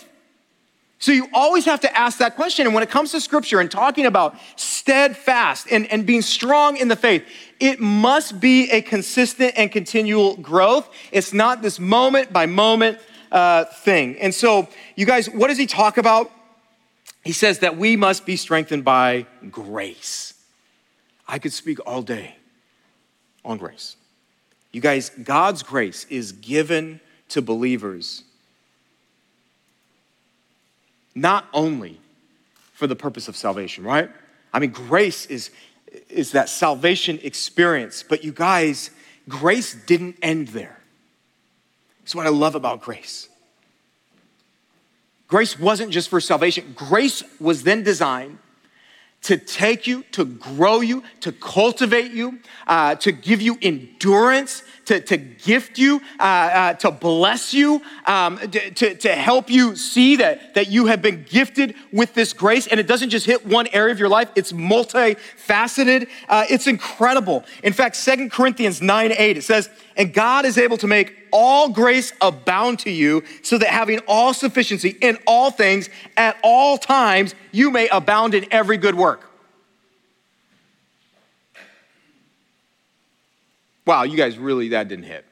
So 0.99 1.11
you 1.11 1.27
always 1.33 1.65
have 1.65 1.81
to 1.81 1.97
ask 1.97 2.19
that 2.19 2.37
question. 2.37 2.65
And 2.65 2.73
when 2.73 2.81
it 2.81 2.89
comes 2.89 3.11
to 3.11 3.19
scripture 3.19 3.59
and 3.59 3.69
talking 3.69 4.05
about 4.05 4.37
steadfast 4.55 5.67
and, 5.69 5.91
and 5.91 6.05
being 6.05 6.21
strong 6.21 6.77
in 6.77 6.87
the 6.87 6.95
faith, 6.95 7.25
it 7.59 7.81
must 7.81 8.39
be 8.39 8.71
a 8.71 8.81
consistent 8.81 9.55
and 9.57 9.69
continual 9.69 10.37
growth. 10.37 10.89
It's 11.11 11.33
not 11.33 11.61
this 11.61 11.77
moment 11.77 12.31
by 12.31 12.45
moment 12.45 12.99
uh, 13.33 13.65
thing. 13.65 14.17
And 14.19 14.33
so, 14.33 14.69
you 14.95 15.05
guys, 15.05 15.29
what 15.29 15.49
does 15.49 15.57
he 15.57 15.67
talk 15.67 15.97
about? 15.97 16.31
He 17.25 17.33
says 17.33 17.59
that 17.59 17.75
we 17.75 17.97
must 17.97 18.25
be 18.25 18.37
strengthened 18.37 18.85
by 18.85 19.25
grace. 19.51 20.33
I 21.27 21.39
could 21.39 21.51
speak 21.51 21.79
all 21.85 22.01
day 22.01 22.35
on 23.43 23.57
grace. 23.57 23.97
You 24.73 24.81
guys, 24.81 25.09
God's 25.11 25.63
grace 25.63 26.05
is 26.09 26.33
given 26.33 26.99
to 27.29 27.41
believers 27.41 28.23
not 31.15 31.45
only 31.53 31.99
for 32.73 32.87
the 32.87 32.95
purpose 32.95 33.27
of 33.27 33.37
salvation, 33.37 33.83
right? 33.83 34.09
I 34.51 34.59
mean, 34.59 34.71
grace 34.71 35.27
is, 35.27 35.51
is 36.09 36.31
that 36.31 36.49
salvation 36.49 37.19
experience, 37.21 38.03
but 38.03 38.23
you 38.23 38.31
guys, 38.31 38.89
grace 39.29 39.75
didn't 39.75 40.17
end 40.23 40.49
there. 40.49 40.79
That's 41.99 42.15
what 42.15 42.25
I 42.25 42.29
love 42.29 42.55
about 42.55 42.81
grace. 42.81 43.29
Grace 45.27 45.57
wasn't 45.57 45.91
just 45.91 46.09
for 46.09 46.19
salvation, 46.19 46.73
grace 46.75 47.23
was 47.39 47.63
then 47.63 47.83
designed 47.83 48.39
to 49.23 49.37
take 49.37 49.87
you, 49.87 50.03
to 50.11 50.25
grow 50.25 50.81
you, 50.81 51.03
to 51.21 51.31
cultivate 51.31 52.11
you, 52.11 52.39
uh, 52.67 52.95
to 52.95 53.11
give 53.11 53.41
you 53.41 53.57
endurance, 53.61 54.63
to, 54.85 54.99
to 54.99 55.17
gift 55.17 55.77
you, 55.77 56.01
uh, 56.19 56.23
uh, 56.23 56.73
to 56.73 56.91
bless 56.91 57.53
you, 57.53 57.81
um, 58.05 58.37
to, 58.37 58.95
to 58.95 59.15
help 59.15 59.49
you 59.49 59.75
see 59.75 60.17
that, 60.17 60.53
that 60.55 60.67
you 60.67 60.87
have 60.87 61.01
been 61.01 61.23
gifted 61.23 61.75
with 61.91 62.13
this 62.13 62.33
grace. 62.33 62.67
And 62.67 62.79
it 62.79 62.87
doesn't 62.87 63.09
just 63.09 63.25
hit 63.25 63.45
one 63.45 63.67
area 63.67 63.93
of 63.93 63.99
your 63.99 64.09
life, 64.09 64.29
it's 64.35 64.51
multifaceted. 64.51 66.09
Uh, 66.27 66.45
it's 66.49 66.67
incredible. 66.67 67.45
In 67.63 67.73
fact, 67.73 67.95
Second 67.95 68.31
Corinthians 68.31 68.81
9 68.81 69.13
8, 69.17 69.37
it 69.37 69.43
says, 69.43 69.69
And 69.95 70.13
God 70.13 70.45
is 70.45 70.57
able 70.57 70.77
to 70.77 70.87
make 70.87 71.22
all 71.33 71.67
grace 71.67 72.13
abound 72.21 72.79
to 72.79 72.91
you, 72.91 73.23
so 73.41 73.57
that 73.57 73.67
having 73.67 73.99
all 74.07 74.33
sufficiency 74.33 74.95
in 75.01 75.17
all 75.27 75.51
things 75.51 75.89
at 76.15 76.37
all 76.43 76.77
times, 76.77 77.35
you 77.51 77.71
may 77.71 77.89
abound 77.89 78.33
in 78.33 78.45
every 78.51 78.77
good 78.77 78.95
work. 78.95 79.29
Wow, 83.85 84.03
you 84.03 84.15
guys 84.15 84.37
really, 84.37 84.69
that 84.69 84.87
didn't 84.87 85.05
hit. 85.05 85.25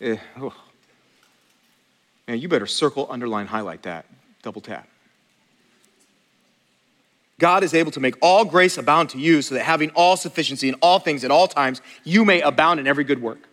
Eh, 0.00 0.16
oh. 0.40 0.54
Man, 2.26 2.38
you 2.38 2.48
better 2.48 2.66
circle, 2.66 3.06
underline, 3.10 3.46
highlight 3.46 3.82
that, 3.82 4.06
double 4.42 4.62
tap. 4.62 4.88
God 7.38 7.64
is 7.64 7.74
able 7.74 7.90
to 7.92 8.00
make 8.00 8.14
all 8.22 8.44
grace 8.44 8.78
abound 8.78 9.10
to 9.10 9.18
you 9.18 9.42
so 9.42 9.56
that 9.56 9.64
having 9.64 9.90
all 9.90 10.16
sufficiency 10.16 10.68
in 10.68 10.74
all 10.76 10.98
things 10.98 11.24
at 11.24 11.30
all 11.30 11.48
times, 11.48 11.82
you 12.04 12.24
may 12.24 12.40
abound 12.40 12.80
in 12.80 12.86
every 12.86 13.04
good 13.04 13.20
work. 13.20 13.48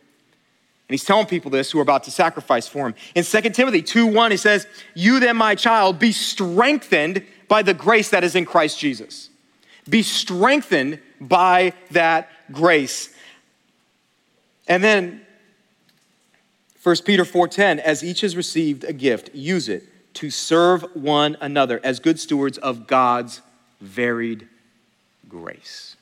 And 0.91 0.95
he's 0.95 1.05
telling 1.05 1.25
people 1.25 1.49
this 1.49 1.71
who 1.71 1.79
are 1.79 1.83
about 1.83 2.03
to 2.03 2.11
sacrifice 2.11 2.67
for 2.67 2.85
him. 2.85 2.95
In 3.15 3.23
2 3.23 3.41
Timothy 3.51 3.81
2 3.81 4.07
1, 4.07 4.31
he 4.31 4.35
says, 4.35 4.67
You 4.93 5.21
then, 5.21 5.37
my 5.37 5.55
child, 5.55 5.99
be 5.99 6.11
strengthened 6.11 7.25
by 7.47 7.61
the 7.61 7.73
grace 7.73 8.09
that 8.09 8.25
is 8.25 8.35
in 8.35 8.43
Christ 8.43 8.77
Jesus. 8.77 9.29
Be 9.87 10.03
strengthened 10.03 10.99
by 11.21 11.71
that 11.91 12.27
grace. 12.51 13.15
And 14.67 14.83
then 14.83 15.21
1 16.83 16.95
Peter 17.05 17.23
4:10 17.23 17.79
as 17.79 18.03
each 18.03 18.19
has 18.19 18.35
received 18.35 18.83
a 18.83 18.91
gift 18.91 19.33
use 19.33 19.69
it 19.69 19.87
to 20.15 20.29
serve 20.29 20.83
one 20.93 21.37
another 21.39 21.79
as 21.85 22.01
good 22.01 22.19
stewards 22.19 22.57
of 22.57 22.85
God's 22.85 23.39
varied 23.79 24.45
grace. 25.29 25.95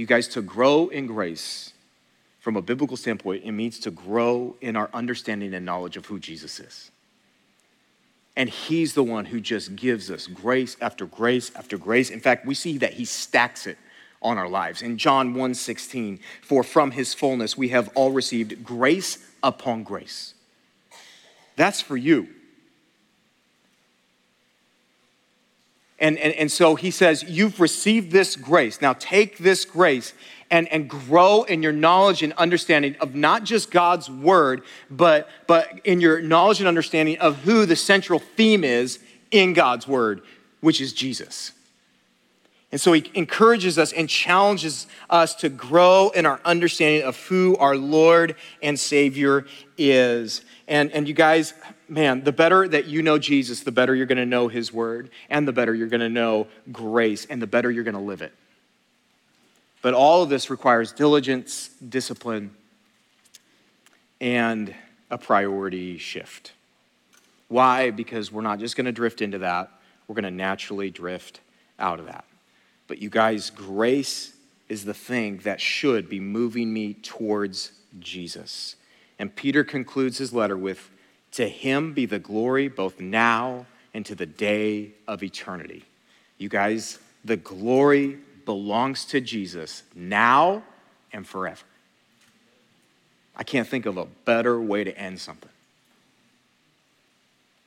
You 0.00 0.06
guys 0.06 0.28
to 0.28 0.40
grow 0.40 0.88
in 0.88 1.06
grace 1.06 1.74
from 2.38 2.56
a 2.56 2.62
biblical 2.62 2.96
standpoint 2.96 3.44
it 3.44 3.52
means 3.52 3.78
to 3.80 3.90
grow 3.90 4.56
in 4.62 4.74
our 4.74 4.88
understanding 4.94 5.52
and 5.52 5.66
knowledge 5.66 5.98
of 5.98 6.06
who 6.06 6.18
Jesus 6.18 6.58
is. 6.58 6.90
And 8.34 8.48
he's 8.48 8.94
the 8.94 9.02
one 9.02 9.26
who 9.26 9.42
just 9.42 9.76
gives 9.76 10.10
us 10.10 10.26
grace 10.26 10.74
after 10.80 11.04
grace 11.04 11.52
after 11.54 11.76
grace. 11.76 12.08
In 12.08 12.18
fact, 12.18 12.46
we 12.46 12.54
see 12.54 12.78
that 12.78 12.94
he 12.94 13.04
stacks 13.04 13.66
it 13.66 13.76
on 14.22 14.38
our 14.38 14.48
lives. 14.48 14.80
In 14.80 14.96
John 14.96 15.34
1:16, 15.34 16.18
for 16.40 16.62
from 16.62 16.92
his 16.92 17.12
fullness 17.12 17.58
we 17.58 17.68
have 17.68 17.90
all 17.94 18.10
received 18.10 18.64
grace 18.64 19.18
upon 19.42 19.82
grace. 19.82 20.32
That's 21.56 21.82
for 21.82 21.98
you. 21.98 22.26
And, 26.00 26.16
and, 26.18 26.32
and 26.34 26.50
so 26.50 26.74
he 26.74 26.90
says, 26.90 27.22
You've 27.22 27.60
received 27.60 28.10
this 28.10 28.34
grace. 28.34 28.80
Now 28.80 28.94
take 28.94 29.38
this 29.38 29.64
grace 29.64 30.14
and, 30.50 30.66
and 30.68 30.88
grow 30.88 31.44
in 31.44 31.62
your 31.62 31.72
knowledge 31.72 32.22
and 32.22 32.32
understanding 32.34 32.96
of 33.00 33.14
not 33.14 33.44
just 33.44 33.70
God's 33.70 34.10
word, 34.10 34.62
but, 34.90 35.28
but 35.46 35.80
in 35.84 36.00
your 36.00 36.20
knowledge 36.20 36.58
and 36.58 36.66
understanding 36.66 37.18
of 37.18 37.36
who 37.38 37.66
the 37.66 37.76
central 37.76 38.18
theme 38.18 38.64
is 38.64 38.98
in 39.30 39.52
God's 39.52 39.86
word, 39.86 40.22
which 40.60 40.80
is 40.80 40.92
Jesus. 40.92 41.52
And 42.72 42.80
so 42.80 42.92
he 42.92 43.10
encourages 43.14 43.78
us 43.78 43.92
and 43.92 44.08
challenges 44.08 44.86
us 45.08 45.34
to 45.36 45.48
grow 45.48 46.10
in 46.10 46.24
our 46.24 46.40
understanding 46.44 47.02
of 47.02 47.16
who 47.26 47.56
our 47.56 47.76
Lord 47.76 48.36
and 48.62 48.78
Savior 48.78 49.46
is. 49.76 50.42
And, 50.68 50.92
and 50.92 51.08
you 51.08 51.14
guys, 51.14 51.52
man, 51.90 52.22
the 52.22 52.32
better 52.32 52.66
that 52.68 52.86
you 52.86 53.02
know 53.02 53.18
Jesus, 53.18 53.60
the 53.60 53.72
better 53.72 53.94
you're 53.94 54.06
going 54.06 54.18
to 54.18 54.26
know 54.26 54.48
his 54.48 54.72
word, 54.72 55.10
and 55.28 55.46
the 55.46 55.52
better 55.52 55.74
you're 55.74 55.88
going 55.88 56.00
to 56.00 56.08
know 56.08 56.46
grace, 56.72 57.26
and 57.26 57.42
the 57.42 57.46
better 57.46 57.70
you're 57.70 57.84
going 57.84 57.94
to 57.94 58.00
live 58.00 58.22
it. 58.22 58.32
But 59.82 59.94
all 59.94 60.22
of 60.22 60.28
this 60.28 60.50
requires 60.50 60.92
diligence, 60.92 61.68
discipline, 61.86 62.52
and 64.20 64.74
a 65.10 65.18
priority 65.18 65.98
shift. 65.98 66.52
Why? 67.48 67.90
Because 67.90 68.30
we're 68.30 68.42
not 68.42 68.60
just 68.60 68.76
going 68.76 68.84
to 68.84 68.92
drift 68.92 69.20
into 69.20 69.38
that, 69.38 69.70
we're 70.06 70.14
going 70.14 70.24
to 70.24 70.30
naturally 70.30 70.90
drift 70.90 71.40
out 71.78 71.98
of 71.98 72.06
that. 72.06 72.24
But 72.86 73.00
you 73.00 73.10
guys, 73.10 73.50
grace 73.50 74.34
is 74.68 74.84
the 74.84 74.94
thing 74.94 75.38
that 75.38 75.60
should 75.60 76.08
be 76.08 76.20
moving 76.20 76.72
me 76.72 76.94
towards 76.94 77.72
Jesus. 77.98 78.76
And 79.18 79.34
Peter 79.34 79.64
concludes 79.64 80.18
his 80.18 80.32
letter 80.32 80.56
with 80.56 80.90
To 81.32 81.48
him 81.48 81.92
be 81.92 82.06
the 82.06 82.18
glory 82.18 82.68
both 82.68 83.00
now 83.00 83.66
and 83.94 84.04
to 84.06 84.14
the 84.14 84.26
day 84.26 84.92
of 85.06 85.22
eternity. 85.22 85.84
You 86.38 86.48
guys, 86.48 86.98
the 87.24 87.36
glory 87.36 88.18
belongs 88.44 89.04
to 89.06 89.20
Jesus 89.20 89.82
now 89.94 90.62
and 91.12 91.26
forever. 91.26 91.64
I 93.36 93.42
can't 93.42 93.66
think 93.66 93.86
of 93.86 93.96
a 93.96 94.06
better 94.24 94.60
way 94.60 94.84
to 94.84 94.96
end 94.98 95.20
something. 95.20 95.50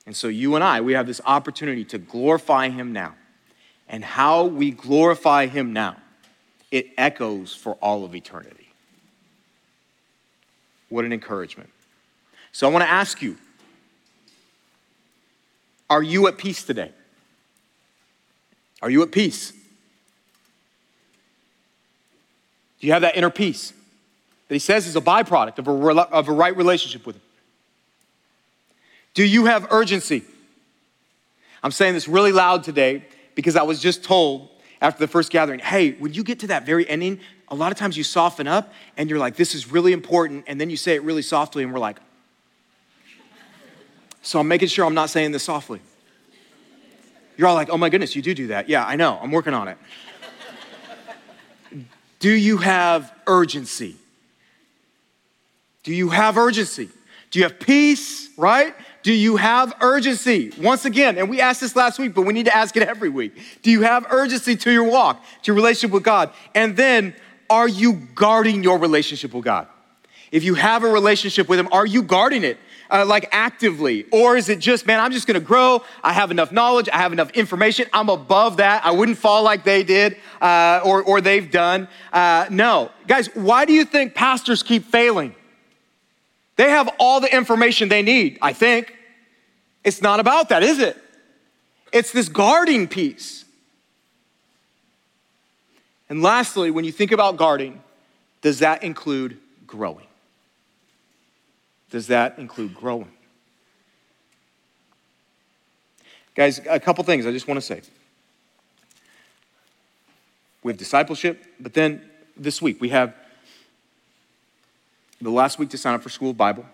And 0.05 0.15
so, 0.15 0.27
you 0.27 0.55
and 0.55 0.63
I, 0.63 0.81
we 0.81 0.93
have 0.93 1.07
this 1.07 1.21
opportunity 1.25 1.85
to 1.85 1.97
glorify 1.97 2.69
him 2.69 2.91
now 2.91 3.15
and 3.93 4.03
how 4.03 4.45
we 4.45 4.71
glorify 4.71 5.47
Him 5.47 5.73
now, 5.73 5.97
it 6.71 6.87
echoes 6.97 7.53
for 7.53 7.73
all 7.75 8.05
of 8.05 8.15
eternity. 8.15 8.69
What 10.89 11.05
an 11.05 11.13
encouragement. 11.13 11.69
So 12.51 12.67
I 12.67 12.71
want 12.71 12.83
to 12.83 12.89
ask 12.89 13.21
you 13.21 13.37
Are 15.89 16.03
you 16.03 16.27
at 16.27 16.37
peace 16.37 16.63
today? 16.63 16.91
Are 18.81 18.89
you 18.89 19.01
at 19.03 19.11
peace? 19.11 19.51
Do 22.79 22.87
you 22.87 22.93
have 22.93 23.03
that 23.03 23.15
inner 23.15 23.29
peace 23.29 23.71
that 24.47 24.55
he 24.55 24.59
says 24.59 24.87
is 24.87 24.95
a 24.95 25.01
byproduct 25.01 25.57
of 25.59 25.67
a, 25.67 26.01
of 26.11 26.27
a 26.27 26.33
right 26.33 26.55
relationship 26.55 27.05
with 27.05 27.15
him? 27.15 27.21
Do 29.13 29.23
you 29.23 29.45
have 29.45 29.71
urgency? 29.71 30.23
I'm 31.63 31.71
saying 31.71 31.93
this 31.93 32.07
really 32.07 32.33
loud 32.33 32.63
today 32.63 33.05
because 33.35 33.55
I 33.55 33.63
was 33.63 33.79
just 33.79 34.03
told 34.03 34.49
after 34.81 34.99
the 34.99 35.07
first 35.07 35.31
gathering, 35.31 35.59
hey, 35.59 35.93
when 35.93 36.13
you 36.13 36.23
get 36.23 36.39
to 36.39 36.47
that 36.47 36.65
very 36.65 36.87
ending, 36.89 37.21
a 37.47 37.55
lot 37.55 37.71
of 37.71 37.77
times 37.77 37.95
you 37.95 38.03
soften 38.03 38.47
up 38.47 38.73
and 38.97 39.09
you're 39.09 39.19
like, 39.19 39.37
this 39.37 39.55
is 39.55 39.71
really 39.71 39.93
important. 39.93 40.43
And 40.47 40.59
then 40.59 40.69
you 40.69 40.75
say 40.75 40.95
it 40.95 41.03
really 41.03 41.21
softly, 41.21 41.63
and 41.63 41.71
we're 41.71 41.79
like, 41.79 41.99
so 44.23 44.39
I'm 44.39 44.47
making 44.47 44.69
sure 44.69 44.85
I'm 44.85 44.95
not 44.95 45.09
saying 45.09 45.33
this 45.33 45.43
softly. 45.43 45.81
You're 47.37 47.47
all 47.47 47.55
like, 47.55 47.69
oh 47.69 47.77
my 47.77 47.89
goodness, 47.89 48.15
you 48.15 48.21
do 48.21 48.33
do 48.33 48.47
that. 48.47 48.69
Yeah, 48.69 48.85
I 48.85 48.95
know, 48.95 49.19
I'm 49.21 49.31
working 49.31 49.53
on 49.53 49.67
it. 49.67 49.77
do 52.19 52.31
you 52.31 52.57
have 52.57 53.13
urgency? 53.27 53.97
Do 55.83 55.93
you 55.93 56.09
have 56.09 56.37
urgency? 56.37 56.89
Do 57.31 57.39
you 57.39 57.43
have 57.43 57.59
peace, 57.59 58.29
right? 58.37 58.73
Do 59.01 59.11
you 59.11 59.35
have 59.35 59.73
urgency? 59.81 60.53
Once 60.57 60.85
again, 60.85 61.17
and 61.17 61.29
we 61.29 61.41
asked 61.41 61.59
this 61.59 61.75
last 61.75 61.99
week, 61.99 62.13
but 62.13 62.21
we 62.21 62.33
need 62.33 62.45
to 62.45 62.55
ask 62.55 62.77
it 62.77 62.83
every 62.83 63.09
week. 63.09 63.35
Do 63.61 63.71
you 63.71 63.81
have 63.81 64.05
urgency 64.09 64.55
to 64.55 64.71
your 64.71 64.85
walk, 64.85 65.21
to 65.41 65.51
your 65.51 65.55
relationship 65.55 65.91
with 65.91 66.03
God? 66.03 66.31
And 66.55 66.77
then, 66.77 67.13
are 67.49 67.67
you 67.67 67.93
guarding 68.15 68.63
your 68.63 68.77
relationship 68.77 69.33
with 69.33 69.43
God? 69.43 69.67
If 70.31 70.43
you 70.43 70.55
have 70.55 70.83
a 70.83 70.87
relationship 70.87 71.49
with 71.49 71.59
Him, 71.59 71.67
are 71.73 71.85
you 71.85 72.03
guarding 72.03 72.43
it? 72.43 72.57
Uh, 72.93 73.03
like 73.03 73.27
actively? 73.31 74.05
Or 74.11 74.37
is 74.37 74.49
it 74.49 74.59
just, 74.59 74.85
man, 74.85 74.99
I'm 74.99 75.11
just 75.11 75.25
gonna 75.25 75.39
grow. 75.39 75.83
I 76.03 76.13
have 76.13 76.29
enough 76.29 76.51
knowledge. 76.51 76.87
I 76.93 76.97
have 76.97 77.11
enough 77.11 77.31
information. 77.31 77.87
I'm 77.91 78.07
above 78.07 78.57
that. 78.57 78.85
I 78.85 78.91
wouldn't 78.91 79.17
fall 79.17 79.41
like 79.41 79.63
they 79.63 79.83
did 79.83 80.15
uh, 80.39 80.79
or, 80.85 81.01
or 81.01 81.19
they've 81.19 81.49
done. 81.49 81.87
Uh, 82.13 82.45
no. 82.51 82.91
Guys, 83.07 83.33
why 83.33 83.65
do 83.65 83.73
you 83.73 83.83
think 83.83 84.13
pastors 84.13 84.61
keep 84.61 84.85
failing? 84.85 85.33
They 86.55 86.69
have 86.69 86.87
all 86.99 87.19
the 87.19 87.35
information 87.35 87.89
they 87.89 88.03
need, 88.03 88.37
I 88.43 88.53
think. 88.53 88.95
It's 89.83 90.03
not 90.03 90.19
about 90.19 90.49
that, 90.49 90.61
is 90.61 90.77
it? 90.77 90.95
It's 91.91 92.11
this 92.11 92.29
guarding 92.29 92.87
piece. 92.87 93.43
And 96.09 96.21
lastly, 96.21 96.69
when 96.69 96.85
you 96.85 96.91
think 96.91 97.11
about 97.11 97.37
guarding, 97.37 97.81
does 98.43 98.59
that 98.59 98.83
include 98.83 99.39
growing? 99.65 100.05
Does 101.93 102.07
that 102.07 102.39
include 102.39 102.73
growing? 102.73 103.11
Guys, 106.33 106.59
a 106.67 106.79
couple 106.79 107.03
things 107.03 107.27
I 107.27 107.31
just 107.31 107.47
want 107.47 107.59
to 107.59 107.61
say. 107.61 107.83
We 110.63 110.71
have 110.71 110.79
discipleship, 110.79 111.45
but 111.59 111.75
then 111.75 112.01
this 112.35 112.63
week 112.63 112.81
we 112.81 112.89
have 112.89 113.13
the 115.21 115.29
last 115.29 115.59
week 115.59 115.69
to 115.69 115.77
sign 115.77 115.93
up 115.93 116.01
for 116.01 116.09
School 116.09 116.33
Bible. 116.33 116.65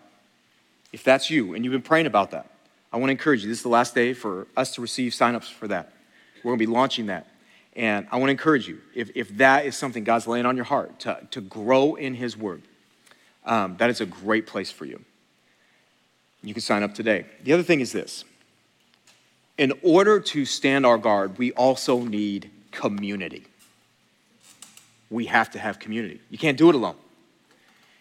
If 0.94 1.04
that's 1.04 1.30
you 1.30 1.54
and 1.54 1.66
you've 1.66 1.74
been 1.74 1.82
praying 1.82 2.06
about 2.06 2.32
that, 2.32 2.50
I 2.94 2.96
want 2.96 3.10
to 3.10 3.12
encourage 3.12 3.44
you. 3.44 3.50
This 3.50 3.58
is 3.58 3.64
the 3.64 3.68
last 3.68 3.94
day 3.94 4.14
for 4.14 4.48
us 4.56 4.74
to 4.76 4.82
receive 4.82 5.12
signups 5.12 5.52
for 5.52 5.68
that. 5.68 5.92
We're 6.46 6.52
going 6.52 6.60
to 6.60 6.66
be 6.66 6.72
launching 6.72 7.08
that. 7.08 7.28
And 7.76 8.08
I 8.10 8.16
want 8.16 8.30
to 8.30 8.32
encourage 8.32 8.70
you, 8.70 8.80
if, 8.96 9.12
if 9.16 9.36
that 9.36 9.66
is 9.66 9.76
something 9.76 10.06
God's 10.06 10.28
laying 10.28 10.46
on 10.46 10.56
your 10.56 10.64
heart 10.64 10.98
to, 11.02 11.28
to 11.32 11.42
grow 11.42 11.96
in 11.96 12.14
His 12.14 12.38
Word, 12.38 12.62
um, 13.46 13.76
that 13.80 13.90
is 13.90 14.00
a 14.00 14.06
great 14.06 14.48
place 14.48 14.72
for 14.72 14.86
you. 14.86 15.04
You 16.44 16.54
can 16.54 16.62
sign 16.62 16.84
up 16.84 16.94
today. 16.94 17.26
The 17.44 17.54
other 17.54 17.64
thing 17.64 17.82
is 17.82 17.92
this 17.92 18.24
in 19.58 19.74
order 19.84 20.22
to 20.22 20.46
stand 20.46 20.86
our 20.86 20.98
guard, 20.98 21.38
we 21.38 21.52
also 21.52 22.00
need 22.00 22.50
community. 22.72 23.46
We 25.10 25.26
have 25.26 25.52
to 25.52 25.60
have 25.60 25.80
community. 25.80 26.22
You 26.30 26.38
can't 26.38 26.58
do 26.58 26.70
it 26.70 26.76
alone. 26.76 26.96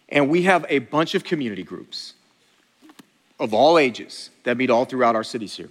And 0.07 0.29
we 0.29 0.43
have 0.43 0.65
a 0.69 0.79
bunch 0.79 1.15
of 1.15 1.23
community 1.23 1.63
groups 1.63 2.13
of 3.39 3.53
all 3.53 3.77
ages 3.77 4.29
that 4.43 4.57
meet 4.57 4.69
all 4.69 4.85
throughout 4.85 5.15
our 5.15 5.23
cities 5.23 5.55
here. 5.55 5.69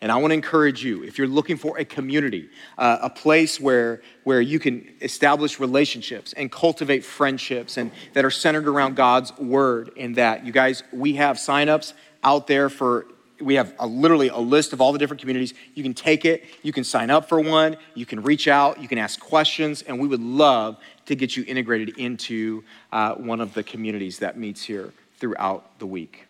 And 0.00 0.12
I 0.12 0.16
want 0.16 0.30
to 0.30 0.34
encourage 0.34 0.84
you, 0.84 1.02
if 1.02 1.18
you're 1.18 1.26
looking 1.26 1.56
for 1.56 1.76
a 1.76 1.84
community, 1.84 2.48
uh, 2.76 2.98
a 3.02 3.10
place 3.10 3.58
where, 3.58 4.00
where 4.22 4.40
you 4.40 4.60
can 4.60 4.88
establish 5.00 5.58
relationships 5.58 6.32
and 6.34 6.52
cultivate 6.52 7.04
friendships 7.04 7.76
and 7.76 7.90
that 8.12 8.24
are 8.24 8.30
centered 8.30 8.68
around 8.68 8.94
God's 8.94 9.36
word 9.38 9.90
and 9.96 10.14
that, 10.14 10.46
you 10.46 10.52
guys, 10.52 10.84
we 10.92 11.14
have 11.14 11.36
signups 11.36 11.94
out 12.22 12.46
there 12.46 12.68
for, 12.68 13.06
we 13.40 13.56
have 13.56 13.74
a, 13.80 13.88
literally 13.88 14.28
a 14.28 14.38
list 14.38 14.72
of 14.72 14.80
all 14.80 14.92
the 14.92 15.00
different 15.00 15.20
communities. 15.20 15.52
You 15.74 15.82
can 15.82 15.94
take 15.94 16.24
it, 16.24 16.44
you 16.62 16.72
can 16.72 16.84
sign 16.84 17.10
up 17.10 17.28
for 17.28 17.40
one, 17.40 17.76
you 17.94 18.06
can 18.06 18.22
reach 18.22 18.46
out, 18.46 18.80
you 18.80 18.86
can 18.86 18.98
ask 18.98 19.18
questions, 19.18 19.82
and 19.82 19.98
we 19.98 20.06
would 20.06 20.22
love 20.22 20.76
to 21.06 21.16
get 21.16 21.36
you 21.36 21.44
integrated 21.48 21.98
into 21.98 22.62
uh, 22.92 23.14
one 23.14 23.40
of 23.40 23.52
the 23.52 23.64
communities 23.64 24.20
that 24.20 24.38
meets 24.38 24.62
here 24.62 24.92
throughout 25.18 25.76
the 25.80 25.86
week. 25.86 26.27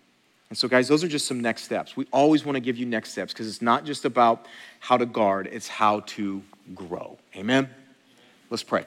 And 0.50 0.56
so, 0.56 0.66
guys, 0.66 0.88
those 0.88 1.04
are 1.04 1.08
just 1.08 1.26
some 1.26 1.40
next 1.40 1.64
steps. 1.64 1.96
We 1.96 2.06
always 2.10 2.44
want 2.44 2.56
to 2.56 2.60
give 2.60 2.78
you 2.78 2.86
next 2.86 3.10
steps 3.10 3.32
because 3.32 3.48
it's 3.48 3.60
not 3.60 3.84
just 3.84 4.04
about 4.04 4.46
how 4.80 4.96
to 4.96 5.04
guard, 5.04 5.48
it's 5.52 5.68
how 5.68 6.00
to 6.00 6.42
grow. 6.74 7.18
Amen? 7.36 7.68
Let's 8.50 8.62
pray. 8.62 8.84